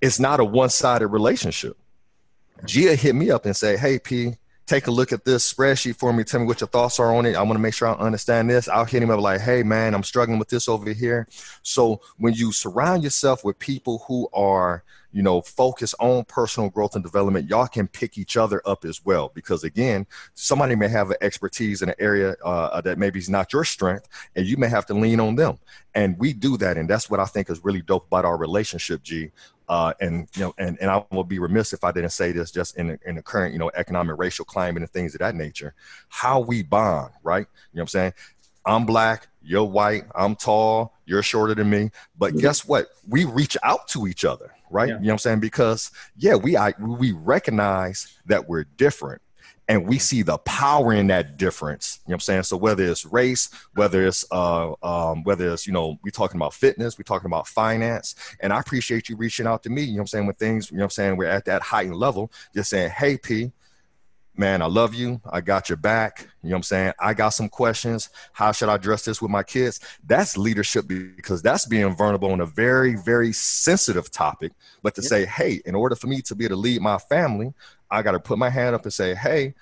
It's 0.00 0.20
not 0.20 0.40
a 0.40 0.44
one 0.44 0.68
sided 0.68 1.08
relationship. 1.08 1.76
Gia 2.64 2.94
hit 2.94 3.14
me 3.14 3.30
up 3.30 3.46
and 3.46 3.56
say, 3.56 3.76
"Hey 3.76 3.98
P, 3.98 4.34
take 4.66 4.86
a 4.86 4.90
look 4.90 5.12
at 5.12 5.24
this 5.24 5.52
spreadsheet 5.52 5.96
for 5.96 6.12
me. 6.12 6.24
Tell 6.24 6.40
me 6.40 6.46
what 6.46 6.60
your 6.60 6.68
thoughts 6.68 6.98
are 6.98 7.14
on 7.14 7.26
it. 7.26 7.36
I 7.36 7.42
want 7.42 7.54
to 7.54 7.60
make 7.60 7.74
sure 7.74 7.88
I 7.88 7.92
understand 7.94 8.50
this." 8.50 8.68
I'll 8.68 8.84
hit 8.84 9.02
him 9.02 9.10
up 9.10 9.20
like, 9.20 9.40
"Hey 9.40 9.62
man, 9.62 9.94
I'm 9.94 10.02
struggling 10.02 10.38
with 10.38 10.48
this 10.48 10.68
over 10.68 10.92
here." 10.92 11.28
So 11.62 12.00
when 12.18 12.34
you 12.34 12.52
surround 12.52 13.02
yourself 13.02 13.44
with 13.44 13.58
people 13.58 14.04
who 14.06 14.28
are 14.32 14.82
you 15.16 15.22
know 15.22 15.40
focused 15.40 15.94
on 15.98 16.24
personal 16.24 16.68
growth 16.68 16.94
and 16.94 17.02
development 17.02 17.48
y'all 17.48 17.66
can 17.66 17.88
pick 17.88 18.18
each 18.18 18.36
other 18.36 18.60
up 18.66 18.84
as 18.84 19.02
well 19.02 19.32
because 19.34 19.64
again 19.64 20.06
somebody 20.34 20.76
may 20.76 20.88
have 20.88 21.10
an 21.10 21.16
expertise 21.22 21.80
in 21.80 21.88
an 21.88 21.94
area 21.98 22.36
uh, 22.44 22.80
that 22.82 22.98
maybe 22.98 23.18
is 23.18 23.30
not 23.30 23.50
your 23.50 23.64
strength 23.64 24.06
and 24.36 24.46
you 24.46 24.58
may 24.58 24.68
have 24.68 24.84
to 24.84 24.92
lean 24.92 25.18
on 25.18 25.34
them 25.34 25.58
and 25.94 26.18
we 26.18 26.34
do 26.34 26.58
that 26.58 26.76
and 26.76 26.90
that's 26.90 27.08
what 27.08 27.18
i 27.18 27.24
think 27.24 27.48
is 27.48 27.64
really 27.64 27.80
dope 27.80 28.06
about 28.08 28.26
our 28.26 28.36
relationship 28.36 29.02
g 29.02 29.30
uh, 29.68 29.92
and 30.00 30.28
you 30.34 30.42
know, 30.42 30.54
and, 30.58 30.78
and 30.80 30.90
I 30.90 31.04
will 31.10 31.24
be 31.24 31.38
remiss 31.38 31.72
if 31.72 31.82
I 31.84 31.92
didn't 31.92 32.10
say 32.10 32.32
this 32.32 32.50
just 32.50 32.76
in 32.76 32.88
the, 32.88 32.98
in 33.06 33.16
the 33.16 33.22
current 33.22 33.52
you 33.52 33.58
know 33.58 33.70
economic 33.74 34.16
racial 34.18 34.44
climate 34.44 34.82
and 34.82 34.90
things 34.90 35.14
of 35.14 35.20
that 35.20 35.34
nature. 35.34 35.74
How 36.08 36.40
we 36.40 36.62
bond, 36.62 37.12
right? 37.22 37.46
You 37.72 37.78
know 37.78 37.80
what 37.80 37.82
I'm 37.82 37.88
saying? 37.88 38.12
I'm 38.64 38.84
black, 38.84 39.28
you're 39.42 39.64
white, 39.64 40.04
I'm 40.14 40.34
tall, 40.34 40.94
you're 41.04 41.22
shorter 41.22 41.54
than 41.54 41.70
me, 41.70 41.90
but 42.18 42.34
Mhm. 42.34 42.40
guess 42.40 42.64
what? 42.64 42.88
We 43.08 43.24
reach 43.24 43.56
out 43.62 43.86
to 43.88 44.08
each 44.08 44.24
other, 44.24 44.52
right? 44.70 44.88
Yeah. 44.88 44.94
You 44.94 45.00
know 45.00 45.06
what 45.06 45.12
I'm 45.12 45.18
saying? 45.18 45.40
Because 45.40 45.90
yeah, 46.16 46.34
we 46.34 46.56
I, 46.56 46.74
we 46.80 47.12
recognize 47.12 48.08
that 48.26 48.48
we're 48.48 48.64
different. 48.64 49.22
And 49.68 49.88
we 49.88 49.98
see 49.98 50.22
the 50.22 50.38
power 50.38 50.92
in 50.92 51.08
that 51.08 51.38
difference. 51.38 52.00
You 52.06 52.10
know 52.10 52.12
what 52.12 52.16
I'm 52.16 52.20
saying? 52.20 52.42
So 52.44 52.56
whether 52.56 52.84
it's 52.84 53.04
race, 53.04 53.50
whether 53.74 54.06
it's 54.06 54.24
uh, 54.30 54.74
um, 54.82 55.24
whether 55.24 55.52
it's 55.52 55.66
you 55.66 55.72
know 55.72 55.98
we're 56.04 56.10
talking 56.10 56.36
about 56.38 56.54
fitness, 56.54 56.98
we're 56.98 57.02
talking 57.02 57.26
about 57.26 57.48
finance, 57.48 58.14
and 58.40 58.52
I 58.52 58.60
appreciate 58.60 59.08
you 59.08 59.16
reaching 59.16 59.46
out 59.46 59.64
to 59.64 59.70
me. 59.70 59.82
You 59.82 59.88
know 59.88 59.94
what 59.96 60.00
I'm 60.02 60.06
saying? 60.08 60.26
When 60.26 60.34
things, 60.36 60.70
you 60.70 60.76
know 60.76 60.82
what 60.82 60.86
I'm 60.86 60.90
saying, 60.90 61.16
we're 61.16 61.26
at 61.26 61.46
that 61.46 61.62
heightened 61.62 61.96
level, 61.96 62.30
just 62.54 62.70
saying, 62.70 62.90
hey 62.90 63.18
P, 63.18 63.50
man, 64.36 64.62
I 64.62 64.66
love 64.66 64.94
you. 64.94 65.20
I 65.30 65.40
got 65.40 65.68
your 65.68 65.76
back. 65.78 66.28
You 66.42 66.50
know 66.50 66.54
what 66.54 66.58
I'm 66.58 66.62
saying? 66.64 66.92
I 67.00 67.14
got 67.14 67.30
some 67.30 67.48
questions. 67.48 68.10
How 68.32 68.52
should 68.52 68.68
I 68.68 68.74
address 68.74 69.04
this 69.04 69.20
with 69.22 69.30
my 69.30 69.42
kids? 69.42 69.80
That's 70.06 70.36
leadership 70.36 70.86
because 70.86 71.42
that's 71.42 71.66
being 71.66 71.94
vulnerable 71.96 72.30
on 72.30 72.40
a 72.40 72.46
very, 72.46 72.96
very 72.96 73.32
sensitive 73.32 74.10
topic. 74.10 74.52
But 74.82 74.94
to 74.96 75.02
Yep. 75.02 75.10
say, 75.10 75.24
hey, 75.24 75.60
in 75.64 75.74
order 75.74 75.96
for 75.96 76.06
me 76.06 76.20
to 76.22 76.34
be 76.34 76.44
able 76.44 76.56
to 76.56 76.60
lead 76.60 76.82
my 76.82 76.98
family, 76.98 77.52
I 77.90 78.02
got 78.02 78.12
to 78.12 78.20
put 78.20 78.38
my 78.38 78.50
hand 78.50 78.74
up 78.74 78.84
and 78.84 78.92
say, 78.92 79.14
hey, 79.14 79.54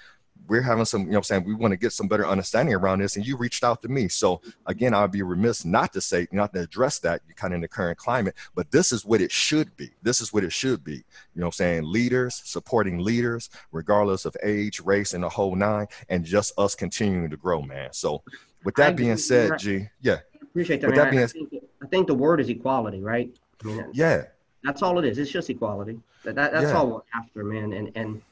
we're 0.47 0.61
having 0.61 0.85
some, 0.85 1.03
you 1.03 1.07
know 1.07 1.12
what 1.12 1.18
I'm 1.18 1.22
saying? 1.25 1.45
We 1.45 1.55
want 1.55 1.72
to 1.72 1.77
get 1.77 1.93
some 1.93 2.07
better 2.07 2.27
understanding 2.27 2.75
around 2.75 2.99
this. 3.01 3.16
And 3.16 3.27
you 3.27 3.37
reached 3.37 3.64
out 3.64 3.81
to 3.83 3.89
me. 3.89 4.09
So 4.09 4.43
again, 4.66 4.93
I'd 4.93 5.11
be 5.11 5.22
remiss 5.22 5.64
not 5.64 5.93
to 5.95 6.03
say, 6.03 6.27
not 6.33 6.53
to 6.53 6.61
address 6.61 6.99
that 6.99 7.22
you're 7.27 7.35
kind 7.35 7.55
of 7.55 7.57
in 7.57 7.61
the 7.62 7.68
current 7.68 7.97
climate, 7.97 8.35
but 8.55 8.70
this 8.70 8.93
is 8.93 9.07
what 9.07 9.22
it 9.22 9.33
should 9.33 9.75
be. 9.77 9.91
This 10.03 10.20
is 10.20 10.33
what 10.35 10.45
it 10.45 10.53
should 10.53 10.85
be. 10.85 10.97
You 10.97 11.03
know 11.37 11.47
what 11.47 11.47
I'm 11.47 11.53
saying? 11.53 11.85
Leaders 11.85 12.43
supporting 12.45 12.99
leaders, 12.99 13.49
regardless 13.72 14.27
of 14.27 14.37
age, 14.43 14.81
race, 14.81 15.14
and 15.14 15.25
the 15.25 15.31
whole 15.31 15.55
nine, 15.55 15.87
and 16.11 16.25
just 16.25 16.53
us 16.59 16.75
continuing 16.75 17.31
to 17.31 17.37
grow, 17.39 17.62
man. 17.62 17.91
So 17.93 18.22
with 18.64 18.75
that 18.75 18.93
agree 18.93 19.07
being 19.07 19.16
said, 19.16 19.51
right. 19.51 19.61
G, 19.61 19.87
yeah, 20.03 20.18
Appreciate 20.43 20.83
that. 20.83 20.89
With 20.89 20.97
man. 20.97 21.05
that 21.05 21.09
I- 21.09 21.11
being- 21.11 21.47
I, 21.47 21.49
think, 21.49 21.64
I 21.83 21.87
think 21.87 22.07
the 22.07 22.14
word 22.14 22.41
is 22.41 22.49
equality, 22.51 23.01
right? 23.01 23.35
I 23.62 23.66
mean, 23.66 23.87
yeah, 23.95 24.25
That's 24.65 24.83
all 24.83 24.99
it 24.99 25.05
is. 25.05 25.19
It's 25.19 25.31
just 25.31 25.51
equality. 25.51 26.01
That, 26.25 26.35
that 26.37 26.53
that's 26.53 26.71
Yeah. 26.73 26.79
all 26.79 26.89
we're 26.91 27.01
after, 27.15 27.45
man. 27.45 27.73
And 27.73 27.93
and 27.95 28.23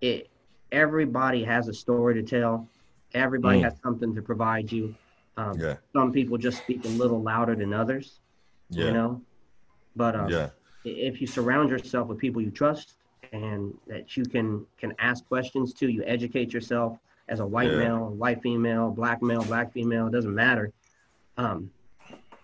it 0.00 0.28
everybody 0.72 1.42
has 1.44 1.68
a 1.68 1.72
story 1.74 2.14
to 2.14 2.22
tell. 2.22 2.68
Everybody 3.14 3.60
Mm. 3.60 3.64
has 3.64 3.74
something 3.82 4.14
to 4.14 4.20
provide 4.20 4.70
you. 4.70 4.94
Um, 5.36 5.58
Yeah. 5.58 5.76
Some 5.94 6.12
people 6.12 6.36
just 6.36 6.58
speak 6.58 6.84
a 6.84 6.88
little 6.88 7.22
louder 7.22 7.54
than 7.54 7.72
others. 7.72 8.20
Yeah. 8.70 8.86
You 8.86 8.92
know, 8.92 9.22
but 9.96 10.14
um, 10.14 10.28
yeah. 10.28 10.50
if 10.84 11.20
you 11.20 11.26
surround 11.26 11.70
yourself 11.70 12.08
with 12.08 12.18
people 12.18 12.42
you 12.42 12.50
trust 12.50 12.96
and 13.32 13.76
that 13.86 14.16
you 14.16 14.24
can 14.24 14.66
can 14.76 14.92
ask 14.98 15.26
questions 15.28 15.72
to, 15.74 15.88
you 15.88 16.02
educate 16.04 16.52
yourself 16.52 16.98
as 17.28 17.40
a 17.40 17.46
white 17.46 17.70
Yeah. 17.70 17.78
male, 17.78 18.08
white 18.10 18.42
female, 18.42 18.90
black 18.90 19.22
male, 19.22 19.42
black 19.44 19.72
female. 19.72 20.08
It 20.08 20.12
doesn't 20.12 20.34
matter. 20.34 20.72
Um, 21.36 21.70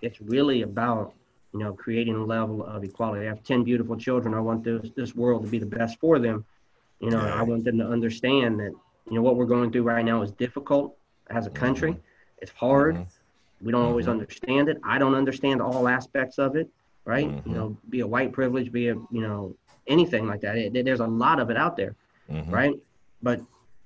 it's 0.00 0.20
really 0.20 0.62
about 0.62 1.12
you 1.54 1.60
know 1.60 1.72
creating 1.72 2.16
a 2.16 2.24
level 2.24 2.64
of 2.64 2.82
equality. 2.84 3.24
I 3.26 3.28
have 3.28 3.42
ten 3.44 3.62
beautiful 3.62 3.96
children. 3.96 4.34
I 4.34 4.40
want 4.40 4.64
this 4.64 4.90
this 4.96 5.14
world 5.14 5.44
to 5.44 5.48
be 5.48 5.58
the 5.58 5.66
best 5.80 5.98
for 6.00 6.18
them. 6.18 6.44
You 7.00 7.10
know. 7.10 7.20
I 7.20 7.42
want 7.42 7.64
them 7.64 7.78
to 7.78 7.86
understand 7.86 8.58
that 8.60 8.72
you 9.08 9.14
know 9.14 9.22
what 9.22 9.36
we're 9.36 9.46
going 9.56 9.70
through 9.70 9.84
right 9.84 10.04
now 10.04 10.22
is 10.22 10.32
difficult 10.32 10.96
as 11.30 11.46
a 11.46 11.50
country. 11.50 11.92
Mhm. 11.92 12.00
It's 12.38 12.50
hard. 12.52 12.96
Mhm. 12.96 13.06
We 13.62 13.72
don't 13.72 13.84
always 13.86 14.06
Mhm. 14.06 14.12
understand 14.16 14.68
it. 14.68 14.78
I 14.82 14.98
don't 14.98 15.14
understand 15.14 15.62
all 15.62 15.86
aspects 15.88 16.38
of 16.38 16.56
it, 16.56 16.68
right? 17.04 17.30
You 17.46 17.54
know, 17.54 17.76
be 17.88 18.00
a 18.00 18.06
white 18.06 18.32
privilege, 18.32 18.72
be 18.72 18.88
a 18.88 18.94
you 18.94 19.22
know 19.26 19.54
anything 19.86 20.26
like 20.26 20.40
that. 20.40 20.56
It, 20.56 20.84
there's 20.84 21.00
a 21.00 21.06
lot 21.06 21.38
of 21.38 21.50
it 21.50 21.56
out 21.56 21.76
there, 21.76 21.94
Mhm. 22.30 22.50
right? 22.50 22.74
But 23.22 23.40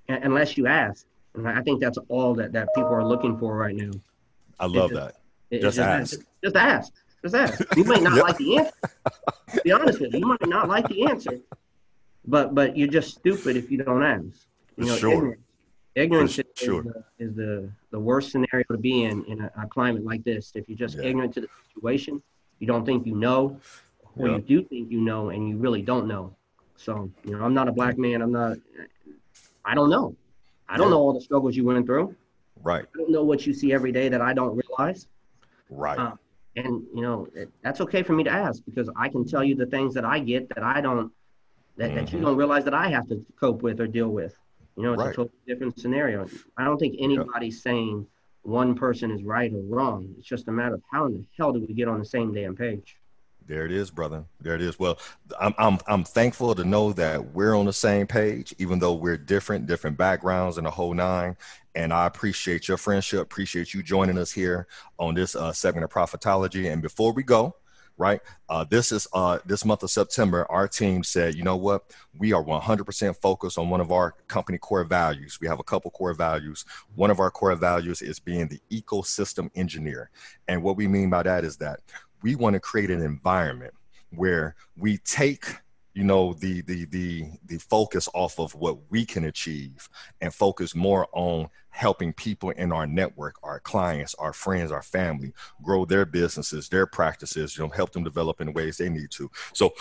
unless 0.08 0.56
you 0.56 0.66
ask, 0.66 1.04
and 1.34 1.46
I 1.46 1.60
think 1.62 1.80
that's 1.80 1.98
all 2.08 2.34
that 2.36 2.52
that 2.52 2.68
people 2.74 2.90
are 2.90 3.04
looking 3.04 3.36
for 3.38 3.56
right 3.56 3.76
now. 3.76 3.90
I 4.58 4.66
love 4.66 4.90
just- 4.90 4.94
that. 4.94 5.14
It- 5.50 5.62
Just 5.62 5.78
it's 5.78 5.86
ask. 5.86 6.20
Just 6.44 6.56
ask. 6.56 6.92
Just 7.22 7.34
ask. 7.34 7.60
You 7.76 7.84
might 7.84 8.02
not 8.02 8.14
Yep. 8.16 8.24
like 8.24 8.36
the 8.38 8.58
answer. 8.58 8.72
To 9.54 9.60
be 9.64 9.72
honest 9.72 10.00
with 10.00 10.12
you, 10.12 10.20
you 10.20 10.26
might 10.26 10.46
not 10.46 10.68
like 10.68 10.86
the 10.88 11.04
answer, 11.04 11.38
but 12.26 12.54
but 12.54 12.76
you're 12.76 12.88
just 12.88 13.16
stupid 13.16 13.56
if 13.56 13.70
you 13.70 13.78
don't 13.82 14.02
ask. 14.02 14.46
You 14.76 14.84
know, 14.86 14.96
Sure. 14.96 15.12
ignorance. 15.12 15.42
Ignorance 15.94 16.38
is, 16.38 16.44
sure. 16.54 16.82
the, 16.82 17.04
is 17.18 17.34
the 17.34 17.68
the 17.90 17.98
worst 17.98 18.30
scenario 18.30 18.64
to 18.70 18.78
be 18.78 19.04
in 19.04 19.24
in 19.24 19.40
a, 19.40 19.50
a 19.62 19.66
climate 19.66 20.04
like 20.04 20.22
this. 20.22 20.52
If 20.54 20.68
you're 20.68 20.78
just 20.78 20.96
Yeah. 20.96 21.04
ignorant 21.08 21.34
to 21.34 21.40
the 21.40 21.48
situation, 21.74 22.22
you 22.60 22.66
don't 22.66 22.84
think 22.84 23.06
you 23.06 23.16
know, 23.16 23.58
or 24.16 24.28
Yeah. 24.28 24.36
you 24.36 24.42
do 24.42 24.62
think 24.62 24.90
you 24.92 25.00
know 25.00 25.30
and 25.30 25.48
you 25.48 25.56
really 25.56 25.82
don't 25.82 26.06
know. 26.06 26.34
So 26.76 27.10
you 27.24 27.32
know, 27.36 27.44
I'm 27.44 27.54
not 27.54 27.66
a 27.68 27.72
black 27.72 27.98
man. 27.98 28.22
I'm 28.22 28.30
not. 28.32 28.58
I 29.64 29.74
don't 29.74 29.90
know. 29.90 30.14
I 30.68 30.76
don't 30.76 30.86
Yeah. 30.86 30.90
know 30.94 31.00
all 31.00 31.12
the 31.14 31.20
struggles 31.20 31.56
you 31.56 31.64
went 31.64 31.84
through. 31.86 32.14
Right. 32.62 32.84
I 32.84 32.98
don't 32.98 33.10
know 33.10 33.24
what 33.24 33.46
you 33.46 33.52
see 33.54 33.72
every 33.72 33.90
day 33.92 34.08
that 34.08 34.20
I 34.20 34.32
don't 34.34 34.54
realize. 34.56 35.08
Right. 35.70 35.98
Um, 35.98 36.18
and 36.56 36.82
you 36.94 37.02
know 37.02 37.26
it, 37.34 37.50
that's 37.62 37.80
okay 37.80 38.02
for 38.02 38.12
me 38.12 38.24
to 38.24 38.30
ask 38.30 38.62
because 38.64 38.90
I 38.96 39.08
can 39.08 39.24
tell 39.26 39.44
you 39.44 39.54
the 39.54 39.66
things 39.66 39.94
that 39.94 40.04
I 40.04 40.18
get 40.18 40.48
that 40.50 40.62
I 40.62 40.80
don't 40.80 41.12
that, 41.76 41.94
that 41.94 42.12
you 42.12 42.18
Mhm. 42.18 42.22
don't 42.22 42.36
realize 42.36 42.64
that 42.64 42.74
I 42.74 42.88
have 42.88 43.08
to 43.08 43.24
cope 43.38 43.62
with 43.62 43.80
or 43.80 43.86
deal 43.86 44.08
with. 44.08 44.34
You 44.76 44.82
know, 44.82 44.92
it's 44.94 45.02
Right. 45.02 45.12
a 45.12 45.16
totally 45.16 45.38
different 45.46 45.78
scenario. 45.78 46.26
I 46.56 46.64
don't 46.64 46.78
think 46.78 46.96
anybody's 46.98 47.62
saying 47.62 48.06
one 48.42 48.74
person 48.74 49.10
is 49.12 49.22
right 49.22 49.52
or 49.52 49.62
wrong. 49.62 50.12
It's 50.18 50.26
just 50.26 50.48
a 50.48 50.52
matter 50.52 50.74
of 50.74 50.82
how 50.90 51.06
in 51.06 51.14
the 51.14 51.24
hell 51.36 51.52
do 51.52 51.60
we 51.60 51.74
get 51.74 51.86
on 51.86 51.98
the 52.00 52.04
same 52.04 52.32
damn 52.32 52.56
page? 52.56 52.96
There 53.46 53.64
it 53.64 53.72
is, 53.72 53.90
brother. 53.90 54.24
There 54.40 54.54
it 54.54 54.60
is. 54.60 54.78
Well, 54.78 54.98
I'm 55.40 55.54
I'm 55.56 55.78
I'm 55.86 56.04
thankful 56.04 56.54
to 56.54 56.64
know 56.64 56.92
that 56.94 57.32
we're 57.32 57.54
on 57.54 57.66
the 57.66 57.72
same 57.72 58.06
page, 58.06 58.54
even 58.58 58.78
though 58.78 58.92
we're 58.94 59.16
different, 59.16 59.66
different 59.66 59.96
backgrounds 59.96 60.58
and 60.58 60.66
a 60.66 60.70
whole 60.70 60.94
nine. 60.94 61.36
And 61.78 61.92
I 61.92 62.06
appreciate 62.06 62.66
your 62.66 62.76
friendship. 62.76 63.20
Appreciate 63.20 63.72
you 63.72 63.84
joining 63.84 64.18
us 64.18 64.32
here 64.32 64.66
on 64.98 65.14
this 65.14 65.36
uh, 65.36 65.52
segment 65.52 65.84
of 65.84 65.90
Profitilogy. 65.90 66.72
And 66.72 66.82
before 66.82 67.12
we 67.12 67.22
go, 67.22 67.54
right, 67.96 68.20
uh, 68.48 68.64
this 68.64 68.90
is 68.90 69.06
uh, 69.12 69.38
this 69.46 69.64
month 69.64 69.84
of 69.84 69.90
September. 69.92 70.44
Our 70.50 70.66
team 70.66 71.04
said, 71.04 71.36
you 71.36 71.44
know 71.44 71.54
what, 71.54 71.84
we 72.18 72.32
are 72.32 72.42
100% 72.42 73.16
focused 73.22 73.58
on 73.58 73.70
one 73.70 73.80
of 73.80 73.92
our 73.92 74.16
company 74.26 74.58
core 74.58 74.82
values. 74.82 75.38
We 75.40 75.46
have 75.46 75.60
a 75.60 75.62
couple 75.62 75.92
core 75.92 76.14
values. 76.14 76.64
One 76.96 77.12
of 77.12 77.20
our 77.20 77.30
core 77.30 77.54
values 77.54 78.02
is 78.02 78.18
being 78.18 78.48
the 78.48 78.60
ecosystem 78.72 79.48
engineer. 79.54 80.10
And 80.48 80.64
what 80.64 80.76
we 80.76 80.88
mean 80.88 81.10
by 81.10 81.22
that 81.22 81.44
is 81.44 81.58
that 81.58 81.78
we 82.22 82.34
want 82.34 82.54
to 82.54 82.60
create 82.60 82.90
an 82.90 83.02
environment 83.02 83.72
where 84.10 84.56
we 84.76 84.98
take 84.98 85.46
you 85.98 86.04
know 86.04 86.32
the 86.34 86.60
the 86.60 86.84
the 86.84 87.24
the 87.46 87.58
focus 87.58 88.08
off 88.14 88.38
of 88.38 88.54
what 88.54 88.78
we 88.88 89.04
can 89.04 89.24
achieve 89.24 89.88
and 90.20 90.32
focus 90.32 90.72
more 90.72 91.08
on 91.10 91.48
helping 91.70 92.12
people 92.12 92.50
in 92.50 92.70
our 92.70 92.86
network 92.86 93.34
our 93.42 93.58
clients 93.58 94.14
our 94.14 94.32
friends 94.32 94.70
our 94.70 94.82
family 94.82 95.32
grow 95.60 95.84
their 95.84 96.04
businesses 96.04 96.68
their 96.68 96.86
practices 96.86 97.58
you 97.58 97.64
know 97.64 97.70
help 97.70 97.90
them 97.90 98.04
develop 98.04 98.40
in 98.40 98.52
ways 98.52 98.76
they 98.76 98.88
need 98.88 99.10
to. 99.10 99.28
So 99.54 99.74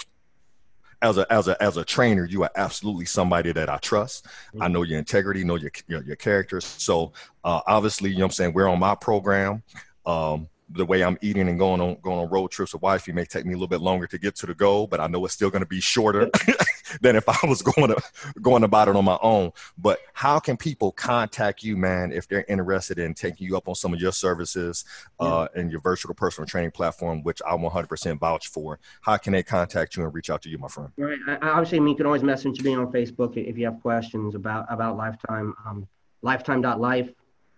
as 1.03 1.19
a 1.19 1.31
as 1.31 1.47
a 1.47 1.61
as 1.61 1.77
a 1.77 1.85
trainer 1.85 2.25
you 2.25 2.41
are 2.41 2.51
absolutely 2.55 3.05
somebody 3.05 3.51
that 3.51 3.69
i 3.69 3.77
trust. 3.77 4.25
I 4.59 4.67
know 4.69 4.81
your 4.81 4.97
integrity 4.97 5.43
know 5.43 5.55
your 5.55 5.71
your, 5.87 6.03
your 6.03 6.15
character. 6.15 6.59
So 6.61 7.13
uh, 7.43 7.61
obviously 7.67 8.09
you 8.09 8.15
know 8.15 8.21
what 8.21 8.29
i'm 8.29 8.31
saying? 8.31 8.53
We're 8.53 8.69
on 8.69 8.79
my 8.79 8.95
program. 8.95 9.61
Um, 10.03 10.49
the 10.69 10.85
way 10.85 11.03
I'm 11.03 11.17
eating 11.21 11.47
and 11.47 11.57
going 11.57 11.79
on 11.81 11.97
going 12.01 12.19
on 12.19 12.29
road 12.29 12.51
trips 12.51 12.73
with 12.73 12.81
wife, 12.81 13.01
wifey 13.01 13.11
may 13.11 13.25
take 13.25 13.45
me 13.45 13.53
a 13.53 13.55
little 13.55 13.67
bit 13.67 13.81
longer 13.81 14.07
to 14.07 14.17
get 14.17 14.35
to 14.35 14.45
the 14.45 14.53
goal, 14.53 14.87
but 14.87 14.99
I 14.99 15.07
know 15.07 15.23
it's 15.25 15.33
still 15.33 15.49
going 15.49 15.61
to 15.61 15.67
be 15.67 15.79
shorter 15.79 16.29
than 17.01 17.15
if 17.15 17.27
I 17.29 17.37
was 17.47 17.61
going 17.61 17.89
to 17.89 18.01
going 18.41 18.63
about 18.63 18.87
it 18.87 18.95
on 18.95 19.05
my 19.05 19.17
own. 19.21 19.51
But 19.77 19.99
how 20.13 20.39
can 20.39 20.57
people 20.57 20.91
contact 20.91 21.63
you, 21.63 21.77
man, 21.77 22.11
if 22.11 22.27
they're 22.27 22.45
interested 22.47 22.99
in 22.99 23.13
taking 23.13 23.47
you 23.47 23.55
up 23.55 23.67
on 23.67 23.75
some 23.75 23.93
of 23.93 24.01
your 24.01 24.11
services 24.11 24.83
uh, 25.19 25.47
and 25.55 25.71
your 25.71 25.81
virtual 25.81 26.13
personal 26.13 26.47
training 26.47 26.71
platform, 26.71 27.23
which 27.23 27.41
I 27.45 27.51
100% 27.51 28.19
vouch 28.19 28.47
for? 28.47 28.79
How 29.01 29.17
can 29.17 29.33
they 29.33 29.43
contact 29.43 29.95
you 29.95 30.03
and 30.03 30.13
reach 30.13 30.29
out 30.29 30.41
to 30.43 30.49
you, 30.49 30.57
my 30.57 30.67
friend? 30.67 30.89
Right. 30.97 31.19
I, 31.27 31.35
I 31.35 31.49
obviously, 31.51 31.77
I 31.77 31.81
mean, 31.81 31.89
you 31.89 31.97
can 31.97 32.05
always 32.05 32.23
message 32.23 32.61
me 32.61 32.75
on 32.75 32.91
Facebook 32.91 33.37
if 33.37 33.57
you 33.57 33.65
have 33.65 33.81
questions 33.81 34.35
about 34.35 34.65
about 34.69 34.97
Lifetime. 34.97 35.53
Um, 35.65 35.87
lifetime.life. 36.21 37.11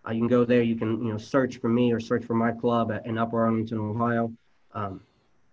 Uh, 0.07 0.11
you 0.11 0.19
can 0.19 0.27
go 0.27 0.45
there. 0.45 0.61
You 0.61 0.75
can 0.75 1.03
you 1.03 1.11
know 1.11 1.17
search 1.17 1.57
for 1.57 1.69
me 1.69 1.91
or 1.91 1.99
search 1.99 2.25
for 2.25 2.33
my 2.33 2.51
club 2.51 2.91
at, 2.91 3.05
in 3.05 3.17
Upper 3.17 3.43
Arlington, 3.43 3.77
Ohio. 3.77 4.31
Um, 4.73 5.01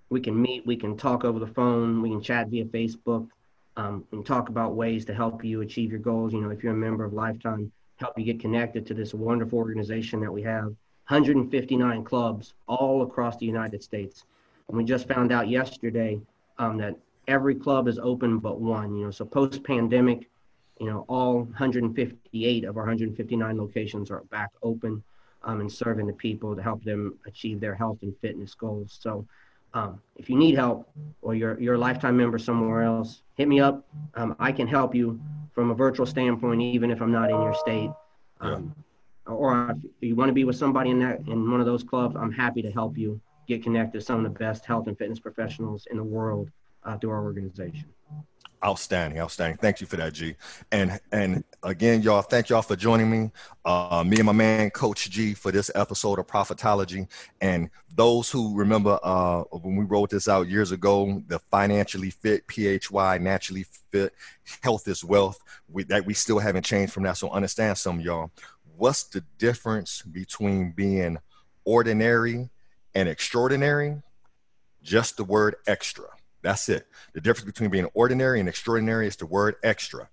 we 0.09 0.21
can 0.21 0.41
meet. 0.41 0.67
We 0.67 0.77
can 0.77 0.97
talk 0.97 1.25
over 1.25 1.39
the 1.39 1.47
phone. 1.47 2.01
We 2.01 2.11
can 2.11 2.23
chat 2.23 2.49
via 2.49 2.65
Facebook. 2.65 3.29
Um, 3.77 4.05
can 4.11 4.25
talk 4.25 4.49
about 4.49 4.75
ways 4.75 5.05
to 5.07 5.15
help 5.15 5.45
you 5.45 5.61
achieve 5.61 5.91
your 5.91 6.01
goals. 6.01 6.33
You 6.33 6.41
know, 6.41 6.51
if 6.51 6.63
you're 6.63 6.73
a 6.73 6.77
member 6.77 7.05
of 7.05 7.13
Lifetime, 7.13 7.71
help 7.97 8.19
you 8.19 8.25
get 8.25 8.41
connected 8.41 8.87
to 8.87 8.95
this 8.95 9.13
wonderful 9.13 9.59
organization 9.59 10.21
that 10.21 10.33
we 10.33 10.43
have. 10.43 10.67
159 11.09 12.05
clubs 12.05 12.55
all 12.67 13.03
across 13.03 13.37
the 13.37 13.47
United 13.47 13.83
States. 13.83 14.25
And 14.69 14.77
we 14.77 14.85
just 14.85 15.07
found 15.07 15.31
out 15.31 15.49
yesterday 15.49 16.21
um, 16.59 16.79
that 16.79 16.97
every 17.29 17.55
club 17.55 17.87
is 17.87 17.99
open 17.99 18.39
but 18.39 18.61
one. 18.61 18.97
You 18.97 19.07
know, 19.07 19.11
so 19.11 19.25
post 19.25 19.63
pandemic, 19.63 20.29
you 20.79 20.87
know, 20.87 21.05
all 21.09 21.45
158 21.45 22.65
of 22.65 22.77
our 22.77 22.83
159 22.83 23.59
locations 23.59 24.11
are 24.11 24.23
back 24.31 24.51
open 24.63 25.03
um, 25.43 25.61
and 25.61 25.73
serving 25.73 26.07
the 26.07 26.13
people 26.13 26.55
to 26.57 26.63
help 26.63 26.83
them 26.85 27.19
achieve 27.27 27.61
their 27.61 27.75
health 27.75 27.99
and 28.03 28.15
fitness 28.21 28.55
goals. 28.55 28.99
So, 29.01 29.27
um, 29.75 30.01
if 30.17 30.31
you 30.31 30.37
need 30.37 30.55
help 30.55 30.89
or 31.23 31.35
you're 31.35 31.61
you're 31.61 31.75
a 31.75 31.79
lifetime 31.79 32.17
member 32.17 32.39
somewhere 32.39 32.83
else, 32.83 33.23
hit 33.35 33.47
me 33.49 33.61
up. 33.61 33.87
Um, 34.15 34.35
I 34.39 34.53
can 34.53 34.67
help 34.67 34.95
you 34.95 35.21
from 35.55 35.71
a 35.71 35.75
virtual 35.75 36.07
standpoint, 36.07 36.63
even 36.63 36.91
if 36.91 37.01
I'm 37.03 37.13
not 37.13 37.31
in 37.31 37.41
your 37.41 37.55
state. 37.55 37.91
Um, 38.41 38.75
Or 39.27 39.71
if 39.71 40.09
you 40.09 40.15
want 40.15 40.29
to 40.29 40.33
be 40.33 40.45
with 40.45 40.57
somebody 40.57 40.91
in 40.91 40.99
that 41.01 41.21
in 41.27 41.51
one 41.51 41.61
of 41.61 41.67
those 41.67 41.83
clubs, 41.83 42.15
I'm 42.17 42.31
happy 42.33 42.63
to 42.63 42.71
help 42.71 42.97
you 42.97 43.21
get 43.49 43.63
connected 43.63 43.99
to 43.99 44.05
some 44.05 44.25
of 44.25 44.33
the 44.33 44.39
best 44.39 44.65
health 44.65 44.87
and 44.87 44.97
fitness 44.97 45.19
professionals 45.19 45.87
in 45.91 45.97
the 45.97 46.05
world 46.05 46.51
uh, 46.85 46.97
through 46.99 47.11
our 47.11 47.25
organization. 47.25 47.87
Outstanding, 48.65 49.21
outstanding. 49.21 49.59
Thank 49.59 49.81
you 49.81 49.87
for 49.87 49.97
that, 49.97 50.15
G. 50.15 50.35
And 50.73 50.99
and 51.13 51.45
again, 51.63 52.01
y'all, 52.03 52.23
thank 52.23 52.49
y'all 52.49 52.63
for 52.63 52.75
joining 52.75 53.11
me. 53.11 53.31
Uh, 53.65 54.03
me 54.05 54.17
and 54.17 54.27
my 54.27 54.33
man, 54.33 54.71
Coach 54.71 55.11
G, 55.11 55.35
for 55.35 55.53
this 55.53 55.71
episode 55.75 56.19
of 56.19 56.27
Profitilogy. 56.27 57.07
And 57.41 57.69
those 57.95 58.31
who 58.31 58.57
remember 58.57 58.99
uh, 59.03 59.43
when 59.53 59.77
we 59.77 59.85
wrote 59.85 60.11
this 60.11 60.27
out 60.27 60.49
years 60.49 60.73
ago, 60.73 61.23
the 61.29 61.39
financially 61.39 62.11
fit, 62.11 62.45
PHY, 62.49 63.19
naturally 63.19 63.67
fit, 63.93 64.15
health 64.63 64.89
is 64.89 65.05
wealth. 65.05 65.39
We, 65.69 65.85
that 65.85 66.07
we 66.07 66.15
still 66.15 66.39
haven't 66.39 66.65
changed 66.65 66.93
from 66.93 67.03
that. 67.03 67.19
So 67.19 67.31
understand 67.31 67.77
some 67.77 68.01
y'all. 68.01 68.31
What's 68.77 69.05
the 69.05 69.23
difference 69.39 70.03
between 70.03 70.73
being 70.73 71.19
ordinary 71.65 72.49
and 72.95 73.09
extraordinary? 73.09 74.03
Just 74.83 75.19
the 75.19 75.25
word 75.25 75.57
extra. 75.67 76.07
That's 76.47 76.69
it. 76.69 76.87
The 77.13 77.21
difference 77.21 77.45
between 77.45 77.71
being 77.71 77.89
ordinary 77.93 78.39
and 78.39 78.49
extraordinary 78.49 79.09
is 79.09 79.17
the 79.17 79.27
word 79.27 79.57
extra. 79.65 80.09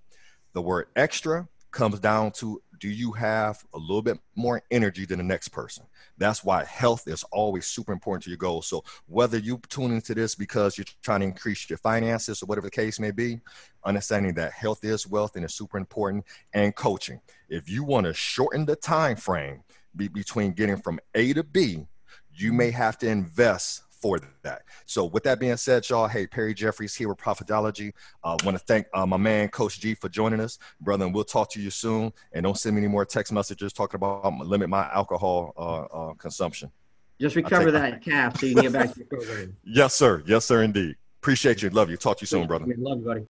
The 0.54 0.64
word 0.64 0.88
extra 0.96 1.48
comes 1.70 2.00
down 2.00 2.32
to 2.32 2.60
do 2.80 2.90
you 2.90 3.12
have 3.12 3.64
a 3.76 3.78
little 3.78 4.02
bit 4.02 4.18
more 4.36 4.64
energy 4.72 5.06
than 5.06 5.20
the 5.20 5.24
next 5.24 5.50
person? 5.50 5.86
That's 6.18 6.44
why 6.44 6.66
health 6.66 7.08
is 7.08 7.24
always 7.26 7.68
super 7.68 7.94
important 7.94 8.24
to 8.24 8.32
your 8.32 8.38
goals. 8.38 8.66
So 8.66 8.84
whether 9.06 9.38
you 9.38 9.62
tune 9.70 9.92
into 9.92 10.16
this 10.16 10.34
because 10.34 10.76
you're 10.76 10.86
trying 11.04 11.20
to 11.20 11.28
increase 11.28 11.70
your 11.70 11.78
finances 11.78 12.42
or 12.42 12.48
whatever 12.48 12.66
the 12.66 12.72
case 12.72 13.00
may 13.00 13.12
be, 13.12 13.40
understanding 13.86 14.34
that 14.34 14.54
health 14.54 14.84
is 14.84 15.06
wealth 15.06 15.36
and 15.36 15.46
is 15.46 15.54
super 15.54 15.78
important 15.78 16.26
and 16.56 16.76
coaching. 16.76 17.22
If 17.48 17.70
you 17.70 17.84
want 17.84 18.08
to 18.08 18.14
shorten 18.16 18.66
the 18.66 18.76
time 18.76 19.18
frame 19.18 19.62
be 19.96 20.08
between 20.08 20.54
getting 20.54 20.78
from 20.78 21.00
A 21.14 21.32
to 21.34 21.44
B, 21.44 21.86
you 22.34 22.54
may 22.54 22.72
have 22.72 22.98
to 22.98 23.08
invest 23.08 23.83
for 24.04 24.20
that. 24.42 24.64
So 24.86 25.06
with 25.06 25.24
that 25.24 25.40
being 25.40 25.56
said, 25.56 25.88
y'all, 25.88 26.10
hey, 26.10 26.28
Perry 26.28 26.54
Jeffries 26.54 26.94
here 26.94 27.08
with 27.08 27.18
Profitilogy. 27.18 27.94
I 28.22 28.34
uh, 28.34 28.38
want 28.44 28.58
to 28.58 28.64
thank 28.66 28.86
uh, 28.94 29.06
my 29.06 29.16
man, 29.16 29.48
Coach 29.48 29.80
G, 29.80 29.96
for 29.96 30.10
joining 30.10 30.42
us. 30.42 30.60
Brother, 30.82 31.06
and 31.06 31.16
we'll 31.16 31.24
talk 31.24 31.50
to 31.52 31.62
you 31.62 31.70
soon. 31.70 32.12
And 32.34 32.44
don't 32.44 32.58
send 32.58 32.76
me 32.76 32.82
any 32.82 32.90
more 32.90 33.06
text 33.06 33.32
messages 33.32 33.72
talking 33.72 33.96
about 33.96 34.26
um, 34.26 34.40
limit 34.40 34.68
my 34.68 34.92
alcohol 34.92 35.54
uh, 35.58 35.84
uh, 35.84 36.14
consumption. 36.16 36.70
Just 37.22 37.38
recover 37.38 37.72
that 37.72 38.02
calf 38.02 38.42
so 38.42 38.46
you 38.46 38.56
can 38.56 38.64
get 38.64 38.74
back 38.74 38.92
to 38.92 39.00
your 39.00 39.08
program. 39.08 39.56
yes, 39.64 39.94
sir. 39.94 40.22
Yes, 40.26 40.44
sir, 40.44 40.64
indeed. 40.64 40.98
Appreciate 41.22 41.62
you. 41.62 41.70
Love 41.70 41.90
you. 41.90 41.96
Talk 41.96 42.18
to 42.18 42.24
you 42.24 42.28
soon, 42.28 42.46
brother. 42.46 42.66
Love 42.78 43.00
you, 43.00 43.06
buddy. 43.06 43.26